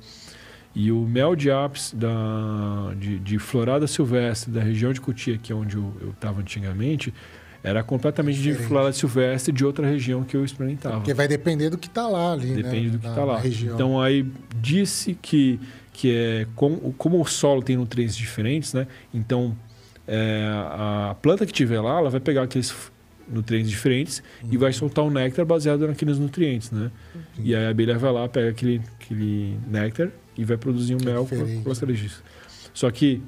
[0.73, 5.51] E o mel de apis da, de, de florada silvestre da região de Cotia, que
[5.51, 7.13] é onde eu estava antigamente,
[7.63, 8.61] era completamente Diferente.
[8.61, 10.95] de florada silvestre de outra região que eu experimentava.
[10.95, 12.63] Porque vai depender do que está lá ali, né?
[12.63, 12.91] Depende né?
[12.93, 13.37] do que está lá.
[13.37, 13.75] Região.
[13.75, 14.25] Então aí
[14.59, 15.59] disse que,
[15.93, 18.87] que é como, como o solo tem nutrientes diferentes, né?
[19.13, 19.55] Então
[20.07, 22.73] é, a planta que tiver lá, ela vai pegar aqueles
[23.31, 24.49] nutrientes diferentes uhum.
[24.51, 26.91] e vai soltar um néctar baseado naqueles nutrientes, né?
[27.15, 27.21] Uhum.
[27.43, 31.05] E aí a abelha vai lá, pega aquele, aquele néctar e vai produzir um que
[31.05, 32.23] mel com as características.
[32.73, 33.21] Só que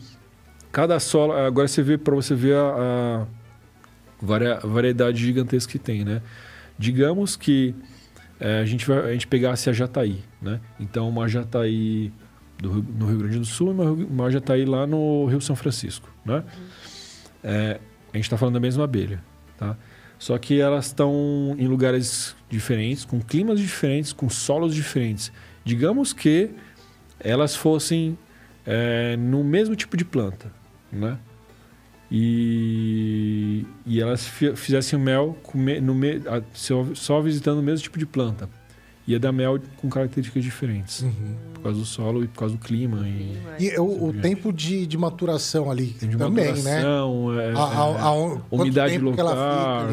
[0.72, 3.28] cada solo, agora você vê para você ver a,
[4.22, 6.22] a, variedade gigantesca que tem, né?
[6.78, 7.76] Digamos que
[8.40, 10.60] é, a gente vai, a gente pegasse a jataí, né?
[10.80, 12.12] Então uma jataí
[12.58, 16.10] do, no Rio Grande do Sul e uma, uma jataí lá no Rio São Francisco,
[16.26, 16.44] né?
[17.44, 17.80] É,
[18.12, 19.22] a gente está falando da mesma abelha,
[19.58, 19.78] tá?
[20.24, 25.34] Só que elas estão em lugares diferentes, com climas diferentes, com solos diferentes.
[25.66, 26.52] Digamos que
[27.20, 28.18] elas fossem
[28.66, 30.50] é, no mesmo tipo de planta,
[30.90, 31.20] né?
[32.10, 35.94] E, e elas fizessem mel me, no
[36.96, 38.50] só, visitando o mesmo tipo de planta.
[39.06, 41.02] Ia dar mel com características diferentes.
[41.02, 41.36] Uhum.
[41.54, 43.06] Por causa do solo e por causa do clima.
[43.08, 46.82] E, e o, o tempo de, de maturação ali de também, né?
[46.82, 47.50] maturação, né?
[47.50, 48.14] É, a, a, a,
[48.52, 49.90] umidade local.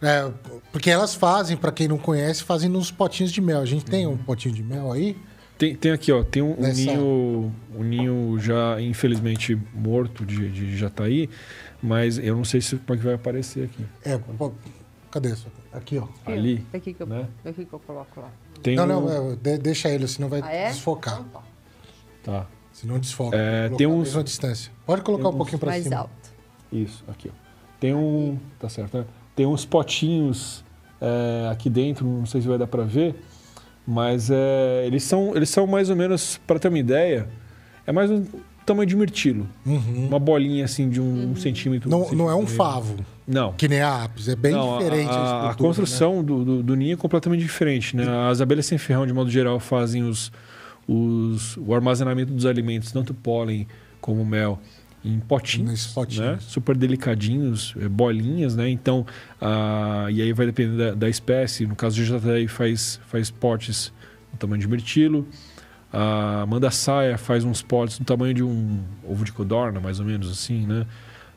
[0.00, 0.30] É,
[0.72, 3.60] porque elas fazem, para quem não conhece, fazem nos potinhos de mel.
[3.60, 5.16] A gente tem um potinho de mel aí.
[5.58, 10.76] Tem, tem aqui, ó, tem um, um ninho, um ninho já infelizmente morto de, de
[10.76, 11.28] jataí,
[11.82, 13.84] mas eu não sei se como é que vai aparecer aqui.
[14.04, 14.52] É, pô,
[15.10, 15.48] cadê isso?
[15.72, 16.06] Aqui, ó.
[16.24, 16.66] Ali.
[16.72, 17.28] Aqui que eu, né?
[17.44, 18.30] aqui que eu coloco lá.
[18.62, 19.30] Tem não, um...
[19.30, 20.68] não, deixa ele, senão vai ah, é?
[20.68, 21.20] desfocar.
[21.20, 21.42] Então
[22.22, 22.46] tá.
[22.72, 23.36] Senão desfoca.
[23.36, 24.16] É, tem uns...
[24.16, 24.72] a distância.
[24.86, 25.90] Pode colocar um pouquinho para cima.
[25.90, 26.34] Mais alto.
[26.72, 27.48] Isso, aqui, ó.
[27.80, 28.38] Tem um...
[28.58, 29.06] Tá certo, né?
[29.36, 30.64] Tem uns potinhos
[31.00, 33.14] é, aqui dentro, não sei se vai dar para ver
[33.90, 37.26] mas é, eles, são, eles são mais ou menos, para ter uma ideia,
[37.86, 38.22] é mais um
[38.68, 39.48] tamanho de mirtilo.
[39.66, 40.06] Uhum.
[40.08, 41.36] Uma bolinha assim de um, uhum.
[41.36, 41.90] centímetro.
[41.90, 42.96] Não, um não é um favo.
[43.26, 43.52] Não.
[43.52, 44.28] Que nem a apis.
[44.28, 45.10] É bem não, diferente.
[45.10, 46.22] A, a, a construção né?
[46.22, 47.96] do, do, do, ninho é completamente diferente.
[47.96, 48.04] Né?
[48.30, 50.30] As abelhas sem ferrão, de modo geral, fazem os,
[50.86, 53.66] os, o armazenamento dos alimentos, tanto pólen
[54.00, 54.60] como mel
[55.04, 56.26] em potinhos, potinhos.
[56.26, 56.38] Né?
[56.40, 58.68] super delicadinhos, é, bolinhas, né?
[58.68, 59.06] Então,
[59.40, 61.66] ah, e aí vai depender da, da, espécie.
[61.66, 63.92] No caso de jataí faz, faz potes
[64.32, 65.26] no tamanho de mirtilo.
[65.92, 70.06] A manda saia faz uns potes no tamanho de um ovo de codorna, mais ou
[70.06, 70.86] menos assim, né?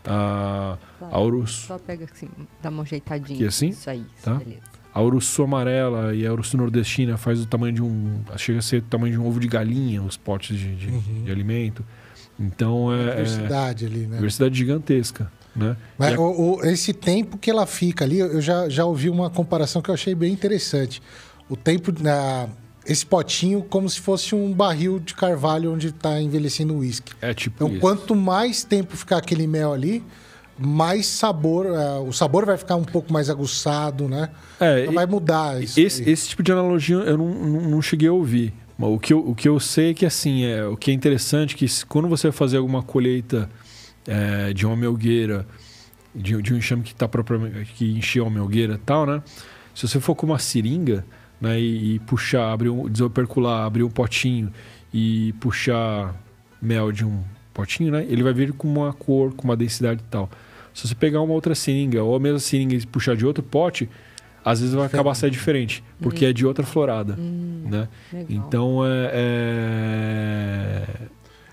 [0.05, 1.65] A, a urus...
[1.67, 2.27] Só pega assim,
[2.61, 3.37] dá uma ajeitadinha.
[3.37, 3.69] Que assim?
[3.69, 4.35] Isso aí, tá?
[4.35, 4.61] beleza.
[4.93, 8.21] A urussu amarela e a urussu nordestina faz o tamanho de um...
[8.35, 11.23] Chega a ser o tamanho de um ovo de galinha, os potes de, de, uhum.
[11.23, 11.85] de alimento.
[12.37, 13.11] Então é.
[13.11, 14.15] Diversidade é, ali, né?
[14.17, 15.31] Diversidade gigantesca.
[15.55, 15.77] Né?
[15.97, 16.19] Mas a...
[16.19, 19.89] o, o, esse tempo que ela fica ali, eu já, já ouvi uma comparação que
[19.89, 21.01] eu achei bem interessante.
[21.47, 21.93] O tempo.
[22.01, 22.49] Na,
[22.85, 27.13] esse potinho como se fosse um barril de carvalho onde está envelhecendo o uísque.
[27.21, 27.79] É tipo Então, isso.
[27.79, 30.03] quanto mais tempo ficar aquele mel ali,
[30.57, 34.29] mais sabor, uh, o sabor vai ficar um pouco mais aguçado, né?
[34.59, 35.79] É, então, vai mudar isso.
[35.79, 38.53] Esse, esse, tipo de analogia eu não, não, não cheguei a ouvir.
[38.77, 41.53] O que, eu, o que eu sei é que assim, é, o que é interessante
[41.53, 43.47] é que quando você vai fazer alguma colheita
[44.07, 45.45] é, de uma melgueira,
[46.15, 49.21] de, de um enxame que, tá propriamente, que encheu a melgueira e tal, né?
[49.75, 51.05] Se você for com uma seringa
[51.41, 54.53] né, e, e puxar, abrir um, desopercular, abrir um potinho
[54.93, 56.15] e puxar
[56.61, 57.23] mel de um
[57.53, 58.05] potinho, né?
[58.07, 60.29] Ele vai vir com uma cor, com uma densidade e tal.
[60.73, 63.89] Se você pegar uma outra seringa ou a mesma seringa e puxar de outro pote,
[64.43, 66.29] às vezes vai acabar sendo diferente, porque hum.
[66.29, 67.87] é de outra florada, hum, né?
[68.11, 68.27] Legal.
[68.29, 70.87] Então é, é,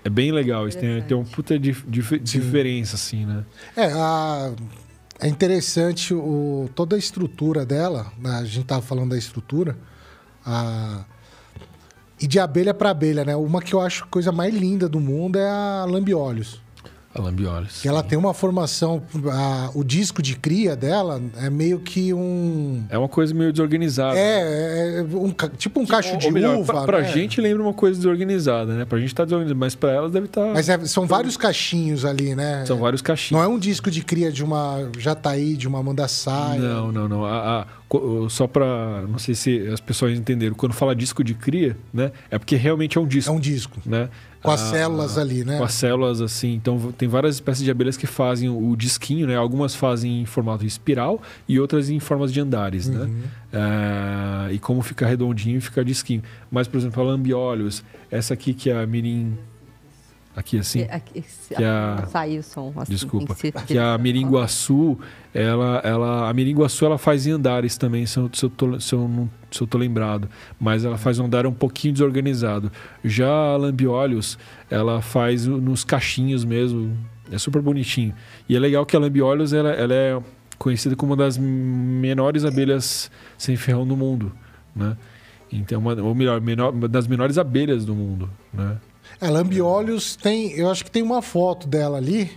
[0.05, 3.43] é, bem legal, isso tem, tem uma puta de, de, diferença assim, né?
[3.75, 4.51] É, a,
[5.19, 8.31] é interessante o, toda a estrutura dela, né?
[8.37, 9.77] a gente tava falando da estrutura,
[10.45, 11.03] a,
[12.21, 13.35] e de abelha para abelha, né?
[13.35, 16.61] Uma que eu acho coisa mais linda do mundo é a lambiolhos.
[17.13, 17.83] A Lambiores.
[17.83, 19.01] Ela tem uma formação.
[19.31, 22.83] A, o disco de cria dela é meio que um.
[22.87, 24.15] É uma coisa meio desorganizada.
[24.15, 26.73] É, é um, tipo um cacho de melhor, uva.
[26.73, 27.11] Pra, pra né?
[27.11, 28.85] gente lembra uma coisa desorganizada, né?
[28.85, 30.45] Pra gente tá desorganizado, mas pra elas deve estar.
[30.45, 30.53] Tá...
[30.53, 32.63] Mas é, são vários cachinhos ali, né?
[32.67, 33.41] São vários cachinhos.
[33.41, 36.59] Não é um disco de cria de uma Jataí, de uma Mandaçaia.
[36.59, 37.25] Não, não, não.
[37.25, 37.65] A, a,
[38.29, 42.11] só para não sei se as pessoas entenderam, quando fala disco de cria, né?
[42.29, 43.31] É porque realmente é um disco.
[43.31, 43.79] É um disco.
[43.83, 44.09] Né?
[44.41, 45.57] Com as ah, células ali, né?
[45.57, 46.53] Com as células, assim.
[46.53, 49.35] Então, tem várias espécies de abelhas que fazem o disquinho, né?
[49.35, 53.01] Algumas fazem em formato de espiral e outras em formas de andares, né?
[53.01, 53.07] uhum.
[53.07, 53.23] né?
[53.51, 56.23] Ah, e como fica redondinho, fica disquinho.
[56.49, 59.37] Mas, por exemplo, a lambiolhos, essa aqui que é a mirim...
[60.39, 60.85] Aqui assim.
[60.85, 61.23] Que, aqui,
[61.55, 62.71] Que a- Saiu o som.
[62.77, 63.35] Assim, Desculpa.
[63.35, 64.97] que Que a miringuaçu,
[65.33, 68.93] ela, ela, a miringuaçu ela faz em andares também, se eu, se, eu tô, se,
[68.95, 70.29] eu não, se eu tô lembrado.
[70.57, 72.71] Mas ela faz um andar um pouquinho desorganizado.
[73.03, 76.95] Já a lambiolhos, ela faz nos cachinhos mesmo.
[77.29, 78.13] É super bonitinho.
[78.47, 80.19] E é legal que a lambiolhos, ela, ela é
[80.57, 84.31] conhecida como uma das menores abelhas sem ferrão do mundo,
[84.75, 84.95] né?
[85.51, 88.77] Então, uma, ou melhor, menor, uma das menores abelhas do mundo, né?
[89.21, 90.51] É, Lambiolhos tem.
[90.53, 92.31] Eu acho que tem uma foto dela ali.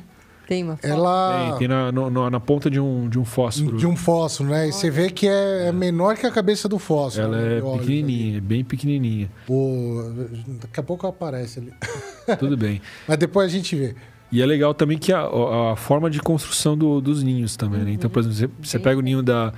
[0.48, 0.86] Tem uma foto.
[0.86, 1.48] Ela.
[1.50, 3.76] Tem, tem na, no- no- na ponta de um, de um fósforo.
[3.76, 4.68] De um fósforo, né?
[4.68, 7.24] E você vê que é, é menor que a cabeça do fósforo.
[7.26, 9.30] Ela é pequenininha, é bem pequenininha.
[9.48, 9.54] ali.
[9.54, 10.12] O-
[10.60, 11.72] Daqui a pouco aparece ali.
[12.38, 12.82] Tudo bem.
[13.06, 13.94] Mas depois a gente vê.
[14.30, 15.22] E é legal também que a,
[15.72, 17.92] a forma de construção do- dos ninhos também, né?
[17.92, 19.52] Então, por exemplo, você, você pega o ninho da...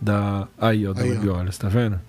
[0.00, 1.02] da aí, ó, da.
[1.04, 2.00] Lambiolhos, tá vendo?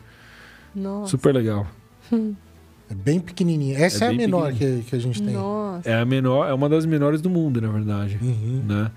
[0.73, 1.11] Nossa.
[1.11, 1.67] Super legal.
[2.89, 3.77] É bem pequenininha.
[3.79, 5.33] Essa é, É a menor que, que a gente tem.
[5.33, 5.89] Nossa.
[5.89, 8.61] É a menor, é uma das menores do mundo, na verdade, Uhum.
[8.67, 8.91] né?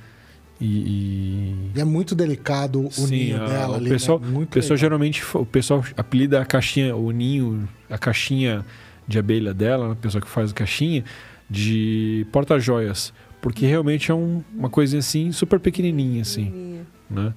[0.61, 0.67] E...
[0.67, 3.89] e- E é muito delicado o Sim, ninho a- dela o ali.
[3.89, 4.27] pessoal, né?
[4.29, 4.79] Muito o pessoal legal.
[4.81, 8.65] geralmente o pessoal apelida a caixinha, o ninho, a caixinha
[9.07, 11.03] de abelha dela, a pessoa que faz a caixinha,
[11.49, 17.33] de porta-joias, porque realmente é um- uma coisinha assim super pequenininha assim, né?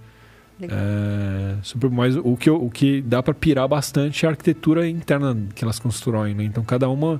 [0.61, 0.77] Legal.
[0.79, 5.35] É, super, mas o que, o que dá para pirar bastante é a arquitetura interna
[5.55, 6.43] que elas constroem, né?
[6.43, 7.19] Então cada uma,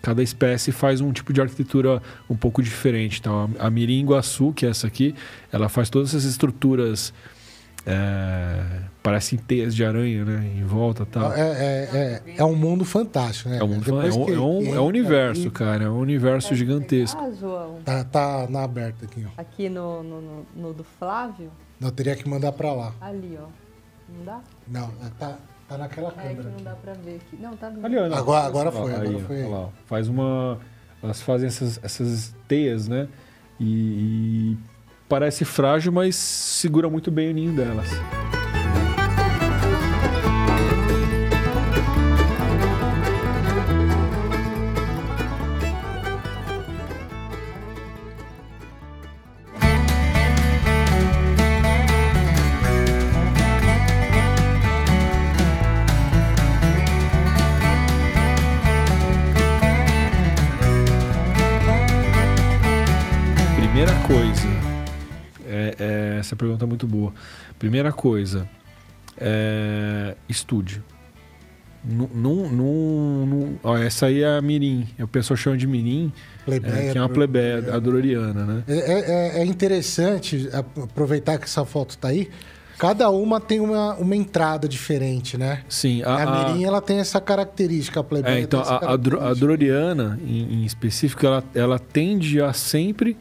[0.00, 3.18] cada espécie faz um tipo de arquitetura um pouco diferente.
[3.20, 5.14] Então a, a mirim iguaçu, que é essa aqui,
[5.52, 7.12] ela faz todas essas estruturas
[7.88, 8.62] é,
[9.02, 10.50] parecem teias de aranha, né?
[10.56, 11.32] Em volta, e tal.
[11.32, 13.58] É, é, é, é um mundo fantástico, né?
[13.58, 15.84] É um, mundo- Depois é um, que é um- é um universo, ali, cara.
[15.84, 17.32] É um universo gigantesco.
[17.38, 17.76] João.
[17.84, 19.40] Tá, tá na aberta aqui, ó.
[19.40, 21.50] Aqui no, no, no- no do Flávio,
[21.80, 22.92] Não, teria que mandar pra lá.
[23.00, 23.46] ali, ó.
[24.08, 24.40] Não dá?
[24.68, 25.36] Não, tá,
[25.68, 26.42] tá naquela É que câmera.
[26.44, 26.62] não aqui.
[26.64, 27.36] dá pra ver aqui.
[27.42, 28.16] Não, tá Ali, ó, não.
[28.16, 29.42] Agora- agora foi, agora aí, foi.
[29.42, 29.68] olha lá.
[29.86, 30.58] Faz uma.
[31.02, 33.08] Elas fazem essas, essas teias, né?
[33.60, 34.58] E, e
[35.08, 37.88] parece frágil, mas segura muito bem o ninho delas.
[66.36, 67.12] Essa pergunta é muito boa.
[67.58, 68.48] Primeira coisa.
[69.18, 70.82] É, estude.
[71.82, 72.08] Num,
[72.50, 74.86] num, num- ó, essa aí é a Mirim.
[74.98, 76.12] O pessoal chama de Mirim,
[76.44, 78.62] Plebeia, é, que é uma plebeia, a Dororiana, né?
[78.66, 82.28] É, é- é interessante aproveitar que essa foto tá aí.
[82.76, 85.62] Cada uma tem uma, uma entrada diferente, né?
[85.68, 88.92] Sim, A, a, a, Mirim, ela tem essa característica, a plebeia é, então a, a,
[89.30, 89.34] a.
[89.34, 93.16] Dororiana, em, em específico, ela, ela tende a sempre.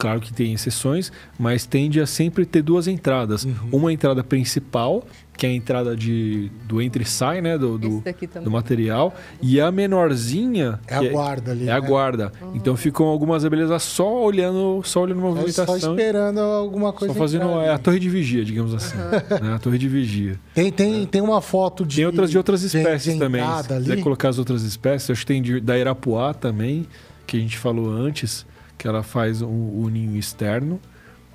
[0.00, 3.44] Claro que tem exceções, mas tende a sempre ter duas entradas.
[3.44, 3.54] Uhum.
[3.70, 5.04] Uma entrada principal,
[5.36, 7.56] que é a entrada de, do entra e sai, né?
[7.58, 8.02] Do, do,
[8.42, 9.14] do material.
[9.42, 10.80] E a menorzinha.
[10.86, 11.86] É a que guarda ali, É a né?
[11.86, 12.32] guarda.
[12.54, 15.66] Então ficam algumas abelhas só olhando, só olhando a Só- movimentação.
[15.80, 17.12] Só esperando alguma coisa.
[17.14, 18.96] Só fazendo entrar é, a torre de vigia, digamos assim.
[18.96, 19.54] né?
[19.54, 20.38] A torre de vigia.
[20.54, 21.96] Tem, tem, tem uma foto de.
[21.96, 23.42] Tem outras de outras de- espécies de também.
[23.42, 26.86] Se entrada quiser colocar as outras espécies, acho que tem de, da Irapuá também,
[27.26, 28.46] que a gente falou antes,
[28.80, 30.80] que ela faz o, o ninho externo,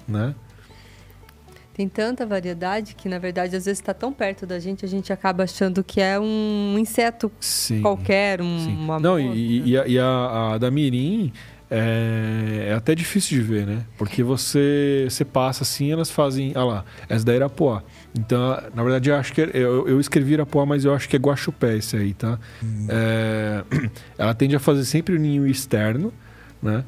[0.08, 0.34] né?
[1.76, 5.14] Tem tanta variedade que, na verdade, às vezes está tão perto da gente, a gente
[5.14, 7.82] acaba achando que é um inseto Sim.
[7.82, 8.76] qualquer, um, sim.
[8.76, 11.32] uma Não, e, e a, e a- a da Mirim
[11.70, 13.86] é, é até difícil de ver, né?
[13.98, 16.54] Porque você, você passa assim, elas fazem.
[16.56, 17.84] Ah lá, essa da Irapuá.
[18.18, 19.42] Então, na verdade, eu acho que.
[19.42, 22.40] é- Eu, eu escrevi Irapuá, mas eu acho que é Guaxupé esse aí, tá?
[22.88, 23.64] É,
[24.18, 26.14] ela tende a fazer sempre o ninho externo,
[26.64, 26.86] né?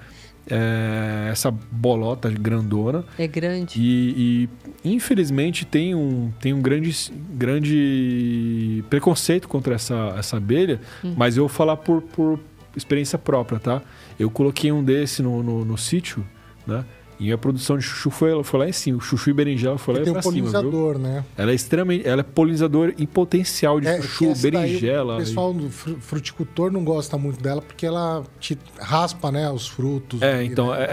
[0.49, 3.03] É, essa bolota grandona.
[3.17, 3.79] É grande.
[3.79, 4.49] E,
[4.83, 6.95] e, infelizmente tem um, tem um grande,
[7.31, 10.79] grande preconceito contra essa, essa abelha,
[11.15, 12.39] mas eu vou falar por, por
[12.75, 13.81] experiência própria, tá?
[14.17, 16.25] Eu coloquei um desse no, no, no sítio,
[16.65, 16.85] né?
[17.19, 18.99] E a produção de chuchu foi, foi lá em cima.
[18.99, 20.51] O chuchu e berinjela foi lá Tem pra um cima, viu?
[20.51, 21.25] polinizador, né?
[21.35, 22.07] Ela é extremamente...
[22.07, 25.15] Ela é polinizador em potencial de É, chuchu, essa daí berinjela.
[25.15, 29.49] O pessoal do fru- fruticultor não gosta muito dela porque ela te raspa, né?
[29.49, 30.21] Os frutos.
[30.21, 30.77] É, ali, então, né?
[30.81, 30.85] é,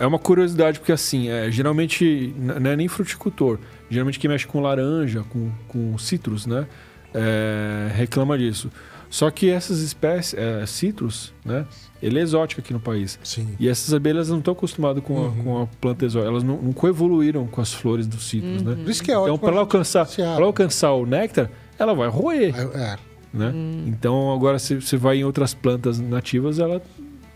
[0.00, 3.58] é, é uma curiosidade, porque assim, é, geralmente não é nem fruticultor.
[3.90, 6.66] Geralmente quem mexe com laranja, com, com citros, né?
[7.14, 8.70] é, reclama disso.
[9.10, 11.64] Só que essas espécies, é, citros, né?
[12.02, 13.18] Ele é exótico aqui no país.
[13.24, 13.48] Sim.
[13.58, 16.30] E essas abelhas não estão acostumadas com, a, com a planta exótica.
[16.30, 18.76] Elas não, não coevoluíram com as flores dos citros, né?
[18.76, 19.38] Por isso que é Então, ótimo.
[19.38, 22.96] para ela a gente alcançar, pra ela alcançar o néctar, ela vai roer É, é.
[23.32, 23.52] né?
[23.86, 26.80] Então agora se você vai em outras plantas nativas, ela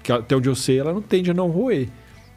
[0.02, 1.88] que até onde eu sei, ela não tende a não roer.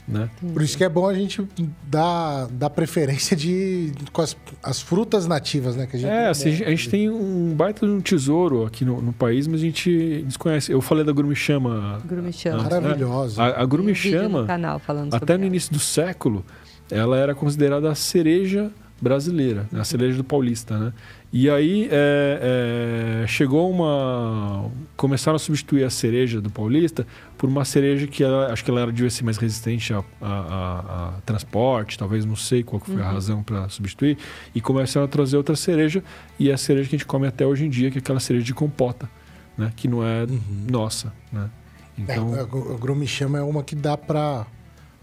[0.07, 0.29] Né?
[0.53, 1.47] Por isso que é bom a gente
[1.87, 5.87] dar, dar preferência de, com as, as frutas nativas, né?
[5.87, 9.01] Que a gente é, assim, a gente tem um baita de um tesouro aqui no,
[9.01, 10.71] no, país, mas a gente desconhece.
[10.71, 11.99] Eu falei da Grumichama.
[12.05, 12.63] Grumichama.
[12.63, 13.41] Maravilhosa.
[13.41, 13.53] Né?
[13.57, 15.47] A, a Grumichama, no canal falando até no ela.
[15.47, 16.45] início do século,
[16.91, 20.93] ela era considerada a cereja brasileira, a cereja do paulista, né?
[21.37, 24.71] E aí é, é, chegou uma.
[24.95, 27.05] Começaram a substituir a cereja do Paulista
[27.37, 30.03] por uma cereja que ela, acho que ela era, devia ser mais resistente a, a,
[30.21, 34.17] a, a transporte, talvez não sei qual foi a razão para substituir.
[34.55, 36.01] E começaram a trazer outra cereja,
[36.39, 38.21] e é a cereja que a gente come até hoje em dia, que é aquela
[38.21, 39.09] cereja de compota,
[39.57, 39.73] né?
[39.75, 40.25] Que não é
[40.71, 41.49] nossa, né?
[41.97, 42.33] Então...
[42.33, 44.47] É, a Grumichama é uma que dá para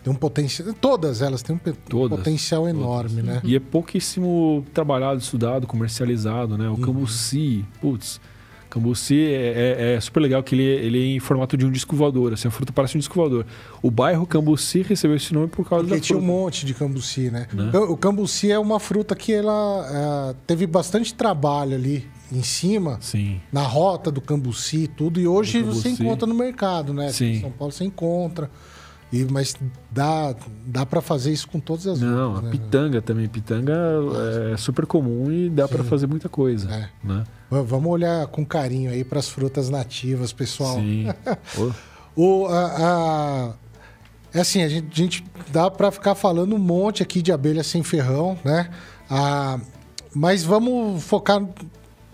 [0.03, 0.73] tem um potencial.
[0.75, 3.25] Todas elas têm um todas, potencial enorme, todas.
[3.25, 3.41] né?
[3.45, 6.69] E é pouquíssimo trabalhado, estudado, comercializado, né?
[6.69, 6.81] O uhum.
[6.81, 8.21] cambuci, putz.
[8.69, 11.95] Cambuci é, é, é, super legal que ele, ele é em formato de um disco
[11.95, 13.45] voador, assim, a fruta parece um disco voador.
[13.83, 16.33] O bairro Cambuci recebeu esse nome por causa Porque da tinha fruta.
[16.33, 17.47] um monte de cambuci, né?
[17.53, 17.71] né?
[17.79, 23.43] O cambuci é uma fruta que ela é, teve bastante trabalho ali em cima, Sim.
[23.53, 27.11] na rota do cambuci tudo, e hoje você encontra no mercado, né?
[27.11, 27.33] Sim.
[27.33, 28.51] Em São Paulo você encontra.
[29.13, 29.55] E, mas
[29.91, 30.35] dá,
[30.65, 32.51] dá para fazer isso com todas as Não, outras, a né?
[32.51, 33.29] pitanga também.
[33.29, 33.75] Pitanga
[34.53, 36.71] é super comum e dá para fazer muita coisa.
[36.73, 36.89] É.
[37.07, 37.25] Né?
[37.51, 40.77] Vamos olhar com carinho aí para as frutas nativas, pessoal.
[40.77, 41.09] Sim.
[42.17, 43.53] o, a, a,
[44.33, 47.63] é assim, a gente, a gente dá para ficar falando um monte aqui de abelha
[47.63, 48.71] sem ferrão, né?
[49.11, 49.61] Ah,
[50.15, 51.47] mas vamos focar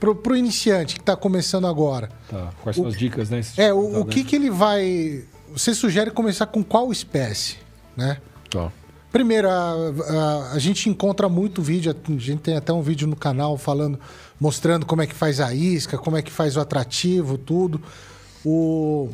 [0.00, 2.08] pro, pro iniciante que está começando agora.
[2.28, 2.50] Tá.
[2.62, 3.40] Quais são O- as dicas, né?
[3.56, 5.22] É, o, o que, que ele vai.
[5.52, 7.56] Você sugere começar com qual espécie,
[7.96, 8.18] né?
[8.50, 8.72] Tá.
[9.10, 13.16] Primeiro, a, a, a gente encontra muito vídeo, a gente tem até um vídeo no
[13.16, 13.98] canal falando,
[14.38, 17.80] mostrando como é que faz a isca, como é que faz o atrativo, tudo.
[18.44, 19.08] O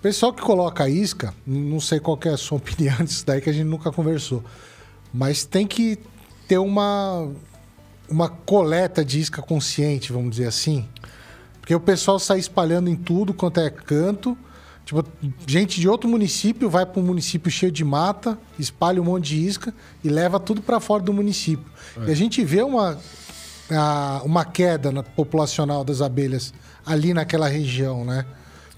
[0.00, 3.50] pessoal que coloca a isca, não sei qual é a sua opinião disso daí, que
[3.50, 4.42] a gente nunca conversou,
[5.12, 5.98] mas tem que
[6.46, 7.28] ter uma,
[8.08, 10.88] uma coleta de isca consciente, vamos dizer assim.
[11.60, 14.36] Porque o pessoal sai espalhando em tudo quanto é canto.
[14.84, 15.04] Tipo,
[15.46, 19.46] gente de outro município vai para um município cheio de mata, espalha um monte de
[19.46, 19.72] isca
[20.02, 21.64] e leva tudo para fora do município.
[22.06, 22.98] E a gente vê uma,
[24.24, 26.52] uma queda na, populacional das abelhas
[26.84, 28.26] ali naquela região, né?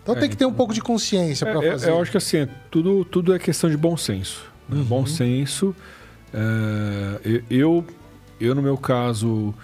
[0.03, 1.89] Então tem que ter um pouco de consciência para É, fazer.
[1.91, 4.43] eu acho que assim, tudo, tudo é questão de bom senso.
[4.69, 4.77] né?
[4.79, 4.85] Uhum.
[4.85, 5.75] Bom senso.
[6.33, 7.85] é, eu- eu,
[8.39, 9.55] eu, no meu caso,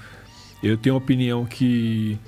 [0.62, 2.18] eu tenho a opinião que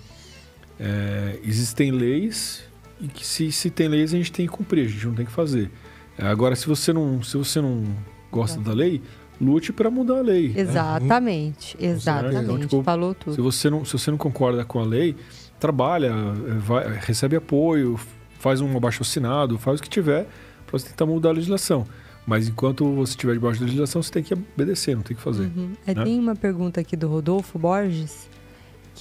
[0.79, 2.63] é, existem leis
[3.03, 5.27] e que se, se tem leis a gente tem que cumprir, a gente não tem
[5.27, 5.71] que fazer.
[6.19, 7.85] Agora, se você não, se você não
[8.31, 9.03] gosta da lei,
[9.41, 10.49] lute para mudar a lei.
[10.51, 10.61] né?
[10.61, 12.37] Exatamente, exatamente.
[12.45, 13.43] Então, tipo, Falou Se tudo.
[13.43, 15.17] você não, se você não concorda com a lei,
[15.59, 17.99] trabalha, eh, vai- recebe apoio,
[18.39, 20.27] faz um abaixo assinado, faz o que tiver
[20.67, 21.87] para você tentar mudar a legislação.
[22.27, 25.51] Mas enquanto você estiver debaixo da legislação, você tem que obedecer, não tem que fazer.
[25.57, 25.73] Uhum.
[25.87, 26.05] É, né?
[26.05, 28.29] Tem uma pergunta aqui do Rodolfo Borges.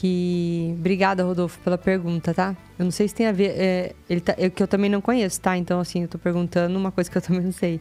[0.02, 0.74] Que.
[0.80, 2.56] Obrigada, Rodolfo, pela pergunta, tá?
[2.80, 3.52] Eu não sei se tem a ver.
[3.56, 4.34] É, ele tá...
[4.36, 5.56] é que eu também não conheço, tá?
[5.56, 7.80] Então, assim, eu tô perguntando uma coisa que eu também não sei.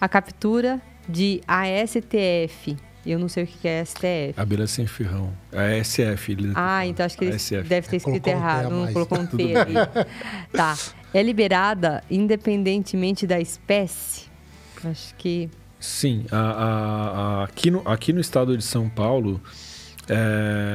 [0.00, 2.76] A captura de ASTF.
[3.06, 4.34] Eu não sei o que é STF.
[4.36, 5.32] Abelha sem ferrão.
[5.52, 6.32] É a SF.
[6.32, 7.62] Ele Ah, então acho que ele ASF.
[7.62, 8.92] deve ter escrito Colocou um errado, não mais.
[8.92, 9.74] colocou um T ali.
[10.52, 10.76] Tá.
[11.14, 14.24] É liberada independentemente da espécie?
[14.84, 15.48] Acho que.
[15.78, 19.40] Sim, a- a- a- aqui, no, aqui no estado de São Paulo,
[20.06, 20.69] é,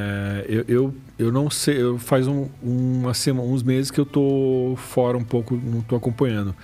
[0.48, 4.74] eu, eu, eu não sei, eu faz um, uma semana, uns meses que eu tô
[4.76, 6.54] fora um pouco, não tô acompanhando.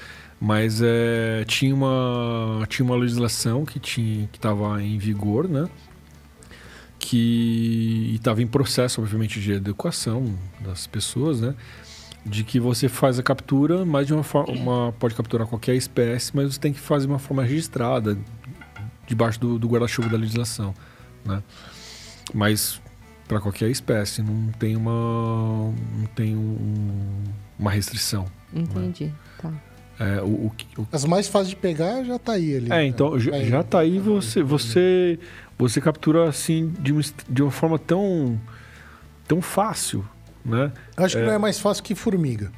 [0.44, 5.68] Mas é, tinha, uma, tinha uma legislação que tinha que estava em vigor, né?
[6.98, 11.54] Que estava em processo, obviamente, de adequação das pessoas, né?
[12.26, 14.92] De que você faz a captura, mais de uma forma.
[14.98, 18.18] Pode capturar qualquer espécie, mas você tem que fazer de uma forma registrada,
[19.06, 20.74] debaixo do, do guarda-chuva da legislação,
[21.24, 21.40] né?
[22.34, 22.81] Mas
[23.32, 24.90] para qualquer espécie, não tem uma,
[25.98, 27.22] não tem um-
[27.58, 28.26] uma restrição.
[28.52, 29.10] Entendi.
[29.40, 29.50] Tá.
[29.98, 32.72] É, o, o que- o- As mais fáceis de pegar já tá aí ali.
[32.72, 35.18] é, então já, Vai- já tá aí você, você,
[35.58, 38.38] você captura assim de uma, de uma forma tão,
[39.28, 40.04] tão fácil,
[40.44, 40.72] né?
[40.96, 41.26] Acho que É.
[41.26, 42.50] não é mais fácil que formiga.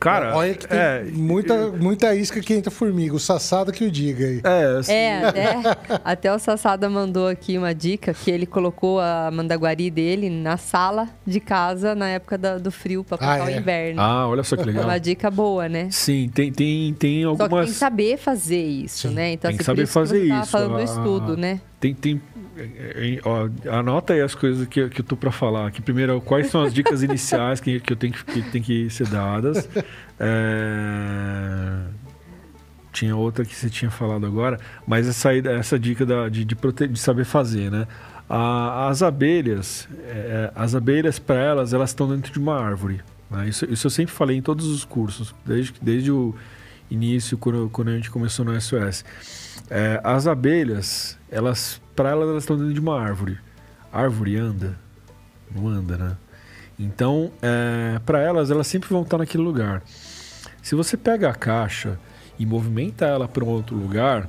[0.00, 3.14] Cara, Olha que tem é, muita, muita isca que entra formiga.
[3.14, 4.40] O sassada que o diga aí.
[4.44, 5.54] é, assim, É, até,
[6.04, 11.08] até o Sassada mandou aqui uma dica que ele colocou a mandaguari dele na sala
[11.26, 13.56] de casa na época da- do frio para Ah, passar é?
[13.56, 14.00] o inverno.
[14.00, 14.84] Ah, olha só que É legal.
[14.84, 15.88] uma dica boa, né?
[15.90, 17.70] Sim, tem, tem, tem Só que tem algumas.
[17.70, 19.32] que saber fazer isso, Sim, né?
[19.32, 21.36] Então, tem que assim, saber isso que fazer você tava isso, falando do a- estudo,
[21.36, 21.60] né?
[21.80, 22.20] Tem, tem
[22.56, 22.62] é,
[23.16, 25.70] é, ó, anota aí as coisas que, que eu tô para falar.
[25.70, 28.88] Que primeiro, quais são as dicas iniciais que, que eu tenho que, que tem que
[28.88, 29.68] ser dadas.
[30.18, 32.04] É...
[32.92, 36.86] Tinha outra que você tinha falado agora, mas essa, essa dica da, de, de, prote...
[36.86, 37.88] de saber fazer, né?
[38.28, 43.00] A, as abelhas, é, as abelhas para elas, elas estão dentro de uma árvore.
[43.30, 43.48] Né?
[43.48, 46.34] Isso, isso eu sempre falei em todos os cursos, desde, desde o
[46.90, 49.04] início, quando, quando a gente começou no SOS.
[49.68, 53.38] É, as abelhas, elas, para elas, elas estão dentro de uma árvore.
[53.92, 54.78] A árvore anda?
[55.54, 56.16] Não anda, né?
[56.78, 59.82] Então, é, para elas, elas sempre vão estar naquele lugar.
[60.62, 61.98] Se você pega a caixa
[62.38, 64.28] e movimenta ela para um outro lugar,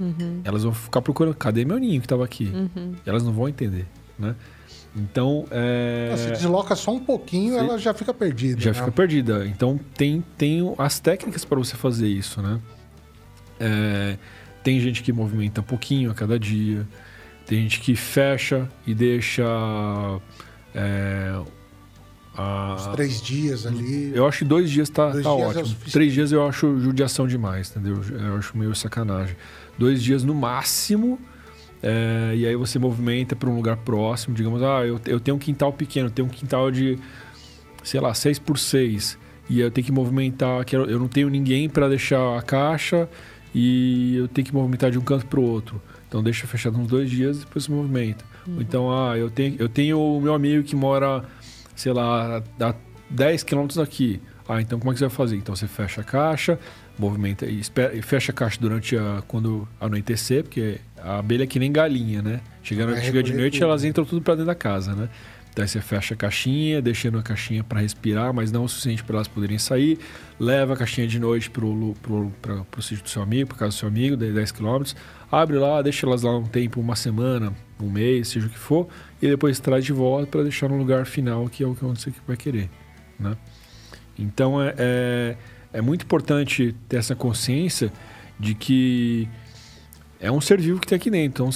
[0.00, 0.40] uhum.
[0.44, 2.50] elas vão ficar procurando, cadê meu ninho que estava aqui?
[2.52, 2.94] Uhum.
[3.06, 3.86] Elas não vão entender,
[4.18, 4.34] né?
[4.94, 6.14] Então, é...
[6.16, 8.60] Se desloca só um pouquinho, ela já fica perdida.
[8.60, 8.78] Já né?
[8.78, 9.46] fica perdida.
[9.46, 12.60] Então, tem, tem as técnicas para você fazer isso, né?
[13.58, 14.18] É...
[14.62, 16.86] Tem gente que movimenta um pouquinho a cada dia.
[17.46, 19.44] Tem gente que fecha e deixa...
[20.74, 21.40] É...
[22.34, 22.76] A...
[22.78, 24.12] Os três dias ali.
[24.14, 25.76] Eu acho que dois dias tá, dois tá dias é ótimo.
[25.86, 28.00] É três dias eu acho judiação demais, entendeu?
[28.10, 29.36] Eu acho meio sacanagem.
[29.78, 31.18] Dois dias no máximo
[31.82, 35.40] é, e aí você movimenta para um lugar próximo, digamos, ah, eu, eu tenho um
[35.40, 36.96] quintal pequeno, tenho um quintal de,
[37.82, 39.18] sei lá, 6 por 6
[39.50, 43.08] e eu tenho que movimentar, eu não tenho ninguém para deixar a caixa
[43.52, 45.82] e eu tenho que movimentar de um canto para o outro.
[46.08, 48.24] Então deixa fechado uns dois dias e depois se movimenta.
[48.46, 48.60] Uhum.
[48.60, 51.24] Então, ah, eu tenho, eu tenho o meu amigo que mora,
[51.74, 52.74] sei lá, a
[53.10, 54.20] 10 quilômetros daqui.
[54.48, 55.36] Ah, então como é que você vai fazer?
[55.36, 56.58] Então você fecha a caixa,
[56.98, 57.62] movimenta e,
[58.02, 62.40] fecha a caixa durante a quando anoitecer, porque a abelha é que nem galinha, né?
[62.62, 65.08] Chega, chega de noite, elas entram tudo para dentro da casa, né?
[65.54, 69.16] Daí você fecha a caixinha, deixando a caixinha para respirar, mas não o suficiente para
[69.16, 69.98] elas poderem sair.
[70.40, 72.32] Leva a caixinha de noite para o
[72.80, 74.82] sítio do seu amigo, para casa do seu amigo, 10 km.
[75.30, 78.88] Abre lá, deixa elas lá um tempo, uma semana, um mês, seja o que for.
[79.20, 82.12] E depois traz de volta para deixar no lugar final, que é o que você
[82.26, 82.70] vai querer.
[83.20, 83.36] Né?
[84.18, 85.36] Então é, é,
[85.72, 87.92] é muito importante ter essa consciência
[88.40, 89.28] de que
[90.22, 91.44] é um ser vivo que tem aqui dentro.
[91.44, 91.50] Então,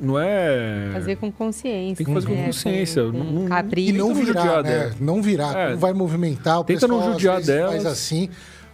[0.00, 0.88] não é.
[0.94, 1.96] Fazer com consciência.
[1.96, 2.36] Tem que fazer né?
[2.36, 3.04] com consciência.
[3.04, 3.90] Com, com não, capricho.
[3.90, 4.94] E não virar, né?
[4.98, 5.58] Não virar.
[5.58, 5.70] É.
[5.72, 6.60] Não vai movimentar.
[6.60, 7.72] O tenta não judiar dela.
[7.72, 8.30] Faz assim.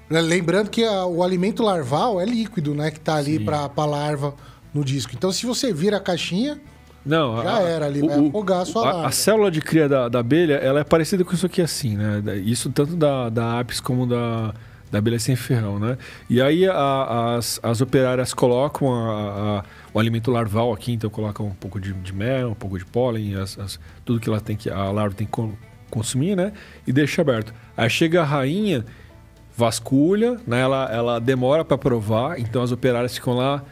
[0.09, 2.93] Lembrando que a, o alimento larval é líquido, né?
[2.93, 4.33] Que está ali para a larva
[4.73, 5.13] no disco.
[5.13, 6.61] Então, se você vira a caixinha,
[7.05, 9.09] não, já a, era ali, o, vai afogar a sua a, larva.
[9.09, 12.23] A célula de cria da, da abelha, ela é parecida com isso aqui assim, né?
[12.45, 14.55] Isso tanto da, da apis como da
[14.93, 15.97] da abelha sem ferrão, né?
[16.29, 19.65] E aí a, as, as operárias colocam a, a,
[19.95, 23.35] o alimento larval aqui, então colocam um pouco de, de mel, um pouco de pólen,
[23.37, 25.33] as, as, tudo que ela tem que a larva tem que
[25.91, 26.53] consumir, né?
[26.87, 27.55] E deixa aberto.
[27.75, 28.85] Aí chega a rainha,
[29.57, 30.61] vasculha, né?
[30.61, 33.65] Ela, ela demora para provar, então as operárias ficam lá.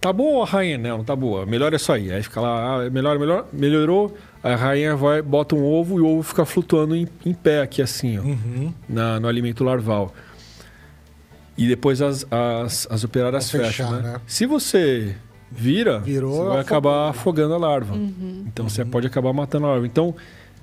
[0.00, 0.78] Tá boa a rainha?
[0.78, 1.44] Não, não tá boa.
[1.44, 2.12] Melhor é só aí.
[2.12, 4.16] Aí fica lá, ah, melhor, melhor, melhorou.
[4.42, 7.80] A rainha vai, bota um ovo e o ovo fica flutuando em, em pé aqui
[7.80, 8.74] assim, ó, uhum.
[8.88, 10.12] na, no alimento larval.
[11.62, 13.66] E depois as, as, as operárias fecham.
[13.66, 14.12] Fechar, né?
[14.14, 14.20] Né?
[14.26, 15.14] Se você
[15.48, 17.94] vira, Virou, você vai acabar afogando a larva.
[17.94, 18.44] Uhum.
[18.48, 18.68] Então uhum.
[18.68, 19.86] você pode acabar matando a larva.
[19.86, 20.12] Então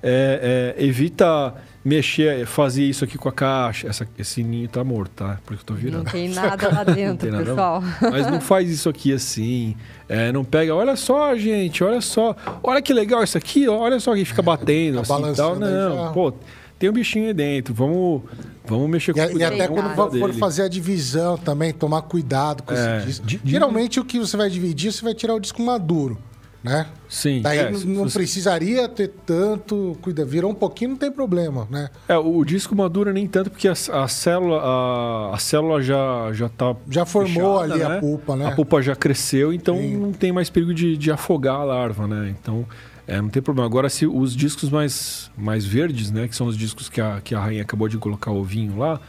[0.03, 3.87] é, é, evita mexer, fazer isso aqui com a caixa.
[3.87, 5.39] Essa, esse ninho tá morto, tá?
[5.45, 6.03] Porque eu tô virando.
[6.03, 7.83] Não tem nada lá dentro, nada pessoal.
[8.01, 9.77] Mas não faz isso aqui assim.
[10.09, 12.35] É, não pega, olha só, gente, olha só.
[12.61, 15.01] Olha que legal isso aqui, olha só que fica batendo.
[15.01, 15.55] Tá assim, tal.
[15.55, 16.33] Não, pô
[16.79, 18.21] tem um bichinho aí dentro, vamos,
[18.65, 22.73] vamos mexer com E, e até quando for fazer a divisão também, tomar cuidado com
[22.73, 23.45] é, esse disco.
[23.45, 26.17] Geralmente o que você vai dividir, você vai tirar o disco maduro,
[26.63, 26.87] né?
[27.09, 27.41] Sim.
[27.41, 28.19] Daí é, não, você...
[28.19, 30.25] precisaria ter tanto cuidado.
[30.27, 31.89] Virou um pouquinho, não tem problema, né?
[32.07, 36.47] É, o disco maduro nem tanto, porque a, a célula, a, a, célula já, já
[36.47, 36.77] tá.
[36.89, 37.97] Já formou fechada, ali né?
[37.97, 38.45] a pulpa, né?
[38.45, 39.97] A pulpa já cresceu, então Sim.
[39.97, 42.33] não tem mais perigo de, de afogar a larva, né?
[42.39, 42.65] Então.
[43.09, 43.65] É, não tem problema.
[43.65, 46.27] Agora, se os discos mais, mais verdes, né?
[46.27, 49.01] Que são os discos que a, que a rainha acabou de colocar o ovinho lá,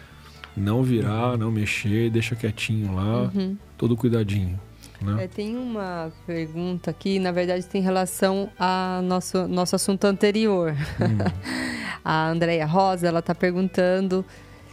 [0.57, 1.37] não virar, uhum.
[1.37, 3.59] não mexer, deixa quietinho lá, uhum.
[3.77, 4.59] todo cuidadinho.
[5.03, 5.25] Né?
[5.25, 10.75] É, tem uma pergunta aqui, na verdade tem relação ao nosso, nosso assunto anterior.
[11.01, 11.19] Hum.
[12.03, 14.25] a Andrea Rosa, ela está perguntando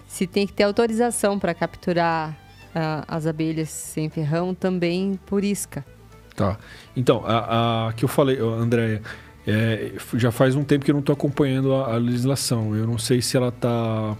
[0.07, 5.85] se tem que ter autorização para capturar uh, as abelhas sem ferrão também por isca.
[6.37, 6.55] Tá.
[6.95, 9.01] Então, a, a que eu falei, Andréia,
[9.47, 12.75] é, já faz um tempo que eu não estou acompanhando a, a, legislação.
[12.75, 14.15] Eu não sei se ela está.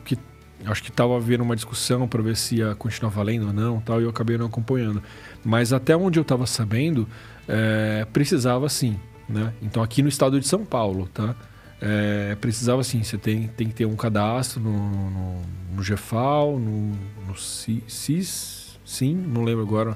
[0.66, 4.02] Acho que estava havendo uma discussão para ver se ia continuar valendo ou não, tal,
[4.02, 5.04] e eu acabei não acompanhando.
[5.46, 7.08] Mas até onde eu estava sabendo,
[7.48, 9.00] é, precisava sim.
[9.30, 9.54] Né?
[9.62, 11.36] Então, aqui no estado de São Paulo, tá?
[11.80, 15.42] É, precisava sim, você tem, tem que ter um cadastro no, no,
[15.76, 16.94] no GFAL, no,
[17.28, 19.96] no CIS, sim, não lembro agora.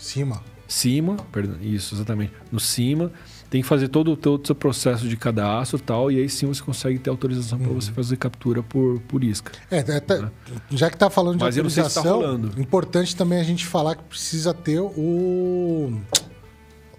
[0.00, 0.42] Cima.
[0.72, 3.10] Cima, perdão, isso, exatamente, no cima,
[3.50, 6.46] tem que fazer todo, todo o seu processo de cadastro e tal, e aí sim
[6.46, 9.50] você consegue ter autorização para você fazer captura por, por isca.
[9.70, 10.30] É, é, tá-
[10.70, 12.60] já que tá falando de Mas sei se tá autorização, rolando.
[12.60, 16.00] importante também a gente falar que precisa ter o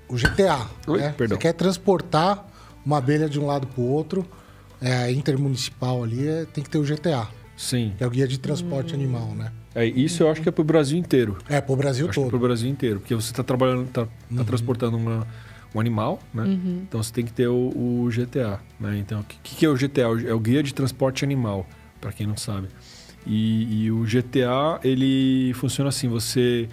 [0.10, 0.68] o GTA.
[0.88, 1.00] Oi?
[1.00, 1.16] né?
[1.18, 2.46] Você quer transportar
[2.86, 4.28] uma abelha de um lado para o outro,
[4.82, 7.94] é, intermunicipal ali, é, tem que ter o GTA, Sim.
[7.98, 9.54] que é o guia de transporte animal, né?
[9.74, 11.38] É, isso eu acho que é pro Brasil inteiro.
[11.48, 12.30] É, pro Brasil Acho que é todo.
[12.30, 13.00] pro Brasil inteiro.
[13.00, 14.06] Porque você está trabalhando, tá,
[14.36, 15.26] tá transportando uma,
[15.74, 16.44] um animal, né?
[16.88, 18.98] Então você tem que ter o, o GTA, né?
[18.98, 20.02] Então, o que, que é o GTA?
[20.28, 21.66] É o Guia de Transporte Animal,
[22.02, 22.68] para quem não sabe.
[23.26, 26.68] E, e o GTA, ele funciona assim, você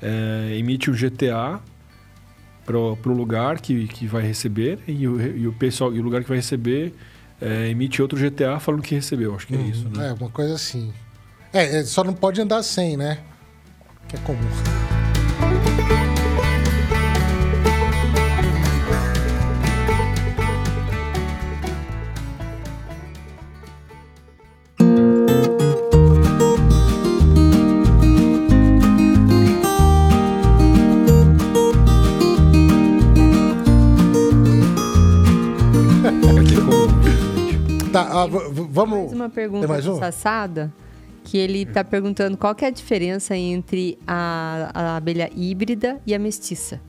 [0.00, 1.60] é, emite um GTA
[2.64, 6.22] pro, pro lugar que, que vai receber e o, e o pessoal e o lugar
[6.22, 6.94] que vai receber
[7.40, 9.34] é, emite outro GTA falando que recebeu.
[9.34, 10.08] Acho que é isso, né?
[10.08, 10.92] É, uma coisa assim.
[11.56, 13.16] É, é, só não pode andar sem, né?
[14.06, 14.36] Que é comum.
[37.92, 38.98] Tá, ah, v- v- vamos.
[38.98, 39.98] Mais uma pergunta mais um?
[39.98, 40.72] Sassada,
[41.26, 46.14] que ele está perguntando qual que é a diferença entre a, a abelha híbrida e
[46.14, 46.80] a mestiça.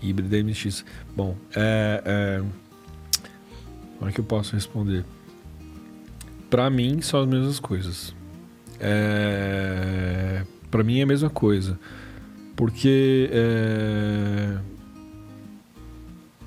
[0.00, 0.84] Híbrida e mestiça.
[1.16, 2.42] Bom, é, é...
[3.98, 5.04] como é que eu posso responder?
[6.48, 8.14] Pra mim, são as mesmas coisas.
[8.78, 10.44] É...
[10.70, 11.76] Pra mim é a mesma coisa.
[12.54, 14.58] Porque é...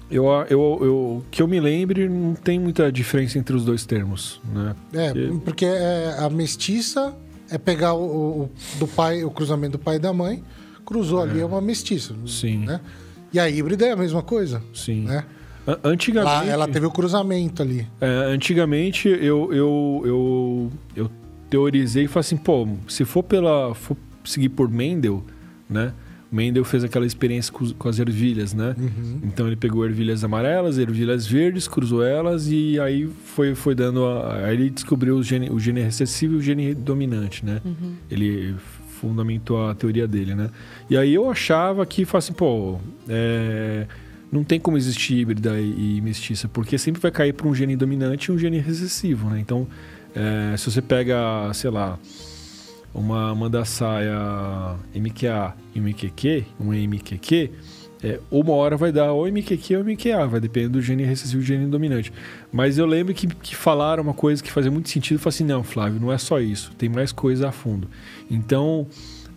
[0.10, 4.42] eu, eu, eu, que eu me lembre, não tem muita diferença entre os dois termos,
[4.54, 4.76] né?
[4.94, 7.16] É, Porque- porque é, a mestiça
[7.50, 8.50] é pegar o, o-
[8.80, 10.44] do pai, o cruzamento do pai e da mãe,
[10.86, 12.16] cruzou ali, é uma mestiça.
[12.26, 12.60] Sim.
[12.66, 12.80] Né?
[13.32, 14.62] E a híbrida é a mesma coisa.
[14.74, 15.04] Sim.
[15.04, 15.24] Né?
[15.84, 16.34] Antigamente.
[16.34, 17.88] Lá, ela teve o cruzamento ali.
[18.02, 21.12] É, antigamente eu, eu, eu, eu
[21.48, 23.76] teorizei e falei assim, pô, se for pela.
[23.76, 25.24] For seguir por Mendel,
[25.70, 25.94] né?
[26.32, 28.76] Mendel fez aquela experiência com, com as ervilhas, né?
[29.24, 34.06] Então ele pegou ervilhas amarelas, ervilhas verdes, cruzou elas e aí foi, foi dando.
[34.06, 37.62] A, aí ele descobriu o gene, o gene recessivo e o gene dominante, né?
[38.12, 38.56] Ele
[39.00, 40.50] fundamentou a teoria dele, né?
[40.90, 42.78] E aí eu achava que, assim, pô,
[43.08, 43.88] é,
[44.32, 47.76] não tem como existir híbrida e, e mestiça, porque sempre vai cair para um gene
[47.76, 49.40] dominante e um gene recessivo, né?
[49.40, 49.68] Então,
[50.16, 51.98] é, se você pega, sei lá,
[52.94, 54.18] uma mandaçaia
[54.96, 57.52] MQA e MQQ, um MQQ,
[58.02, 61.46] é, uma hora vai dar ou MQQ ou MQA, vai depender do gene recessivo e
[61.46, 62.12] gene dominante.
[62.52, 65.64] Mas eu lembro que, que falaram uma coisa que fazia muito sentido, falei assim, não,
[65.64, 67.90] Flávio, não é só isso, tem mais coisa a fundo.
[68.32, 68.88] Então,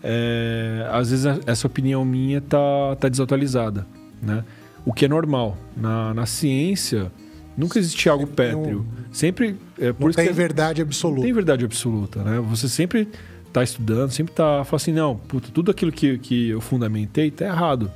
[0.03, 3.87] é, às vezes a- essa opinião minha tá, tá desatualizada,
[4.21, 4.45] né?
[4.85, 5.57] O que é normal.
[5.77, 7.11] Na, na ciência,
[7.57, 8.87] nunca existe algo um- pétreo.
[9.13, 11.23] Sempre, é por Não isso tem verdade não absoluta.
[11.23, 12.41] tem verdade absoluta, né?
[12.49, 13.09] Você sempre
[13.53, 17.45] tá estudando, sempre tá falando assim, não, puta, tudo aquilo que, que eu fundamentei tá
[17.45, 17.91] errado.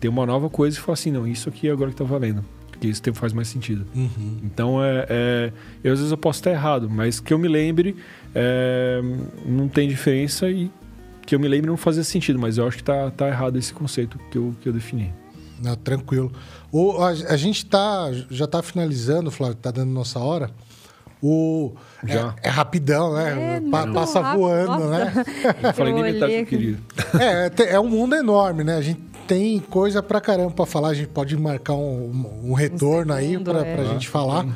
[0.00, 2.44] Tem uma nova coisa e fala assim, não, isso aqui é agora que tá valendo.
[2.70, 3.86] Porque isso faz mais sentido.
[3.94, 4.40] Uhum.
[4.44, 5.52] Então, é, é-
[5.82, 7.96] eu, às vezes eu posso estar errado, mas que eu me lembre,
[8.34, 9.00] é,
[9.46, 10.70] não tem diferença e
[11.24, 13.72] que eu me lembre não fazia sentido, mas eu acho que tá, tá errado esse
[13.72, 15.12] conceito que eu, que eu defini.
[15.62, 16.30] Não, tranquilo.
[17.00, 20.50] A, a gente tá, já tá finalizando, Flávio, tá dando nossa hora.
[21.22, 21.72] O,
[22.04, 22.34] Já.
[22.42, 23.56] É, é rapidão, né?
[23.56, 24.88] É, Pa- passa rápido, voando, nossa.
[24.90, 25.24] né?
[25.62, 26.78] Eu falei nem olhei metade que eu queria.
[27.18, 28.76] É, te- é um mundo enorme, né?
[28.76, 30.88] A gente tem coisa pra caramba pra falar.
[30.88, 33.74] A gente pode marcar um, um retorno aí segundo, pra, é.
[33.74, 34.46] pra gente falar.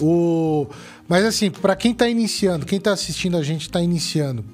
[0.00, 0.66] O,
[1.08, 4.44] mas assim, pra quem tá iniciando, quem tá assistindo a gente tá iniciando,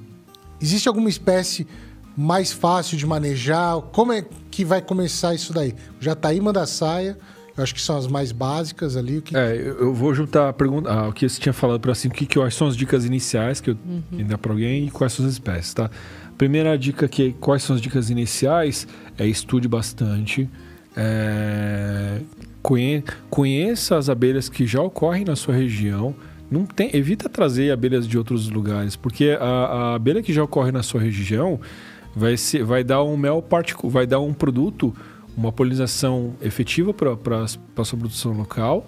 [0.60, 1.66] existe alguma espécie
[2.16, 3.80] mais fácil de manejar?
[3.92, 5.74] Como é que vai começar isso daí?
[6.00, 7.16] Já tá aí, manda saia.
[7.56, 9.18] Eu acho que são as mais básicas ali.
[9.18, 9.36] O que...
[9.36, 12.10] É, eu vou juntar a pergunta, ah, o que você tinha falado para assim, o
[12.10, 13.78] que, que eu acho são as dicas iniciais que eu
[14.10, 15.90] que dá para alguém e quais são as espécies, tá?
[16.36, 18.86] Primeira dica que quais são as dicas iniciais
[19.16, 20.48] é estude bastante,
[20.94, 22.20] é,
[22.62, 26.14] conhe- conheça as abelhas que já ocorrem na sua região.
[26.50, 30.70] Não tem, evita trazer abelhas de outros lugares, porque a, a abelha que já ocorre
[30.70, 31.58] na sua região
[32.14, 34.94] vai, ser, vai dar um mel particular, vai dar um produto,
[35.36, 37.12] uma polinização efetiva para
[37.44, 38.86] a sua produção local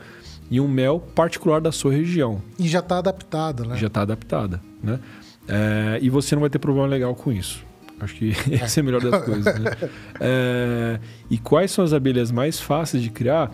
[0.51, 3.77] e um mel particular da sua região, E já tá adaptada, né?
[3.77, 4.99] já está adaptada, né?
[5.47, 7.65] É, e você não vai ter problema legal com isso.
[8.01, 9.59] Acho que essa é a melhor das coisas.
[9.59, 9.71] Né?
[10.21, 10.99] É,
[11.31, 13.51] e quais são as abelhas mais fáceis de criar?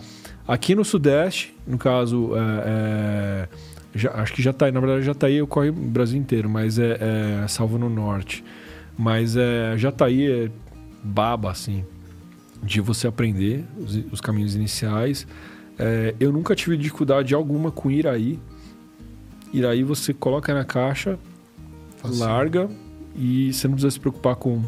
[0.47, 3.47] Aqui no Sudeste, no caso, é, é,
[3.93, 6.77] já- acho que já está na verdade já está aí, ocorre no Brasil inteiro, mas
[6.79, 6.97] é,
[7.43, 8.43] é salvo no Norte.
[8.97, 10.49] Mas é, já está aí, é
[11.03, 11.83] baba, assim.
[12.65, 15.27] De você aprender os, os caminhos iniciais.
[15.77, 18.39] É, eu nunca tive dificuldade alguma com Iraí.
[19.53, 21.19] Iraí você coloca na caixa,
[21.97, 22.19] Facinho.
[22.19, 22.69] larga
[23.15, 24.61] e você não precisa se preocupar com,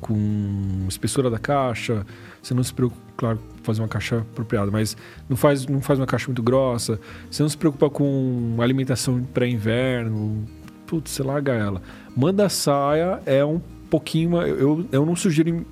[0.00, 2.06] com espessura da caixa.
[2.42, 4.96] Você não se preocupa, claro, fazer uma caixa apropriada, mas
[5.28, 6.98] não faz, não faz uma caixa muito grossa.
[7.30, 10.44] Você não se preocupa com alimentação pré-inverno.
[10.86, 11.82] Putz, você larga ela.
[12.16, 13.60] Manda saia é um
[13.90, 14.40] pouquinho.
[14.42, 15.64] Eu, eu não sugiro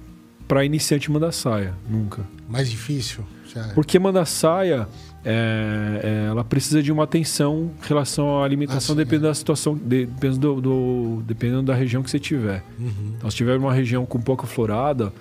[0.49, 2.23] para iniciante mandar saia, nunca.
[2.49, 3.25] Mais difícil.
[3.55, 4.89] já- Porque manda saia,
[5.25, 9.75] é, é, ela precisa de uma atenção em relação à alimentação, Ah, dependendo da situação,
[9.77, 12.65] de- dependendo, do, do- dependendo da região que você tiver.
[12.79, 15.13] Uhum, Então, se tiver uma região com pouca florada,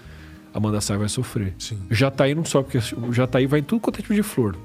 [0.54, 1.54] a manda saia vai sofrer.
[1.60, 1.78] sim.
[1.91, 4.56] Jataí não só, porque o Jataí vai em tudo quanto é tipo de flor.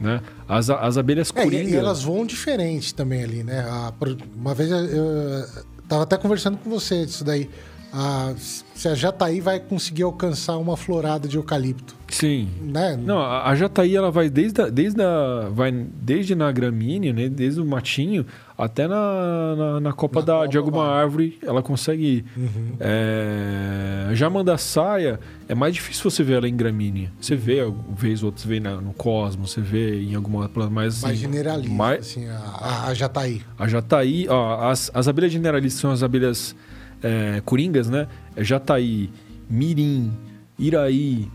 [0.00, 0.20] Né?
[0.48, 1.70] As, as abelhas É, coringa...
[1.70, 3.60] e, elas voam diferente também ali, né?
[3.68, 3.92] A
[4.34, 5.44] uma vez eu, eu
[5.86, 7.50] tava até conversando com você disso daí.
[7.92, 12.48] A, se a Jataí vai conseguir alcançar uma florada de eucalipto, Sim.
[12.62, 12.96] né?
[12.96, 17.28] Não, a, Jataí ela vai desde, a, desde, a, vai desde na gramínea, né?
[17.28, 18.24] desde o matinho,
[18.56, 21.02] até na, na, na copa Na da, copa de alguma vai.
[21.02, 22.24] árvore ela consegue.
[22.36, 22.76] Uhum.
[22.78, 25.18] É, já manda saia,
[25.48, 27.10] é mais difícil você ver ela em gramínea.
[27.20, 30.48] Você vê, uma vez ou outra, você vê na- no cosmos, você vê em alguma
[30.48, 31.02] planta mais...
[31.02, 33.42] mais assim, generalista, mais- assim, a, a, a Jataí.
[33.58, 36.54] a Jataí, ó, as, as abelhas generalistas são as abelhas
[37.02, 38.06] é, coringas, né?
[38.36, 39.10] É Jataí,
[39.48, 40.12] Mirim,
[40.58, 41.28] Iraí,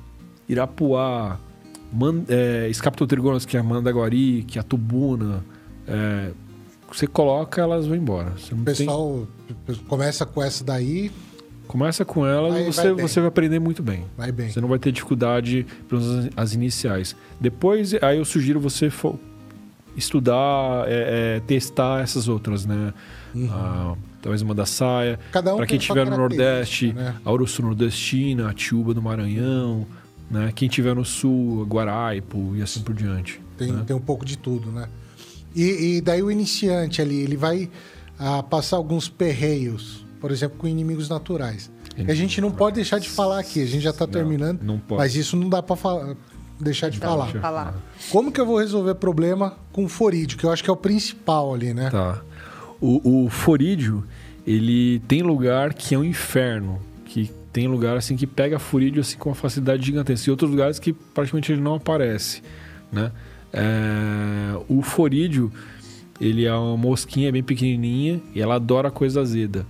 [0.47, 1.37] Irapuá,
[1.91, 5.43] Man, é, Escaptotrigonas, que é a Mandaguari, que é a Tubuna.
[5.87, 6.31] é,
[6.91, 8.31] você coloca, elas vão embora.
[8.51, 9.27] O tem- pessoal
[9.87, 11.11] começa com essa daí,
[11.67, 14.05] começa com elas e você vai você vai aprender muito bem.
[14.15, 14.49] vai bem.
[14.49, 17.15] Você não vai ter dificuldade pelas as iniciais.
[17.41, 18.89] Depois, aí eu sugiro você
[19.97, 22.93] estudar, é, é, testar essas outras, né?
[23.49, 23.95] Ah,
[24.25, 25.19] talvez uma da saia.
[25.31, 27.15] Cada um Para quem estiver no Nordeste, né?
[27.23, 29.85] a Urso Nordestina, a Tiúba do Maranhão,
[30.31, 30.51] né?
[30.55, 33.39] Quem estiver no Sul, a Guaraipo e assim por diante.
[33.55, 33.83] Tem, né?
[33.85, 34.89] tem um pouco de tudo, né?
[35.55, 37.69] E, e daí o iniciante ali, ele vai
[38.17, 41.69] ah, passar alguns perreios, por exemplo, com inimigos naturais.
[41.95, 44.79] E a gente não pode deixar de falar aqui, a gente já está terminando, não
[44.79, 45.01] pode.
[45.01, 45.77] mas isso não dá para
[46.59, 47.27] deixar de Dá falar.
[47.27, 47.75] falar.
[48.11, 51.53] Como que eu vou resolver problema com forídeo, que eu acho que é o principal
[51.53, 51.91] ali, né?
[51.91, 52.21] Tá.
[52.85, 53.29] O, o
[54.45, 56.79] ele tem lugar que é um inferno.
[57.05, 60.29] Que tem lugar assim que pega forídeo assim, com uma facilidade gigantesca.
[60.29, 62.41] E outros lugares que praticamente ele não aparece.
[62.91, 63.11] Né?
[63.51, 65.51] É, o forídeo,
[66.19, 69.65] ele é uma mosquinha bem pequenininha e ela adora coisa azeda.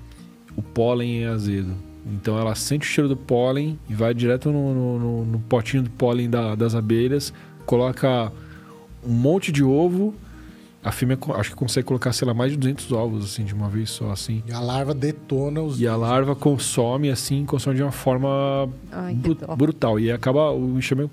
[0.56, 1.74] O pólen é azedo.
[2.06, 5.84] Então ela sente o cheiro do pólen e vai direto no, no- no- no potinho
[5.84, 7.34] de pólen da- das abelhas,
[7.66, 8.32] coloca
[9.06, 10.14] um monte de ovo.
[10.86, 13.54] A fêmea co- acho que consegue colocar, sei lá, mais de 200 ovos assim de
[13.56, 14.44] uma vez só assim.
[14.48, 15.82] E a larva detona os.
[15.82, 19.56] E a larva consome assim, consome de uma forma Ai, dó.
[19.56, 21.10] brutal e acaba o enxame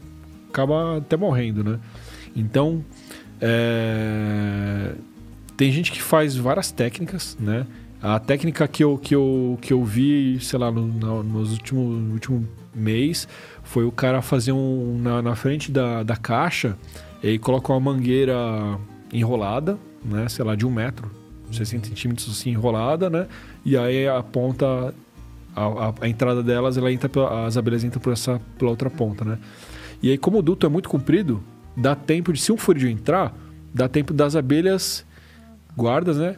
[0.50, 1.80] acaba até morrendo, né?
[2.36, 2.84] Então
[3.40, 4.92] é,
[5.56, 7.66] tem gente que faz várias técnicas, né?
[8.02, 11.98] A técnica que eu, que eu, que eu vi, sei lá, no, na- nos últimos
[12.02, 13.28] no último mês
[13.62, 16.76] foi o cara fazer um na, na frente da, da caixa
[17.22, 18.34] e coloca uma mangueira
[19.12, 20.28] enrolada, né?
[20.28, 21.10] Sei lá, de um metro,
[21.50, 23.26] 60 centímetros assim, enrolada, né?
[23.64, 24.94] E aí a ponta
[25.54, 28.88] a, a- a entrada delas, ela entra pela- as abelhas entram por essa, pela outra
[28.90, 29.38] ponta, né?
[30.02, 31.42] E aí, como o duto é muito comprido,
[31.76, 33.32] dá tempo de, se um furídeo entrar,
[33.72, 35.04] dá tempo das abelhas
[35.76, 36.36] guardas, né?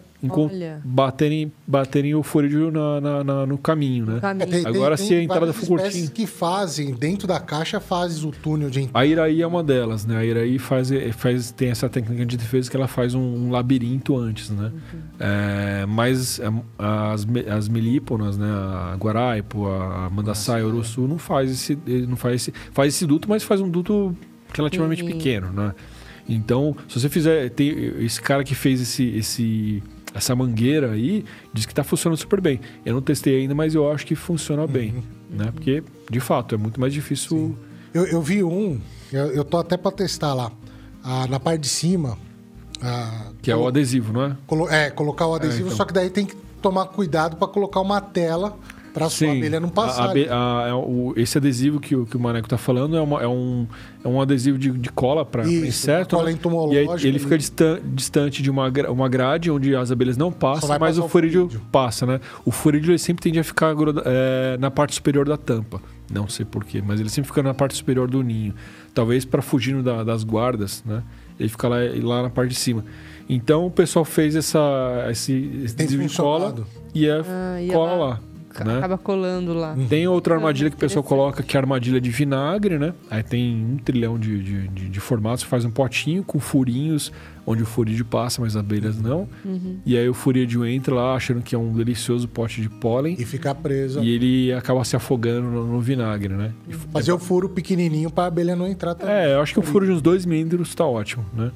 [0.84, 4.16] Baterem, baterem o furídeo na, na- na- no caminho, né?
[4.18, 4.46] É, Caminho.
[4.48, 8.24] tem- tem- Agora, tem se a entrada for curtinha- que fazem, dentro da caixa, fazes
[8.24, 8.98] o túnel de entrada.
[8.98, 10.16] A Iraí é uma delas, né?
[10.16, 14.16] A Iraí faz, faz, tem essa técnica de defesa que ela faz um, um labirinto
[14.16, 14.72] antes, né?
[15.18, 16.44] É, mas é,
[16.78, 17.26] as,
[17.56, 18.46] as melíponas, né?
[18.48, 21.78] A Guaraipo, a Mandaçai, a Uruçu não faz esse,
[22.08, 24.16] não faz esse, faz esse duto, mas faz um duto
[24.54, 25.42] relativamente Pequenininho.
[25.42, 25.74] pequeno, né?
[26.28, 27.68] Então, se você fizer, tem
[28.04, 29.82] esse cara que fez esse, esse
[30.14, 32.60] essa mangueira aí, diz que tá funcionando super bem.
[32.86, 35.50] Eu não testei ainda, mas eu acho que funciona bem, né?
[35.52, 37.56] Porque de fato é muito mais difícil.
[37.92, 38.80] Eu, eu vi um,
[39.12, 40.50] eu, eu tô até para testar lá,
[41.02, 42.16] ah, na parte de cima.
[42.80, 44.36] ah, Que é o adesivo, não é?
[44.46, 45.76] colo- é, colocar o adesivo, então.
[45.76, 48.56] só que daí tem que tomar cuidado para colocar uma tela
[48.94, 50.02] para sua abelha não passar.
[50.02, 52.96] A- a abe- a- é o- esse adesivo que, o- que o Maneco tá falando
[52.96, 53.66] é, uma- é um,
[54.04, 56.14] é um adesivo de, de cola para inseto.
[56.16, 56.32] cola né?
[56.32, 60.30] entomológica E aí ele fica distan- distante de uma, uma grade onde as abelhas não
[60.32, 62.20] passam, mas o furídeo passa, né?
[62.44, 65.82] O furídeo ele sempre tende a ficar é, na parte superior da tampa.
[66.10, 68.54] Não sei porquê, mas ele sempre fica na parte superior do ninho.
[68.94, 71.02] Talvez para fugir da- das guardas, né?
[71.40, 72.84] Ele fica lá, lá na parte de cima.
[73.28, 74.60] Então o pessoal fez essa,
[75.10, 75.32] esse,
[75.64, 76.54] esse adesivo de cola
[76.94, 78.04] e é Ah, cola lá.
[78.06, 78.20] lá.
[78.62, 78.76] Né?
[78.78, 79.74] acaba colando lá.
[79.88, 82.92] Tem outra armadilha que o pessoal coloca, que é a armadilha de vinagre, né?
[83.10, 85.40] Aí tem um trilhão de, de, de, de formatos.
[85.42, 87.10] Você faz um potinho com furinhos,
[87.46, 89.26] onde o furídeo passa, mas as abelhas não.
[89.44, 89.78] Uhum.
[89.84, 93.16] E aí o furídeo entra lá, achando que é um delicioso pote de pólen.
[93.18, 94.02] E ficar preso.
[94.02, 96.52] E ele acaba se afogando no, no vinagre, né?
[96.68, 99.14] E Fazer o furo pequenininho pra abelha não entrar também.
[99.14, 101.50] É, eu acho que o furo de uns 2 milímetros tá ótimo, né?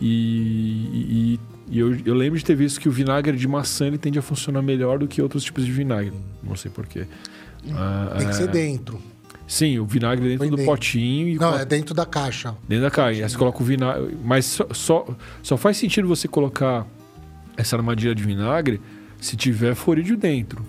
[0.00, 3.98] E, e- e eu, eu lembro de ter visto que o vinagre de maçã ele
[3.98, 6.12] tende a funcionar melhor do que outros tipos de vinagre.
[6.42, 7.06] Não sei porquê.
[7.72, 9.00] Ah, Tem que é, ser dentro.
[9.46, 10.70] Sim, o vinagre dentro do dentro.
[10.72, 12.54] potinho e Não, coloca é dentro da caixa.
[12.68, 13.22] dentro da caixa.
[13.24, 14.16] Aí você coloca o vinagre.
[14.24, 15.06] Mas só, só,
[15.42, 16.86] só faz sentido você colocar
[17.56, 18.80] essa armadilha de vinagre
[19.20, 20.64] se tiver florídeo dentro.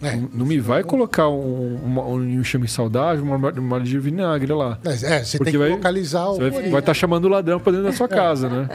[0.00, 0.16] É.
[0.16, 4.78] Não, não me vai colocar um, uma- um enxame saudável, uma armadilha de vinagre lá.
[4.84, 6.36] Mas, É, você tem que vai- localizar o.
[6.36, 8.68] Você vai estar chamando o ladrão pra dentro da sua casa, né?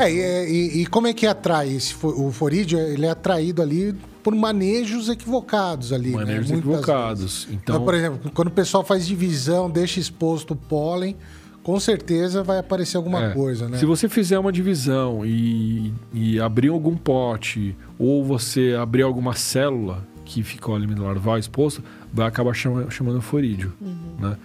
[0.00, 0.10] É,
[0.50, 2.78] e, e- como é que atrai esse o forídeo?
[2.78, 6.10] Ele é atraído ali por manejos equivocados ali.
[6.10, 6.16] né?
[6.16, 7.48] Manejos Muitas equivocados.
[7.50, 11.16] Então, Então, por exemplo, quando o pessoal faz divisão, deixa exposto o pólen,
[11.62, 13.78] com certeza vai aparecer alguma é, coisa, né?
[13.78, 20.06] Se você fizer uma divisão e, e abrir algum pote, ou você abrir alguma célula
[20.32, 21.82] que ficou ali no larval exposto,
[22.12, 23.72] vai acabar chama- chamando forídeo.
[24.18, 24.36] Né?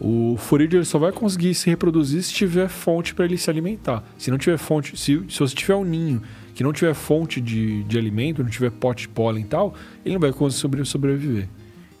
[0.00, 4.02] O forídeo ele só vai conseguir se reproduzir se tiver fonte para ele se alimentar.
[4.18, 6.20] Se não tiver fonte, se, se você tiver um ninho
[6.54, 10.14] que não tiver fonte de, de alimento, não tiver pote de pólen e tal, ele
[10.14, 11.48] não vai conseguir sobre- sobreviver.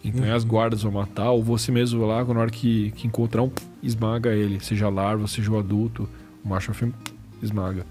[0.04, 3.06] Então aí as guardas vão matar, ou você mesmo vai lá, na hora que, que
[3.06, 3.50] encontrar um,
[3.82, 6.08] esmaga ele, seja a larva, seja o adulto,
[6.44, 6.94] o macho fêmea,
[7.42, 7.86] esmaga.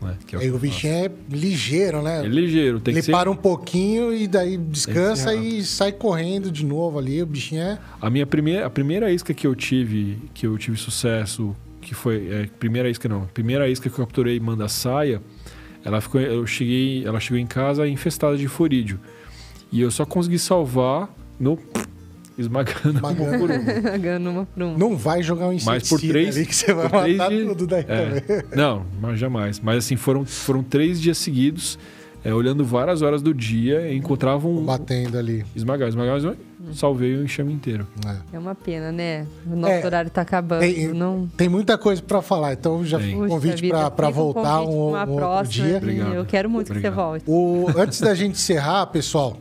[0.00, 0.16] Né?
[0.26, 2.24] Que é Aí que o bichinho é ligeiro, né?
[2.24, 3.12] É ligeiro, tem Ele que ser.
[3.12, 7.22] para um pouquinho e daí descansa e sai correndo de novo ali.
[7.22, 7.78] O bichinho é.
[8.00, 12.28] A minha primeira, a primeira isca que eu tive, que eu tive sucesso, que foi,
[12.30, 15.20] é, primeira isca não, primeira isca que eu capturei manda saia,
[15.84, 19.00] ela ficou, eu cheguei, ela chegou em casa infestada de forídeo.
[19.72, 21.08] E eu só consegui salvar
[21.38, 21.58] no
[22.38, 23.38] esmagando uma Esmagando.
[23.38, 23.90] por uma.
[23.90, 24.78] Pagando uma por uma.
[24.78, 27.30] Não vai jogar um inseticida Mas por três, ali que você vai por três matar
[27.30, 28.20] dias- tudo daí é.
[28.20, 28.42] também.
[28.56, 29.60] Não, mas jamais.
[29.60, 31.78] Mas assim, foram, foram três dias seguidos,
[32.24, 34.64] é, olhando várias horas do dia, encontrava um.
[34.64, 35.44] Batendo ali.
[35.54, 36.38] Esmagar, esmagar, esmagar,
[36.74, 37.86] salvei o enxame inteiro.
[38.06, 38.36] É.
[38.36, 39.26] É uma pena, né?
[39.46, 40.60] O nosso É, horário tá acabando.
[40.60, 41.28] Tem, não...
[41.36, 43.14] tem muita coisa pra falar, então já Tem.
[43.20, 45.68] um convite um voltar um, um outro dia.
[45.68, 46.14] e Obrigado.
[46.14, 46.92] Eu quero muito que Obrigado.
[46.94, 47.24] você volte.
[47.26, 49.38] O, antes da gente encerrar, pessoal,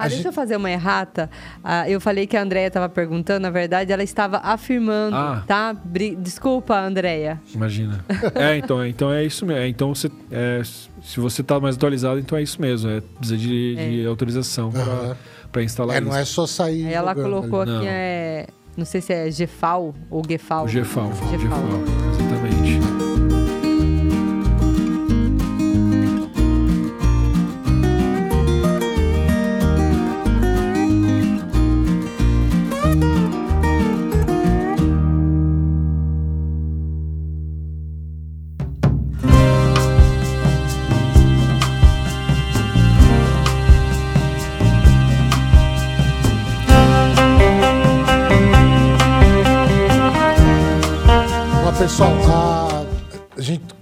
[0.00, 1.30] Ah, deixa gente- eu fazer uma errata.
[1.62, 5.42] Ah, eu falei que a Andrea estava perguntando, na verdade, ela estava afirmando, Ah.
[5.46, 5.72] tá?
[5.72, 7.40] Bri- Desculpa, Andrea.
[7.54, 8.04] Imagina.
[8.34, 9.60] é, então, é- então é isso mesmo.
[9.62, 10.60] É, então você, é,
[11.02, 12.90] se você tá mais atualizado, então é isso mesmo.
[12.90, 15.16] É precisa de, de autorização Aham.
[15.52, 16.32] para instalar é, não é isso.
[16.34, 16.86] só sair.
[16.86, 17.70] Aí ela colocou ali.
[17.70, 17.86] aqui, Não.
[17.86, 18.46] é,
[18.76, 20.64] não sei se é Gefal ou Gefal.
[20.64, 21.12] O GFAL.
[21.12, 21.38] Gefal.
[21.38, 22.29] GFAL,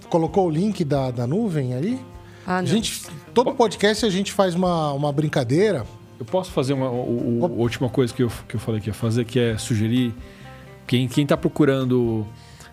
[0.09, 1.98] colocou o link da, da nuvem ali.
[2.47, 2.66] Ah, A não.
[2.66, 3.02] gente,
[3.35, 5.85] todo podcast a gente faz uma, uma brincadeira.
[6.18, 8.89] Eu posso fazer uma o- o- a última coisa que eu, que eu falei que
[8.89, 10.12] ia fazer, que é sugerir
[10.86, 12.26] quem quem está procurando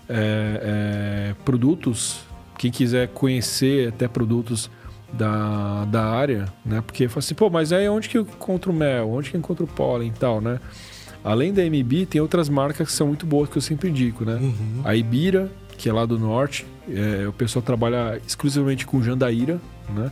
[0.09, 2.19] é, é, produtos,
[2.57, 4.69] quem quiser conhecer até produtos
[5.11, 6.81] da, da área, né?
[6.81, 9.11] Porque fala assim, pô, mas aí onde que eu encontro mel?
[9.11, 10.59] Onde que eu encontro pólen e tal, né?
[11.23, 14.39] Além da MB, tem outras marcas que são muito boas que eu sempre indico, né?
[14.83, 19.59] A Ibira, que é lá do norte, é, o pessoal trabalha exclusivamente com Jandaíra,
[19.89, 20.11] né?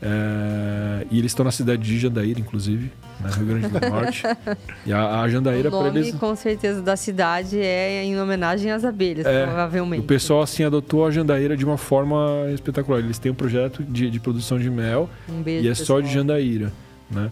[0.00, 2.90] É, e eles estão na cidade de Jandaíra, inclusive,
[3.20, 3.30] né?
[3.34, 4.22] Rio Grande do Norte.
[4.84, 6.14] e a, a Jandaíra, o para nome, eles.
[6.14, 10.00] com certeza, da cidade é em homenagem às abelhas, É, provavelmente.
[10.00, 12.98] O pessoal, assim, adotou a Jandaíra de uma forma espetacular.
[12.98, 16.06] Eles têm um projeto de, de produção de mel Um beijo, e é só de
[16.06, 16.22] pessoal.
[16.22, 16.72] Jandaíra,
[17.10, 17.30] né?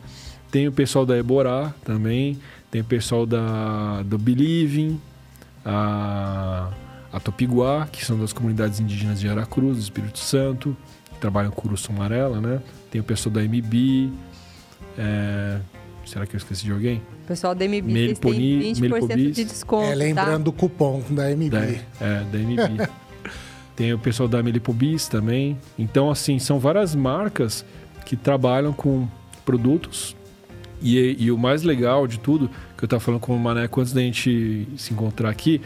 [0.51, 2.39] Tem o pessoal da Eborá também,
[2.71, 5.01] tem o pessoal da, do Believing,
[5.65, 6.71] a,
[7.13, 10.77] a Topiguá, que são das comunidades indígenas de Aracruz, do Espírito Santo,
[11.13, 12.61] que trabalham com urso amarela, né?
[12.91, 14.13] Tem o pessoal da MB,
[14.99, 15.59] é,
[16.05, 17.03] será que eu esqueci de alguém?
[17.25, 19.37] O pessoal da MB Meliponi- têm 20% Melipobis.
[19.37, 21.51] de desconto, É, lembrando do cupom da MB.
[21.51, 22.89] Da, é, da MB.
[23.77, 25.57] Tem o pessoal da Melipobis também.
[25.79, 27.65] Então, assim, são várias marcas
[28.05, 29.09] que trabalham com
[29.45, 30.15] produtos.
[30.83, 33.93] E, e o mais legal de tudo, que eu estava falando com o Maneco antes
[33.93, 35.61] da gente se encontrar aqui,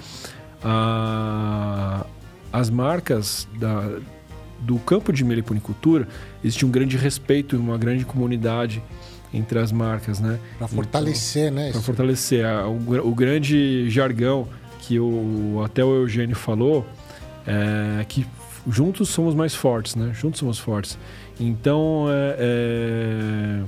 [0.64, 2.04] a-
[2.52, 3.98] as marcas da,
[4.60, 6.08] do campo de meliponicultura,
[6.42, 8.82] existe um grande respeito e uma grande comunidade
[9.32, 10.38] entre as marcas, né?
[10.58, 11.70] Para fortalecer, então, né?
[11.72, 12.44] Para fortalecer.
[12.66, 14.46] O, o, grande jargão
[14.78, 16.86] que o, até o Eugênio falou
[17.46, 18.24] é que
[18.68, 20.12] juntos somos mais fortes, né?
[20.14, 20.96] Juntos somos fortes.
[21.38, 23.62] Então, é, é,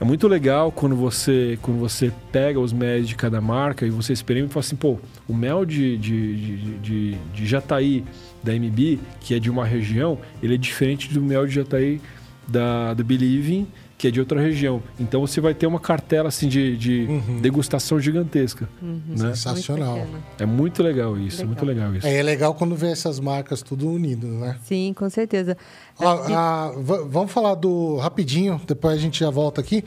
[0.00, 4.12] é, muito legal quando você, quando você pega os mel de cada marca e você
[4.12, 8.04] experimenta e fala assim, pô, o mel de, de, de, de, de Jataí
[8.42, 12.00] da MB, que é de uma região, ele é diferente do mel de Jataí
[12.46, 13.66] da, do Believing,
[13.98, 14.80] que é de outra região.
[14.98, 17.40] Então você vai ter uma cartela assim de, de uhum.
[17.40, 18.68] degustação gigantesca.
[18.80, 19.02] Uhum.
[19.08, 19.34] Né?
[19.34, 19.96] Sensacional.
[19.96, 21.46] Muito é muito legal isso, legal.
[21.48, 22.06] muito legal isso.
[22.06, 24.56] É, é, legal quando vê essas marcas tudo unidas, né?
[24.62, 25.56] Sim, com certeza.
[25.98, 26.72] a,
[27.08, 29.84] vamos falar do rapidinho, depois a gente já volta aqui.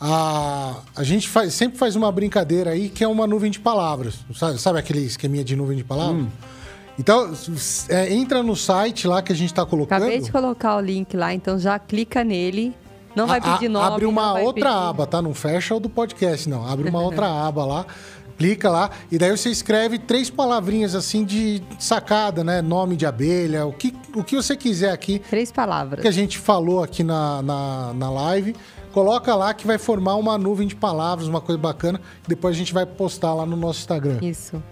[0.00, 4.20] A, a gente faz, sempre faz uma brincadeira aí que é uma nuvem de palavras.
[4.36, 6.22] Sabe, sabe aquele esqueminha de nuvem de palavras?
[6.22, 6.28] Hum.
[6.96, 7.32] Então,
[7.88, 10.02] é, entra no site lá que a gente está colocando.
[10.02, 12.72] Acabei de colocar o link lá, então já clica nele.
[13.18, 13.86] Não vai pedir nome.
[13.86, 14.76] Abre uma outra pedir...
[14.76, 15.20] aba, tá?
[15.20, 16.66] Não fecha o do podcast, não.
[16.66, 17.86] Abre uma outra aba lá,
[18.38, 22.62] clica lá, e daí você escreve três palavrinhas assim de sacada, né?
[22.62, 25.18] Nome de abelha, o que, o que você quiser aqui.
[25.18, 26.00] Três palavras.
[26.00, 28.54] Que a gente falou aqui na, na, na live.
[28.92, 32.00] Coloca lá que vai formar uma nuvem de palavras, uma coisa bacana.
[32.26, 34.18] Depois a gente vai postar lá no nosso Instagram.
[34.22, 34.62] Isso.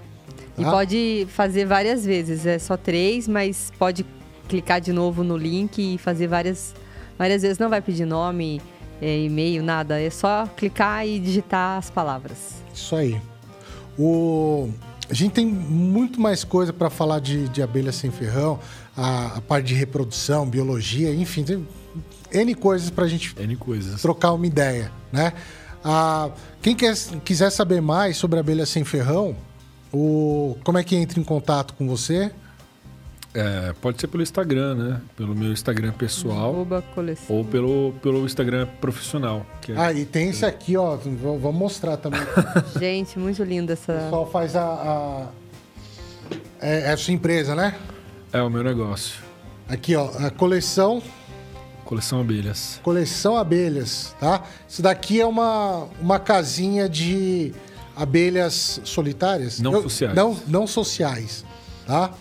[0.58, 0.70] E ah.
[0.70, 4.06] pode fazer várias vezes, é só três, mas pode
[4.48, 6.74] clicar de novo no link e fazer várias,
[7.18, 7.58] várias vezes.
[7.58, 8.60] Não vai pedir nome,
[9.00, 10.00] é, e-mail, nada.
[10.00, 12.62] É só clicar e digitar as palavras.
[12.72, 13.20] Isso aí.
[13.98, 14.70] O...
[15.08, 18.58] A gente tem muito mais coisa para falar de, de abelha sem ferrão,
[18.96, 21.68] a, a, parte de reprodução, biologia, enfim, tem
[22.32, 24.02] N coisas para a gente N coisas.
[24.02, 25.32] trocar uma ideia, né?
[25.84, 26.30] Ah,
[26.60, 29.36] quem quer, quiser saber mais sobre abelha sem ferrão,
[29.92, 32.32] o, como é que entra em contato com você?
[33.38, 35.00] É, pode ser pelo Instagram, né?
[35.14, 36.66] Pelo meu Instagram pessoal.
[37.28, 39.44] Ou pelo, pelo Instagram profissional.
[39.68, 39.74] É...
[39.76, 40.96] Ah, e tem esse aqui, ó.
[40.96, 42.22] Vamos mostrar também.
[42.80, 43.92] Gente, muito lindo essa.
[43.92, 44.64] O pessoal faz a.
[44.64, 45.26] a...
[46.58, 47.74] É, é a sua empresa, né?
[48.32, 49.22] É o meu negócio.
[49.68, 50.08] Aqui, ó.
[50.18, 51.02] A coleção.
[51.84, 52.80] Coleção Abelhas.
[52.82, 54.44] Coleção Abelhas, tá?
[54.66, 57.52] Isso daqui é uma, uma casinha de
[57.94, 59.60] abelhas solitárias.
[59.60, 60.14] Não Eu, sociais.
[60.14, 61.44] Não, não sociais,
[61.86, 62.12] tá?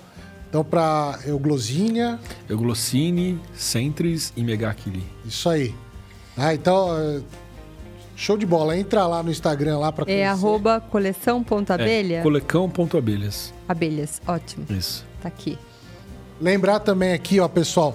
[0.55, 2.17] Então, para Euglosínia...
[2.47, 5.03] Euglocine, Centris e Megachili.
[5.25, 5.75] Isso aí.
[6.37, 7.19] Ah, então, é,
[8.15, 8.77] show de bola.
[8.77, 10.21] Entra lá no Instagram lá para conhecer.
[10.21, 12.19] É arroba coleção.abelha?
[12.19, 13.53] É, colecão.abelhas.
[13.67, 14.65] Abelhas, ótimo.
[14.69, 15.05] Isso.
[15.21, 15.59] Tá aqui.
[16.39, 17.93] Lembrar também aqui, ó, pessoal,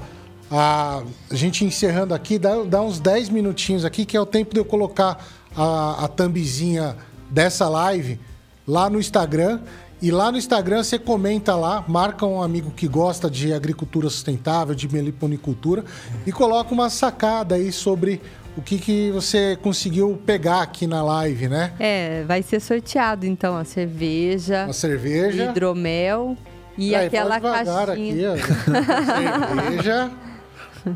[0.51, 4.53] a, a gente encerrando aqui, dá, dá uns 10 minutinhos aqui, que é o tempo
[4.53, 5.27] de eu colocar
[5.57, 6.95] a, a thumbzinha
[7.31, 8.21] dessa live
[8.69, 9.61] lá no Instagram.
[10.03, 14.75] E lá no Instagram você comenta lá, marca um amigo que gosta de agricultura sustentável,
[14.75, 15.85] de meliponicultura,
[16.27, 18.21] e coloca uma sacada aí sobre
[18.57, 21.73] o que, que você conseguiu pegar aqui na live, né?
[21.79, 26.37] É, vai ser sorteado então a cerveja, a cerveja, hidromel
[26.79, 28.33] e aí, aquela caixinha.
[28.33, 29.55] Aqui, ó.
[29.55, 30.11] cerveja.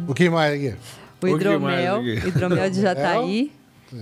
[0.08, 0.74] O que mais aqui?
[1.20, 3.52] O hidromel, o hidromel de Jataí.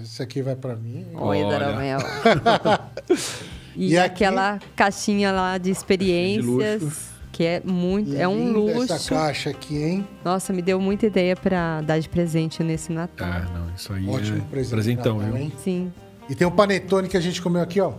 [0.00, 1.04] Esse aqui vai para mim.
[1.12, 1.98] Oi, Daramel.
[3.76, 6.80] e, e aquela caixinha lá de experiências.
[6.80, 8.92] De que é muito, é um luxo.
[8.92, 10.06] Essa caixa aqui, hein?
[10.22, 13.26] Nossa, me deu muita ideia para dar de presente nesse Natal.
[13.26, 15.42] Ah, não, isso aí Ótimo é presente presentão, Natal, viu?
[15.42, 15.52] Hein?
[15.64, 15.92] Sim.
[16.28, 17.94] E tem o panetone que a gente comeu aqui, ó.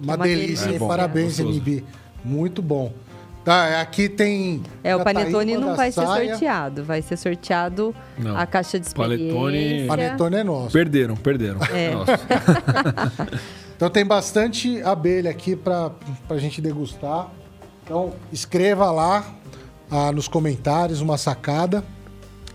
[0.00, 0.66] Uma, uma delícia.
[0.66, 0.84] delícia.
[0.84, 1.84] É Parabéns, MB.
[2.24, 2.92] Muito bom.
[3.44, 4.60] Tá, aqui tem.
[4.82, 6.08] É, o Panetone não vai saia.
[6.08, 6.82] ser sorteado.
[6.82, 8.36] Vai ser sorteado não.
[8.36, 9.32] a caixa de experiência.
[9.32, 9.86] Panetone...
[9.86, 10.72] Panetone é nosso.
[10.72, 11.60] Perderam, perderam.
[11.72, 11.92] É.
[13.76, 15.92] então tem bastante abelha aqui para
[16.30, 17.30] a gente degustar.
[17.84, 19.24] Então escreva lá
[19.90, 21.84] ah, nos comentários uma sacada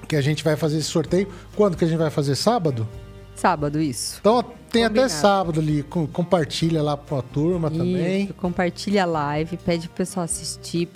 [0.07, 1.27] que a gente vai fazer esse sorteio.
[1.55, 2.35] Quando que a gente vai fazer?
[2.35, 2.87] Sábado?
[3.35, 4.17] Sábado, isso.
[4.19, 4.99] Então tem Combinado.
[4.99, 5.83] até sábado ali.
[5.83, 8.27] compartilha lá com a turma isso, também.
[8.27, 10.89] Compartilha a live, pede pro pessoal assistir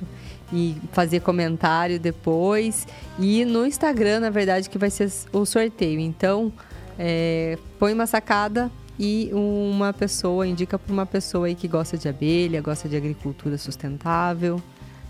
[0.52, 2.88] e fazer comentário depois.
[3.20, 6.00] E no Instagram, na verdade, que vai ser o sorteio.
[6.00, 6.52] Então,
[6.98, 12.08] é, põe uma sacada e uma pessoa, indica para uma pessoa aí que gosta de
[12.08, 14.62] abelha, gosta de agricultura sustentável,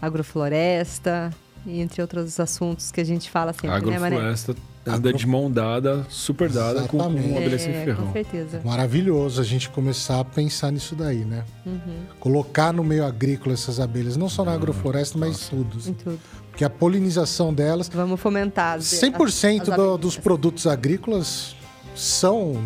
[0.01, 1.31] agrofloresta,
[1.67, 4.55] entre outros assuntos que a gente fala sempre, agrofloresta, né, Agrofloresta
[4.87, 8.07] anda de mão dada, super dada com, com uma abelha sem é, ferrão.
[8.07, 8.61] Com certeza.
[8.63, 11.43] Maravilhoso a gente começar a pensar nisso daí, né?
[11.65, 12.05] Uhum.
[12.19, 15.89] Colocar no meio agrícola essas abelhas, não só na agrofloresta, mas em tudo.
[15.89, 16.19] Em tudo.
[16.51, 17.89] Porque a polinização delas.
[17.89, 18.77] Vamos fomentar.
[18.77, 21.55] 100% as, as do, dos produtos agrícolas
[21.95, 22.61] são.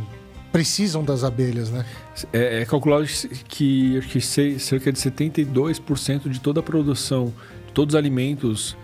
[0.52, 1.86] Precisam das abelhas, né?
[2.34, 3.06] É, é calculado
[3.48, 7.34] que, acho que cerca de 72% de toda a produção,
[7.74, 8.76] todos os alimentos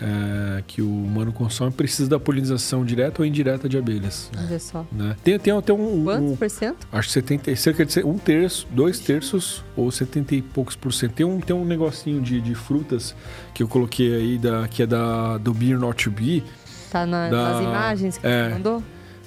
[0.00, 4.30] é, que o humano consome precisa da polinização direta ou indireta de abelhas.
[4.36, 4.84] Olha só.
[4.92, 5.16] Né?
[5.22, 6.86] Tem, tem até um, Quantos um- por cento?
[6.92, 11.12] Acho que 70, cerca de um terço, dois terços ou 70 e poucos por cento.
[11.12, 13.14] Tem um, tem um negocinho de, de frutas
[13.54, 16.42] que eu coloquei aí, da, que é da, do Beer Not to Be,
[16.90, 18.48] Tá na- Da- nas imagens que é.
[18.48, 18.82] você mandou?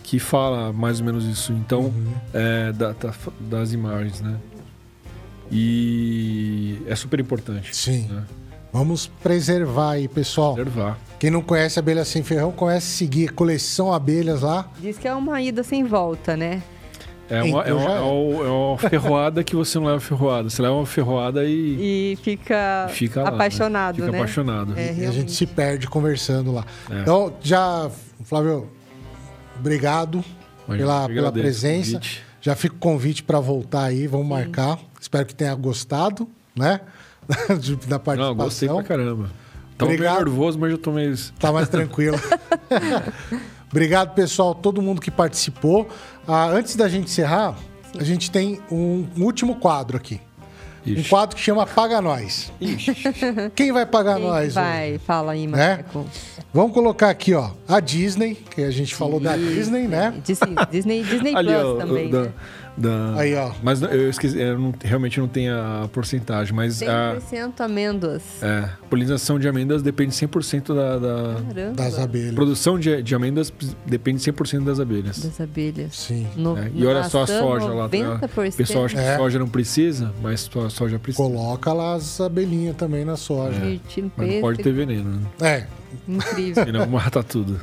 [0.10, 1.52] Que fala mais ou menos isso.
[1.52, 1.94] Então,
[2.34, 4.38] é, da- da- das imagens, né?
[5.52, 7.76] E é super importante.
[7.76, 8.08] Sim.
[8.10, 8.24] Né?
[8.72, 10.52] Vamos preservar aí, pessoal.
[10.52, 10.98] Observar.
[11.20, 14.70] Quem não conhece Abelha Sem Ferrão, conhece seguir Coleção Abelhas lá.
[14.80, 16.62] Diz que é uma ida sem volta, né?
[17.30, 17.98] É uma, é, Então uma, já é.
[17.98, 20.50] é uma- é uma ferroada que você não leva ferroada.
[20.50, 23.36] Você leva uma ferroada e, E fica, fica lá, né?
[23.36, 24.18] apaixonado, Fica né?
[24.20, 24.74] apaixonado.
[24.78, 26.66] É, e a gente se perde conversando lá.
[26.90, 27.02] É.
[27.02, 27.90] Então, já,
[28.24, 28.70] Flávio,
[29.60, 30.24] obrigado
[30.68, 31.94] Mas pela, eu pela presença.
[31.94, 32.24] convite.
[32.42, 34.80] Já fica o convite para voltar aí, vamos marcar.
[35.00, 36.82] Espero que tenha gostado, né?
[37.60, 38.76] De- da Não, gostei participação.
[38.78, 39.30] pra caramba.
[39.78, 41.16] Tava meio nervoso, mas já tô meio...
[41.40, 42.18] Tá mais tranquilo.
[43.70, 45.88] Obrigado, pessoal, todo mundo que participou.
[46.28, 47.56] Ah, antes da gente encerrar,
[48.00, 50.22] a gente tem um último quadro aqui.
[50.92, 51.10] Um Ixi.
[51.10, 52.52] quadro que chama Paga Nós.
[53.56, 54.54] Quem vai pagar Quem nós?
[54.54, 54.90] vai?
[54.92, 55.00] hoje?
[55.00, 55.76] Fala aí, Né?
[55.78, 56.06] Marco.
[56.54, 60.14] Vamos colocar aqui, ó, a Disney, que a gente falou da Disney, né?
[60.24, 62.34] Disney, Disney, Disney Ali, Plus ó, também, da, né?
[62.78, 63.52] Da- Aí, ó.
[63.64, 68.22] Mas eu esqueci, eu não- realmente não tenho a porcentagem, mas a 100% amêndoas.
[68.42, 71.72] é, polinização de amêndoas depende 100% da, da.
[71.76, 72.36] Das abelhas.
[72.36, 73.52] produção de, de amêndoas
[73.86, 75.20] depende 100% das abelhas.
[75.20, 75.96] Das abelhas.
[75.96, 76.28] Sim.
[76.36, 76.72] No, né?
[76.74, 77.90] E olha só a soja lá.
[77.90, 77.98] tá?
[77.98, 78.54] 90%.
[78.54, 79.18] O pessoal acha que É.
[79.18, 81.24] soja não precisa, mas só- soja precisa.
[81.24, 83.60] Coloca lá as abelhinhas também na soja.
[83.60, 85.28] de tiro Mas não pode ter veneno, né?
[85.42, 85.68] É.
[86.08, 86.64] Incrível.
[86.66, 87.60] Senão mata tudo.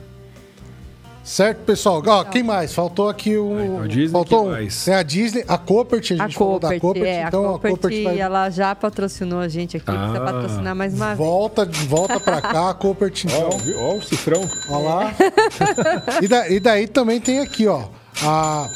[1.24, 2.02] Certo, pessoal?
[2.06, 2.74] Ó, quem mais?
[2.74, 3.80] Faltou aqui o.
[3.82, 4.50] A Disney, Faltou um.
[4.50, 4.84] mais?
[4.84, 7.48] Tem a Disney, a Copert, a gente A falou da Copert, Copert, é, então a
[7.48, 8.18] a Copert, Copert vai.
[8.20, 10.20] ela já patrocinou a gente aqui, precisa Ah.
[10.32, 11.18] patrocinar mais uma vez.
[11.18, 13.48] Volta, volta pra cá, a Copert, então.
[13.48, 13.94] Ó?
[13.94, 14.46] Ó o cifrão.
[14.68, 15.14] Ó lá.
[16.22, 17.84] e, da- e daí também tem aqui, ó.
[18.22, 18.68] A,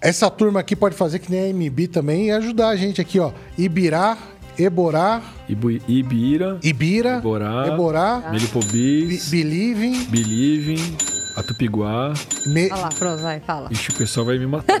[0.00, 3.20] essa turma aqui pode fazer que nem a MB também e ajudar a gente aqui,
[3.20, 3.32] ó.
[3.58, 4.16] Ibirá,
[4.58, 10.96] Eborá, Ibu, Ibira, Ibira, Eborá, Eborá, Be- Melipobis, Believing, Believing,
[11.36, 12.14] Atupiguá.
[12.46, 13.68] Me- Olha lá, pronto, vai, fala.
[13.70, 14.76] Ixi, o pessoal vai me matar.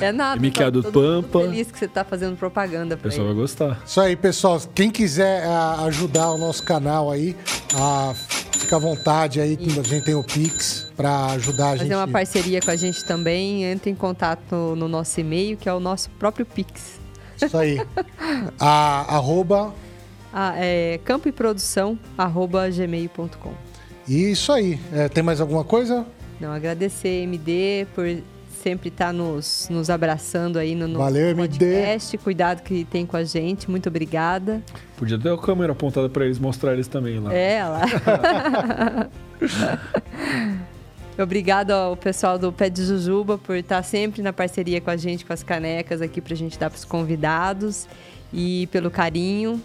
[0.00, 0.40] É nada.
[0.40, 1.40] MQA tá do Pampa.
[1.40, 3.34] feliz que você tá fazendo propaganda O pessoal ele.
[3.34, 3.80] vai gostar.
[3.84, 4.60] Isso aí, pessoal.
[4.72, 7.34] Quem quiser ah, ajudar o nosso canal aí,
[7.74, 8.14] ah,
[8.52, 9.58] fica à vontade aí.
[9.60, 11.88] A gente tem o Pix pra ajudar a gente.
[11.88, 15.74] Fazer uma parceria com a gente também, entre em contato no nosso e-mail, que é
[15.74, 17.00] o nosso próprio Pix.
[17.40, 17.80] Isso aí.
[18.58, 19.74] A, arroba.
[20.32, 23.52] Ah, é campoeprodução, arroba gmail.com.
[24.06, 24.78] E isso aí.
[24.92, 26.06] É, tem mais alguma coisa?
[26.40, 28.06] Não, agradecer MD por
[28.62, 31.58] sempre estar nos, nos abraçando aí no, no Valeu, MD.
[31.58, 32.18] podcast.
[32.18, 33.70] Cuidado que tem com a gente.
[33.70, 34.62] Muito obrigada.
[34.96, 37.32] Podia ter a câmera apontada pra eles, mostrar eles também lá.
[37.32, 37.82] É, lá.
[41.22, 45.24] Obrigado ao pessoal do Pé de Jujuba por estar sempre na parceria com a gente,
[45.24, 47.86] com as canecas aqui pra gente dar pros convidados
[48.32, 49.60] e pelo carinho.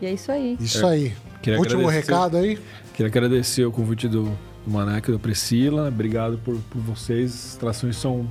[0.00, 0.56] E é isso aí.
[0.60, 1.12] Isso aí.
[1.42, 2.58] Queria Último recado aí.
[2.94, 5.88] Queria agradecer o convite do, do Maneco e da Priscila.
[5.88, 7.32] Obrigado por, por vocês.
[7.52, 8.26] As trações são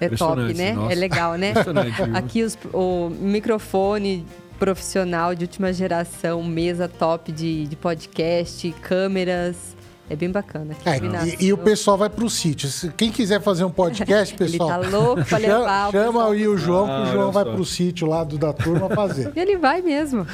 [0.00, 0.72] É top, né?
[0.74, 0.92] nossa.
[0.92, 1.54] É legal, né?
[2.14, 4.26] Aqui os- o microfone
[4.58, 9.75] profissional de última geração, mesa top de, de podcast, câmeras.
[10.08, 10.74] É bem bacana.
[10.74, 10.98] Que É,
[11.40, 12.68] e, e o pessoal vai pro sítio.
[12.68, 14.68] Se- Quem quiser fazer um podcast, Ele pessoal.
[14.68, 16.30] tá louco pra chama- levar o Chama pessoal.
[16.30, 17.52] aí o João, que Ah, o João olha vai só.
[17.52, 19.32] pro sítio lá do, da turma fazer.
[19.36, 20.26] Ele vai mesmo.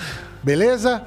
[0.43, 1.03] Beleza?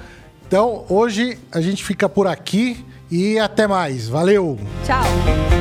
[0.47, 4.07] Então, hoje a gente fica por aqui e até mais.
[4.09, 4.57] Valeu!
[4.85, 5.55] Tchau.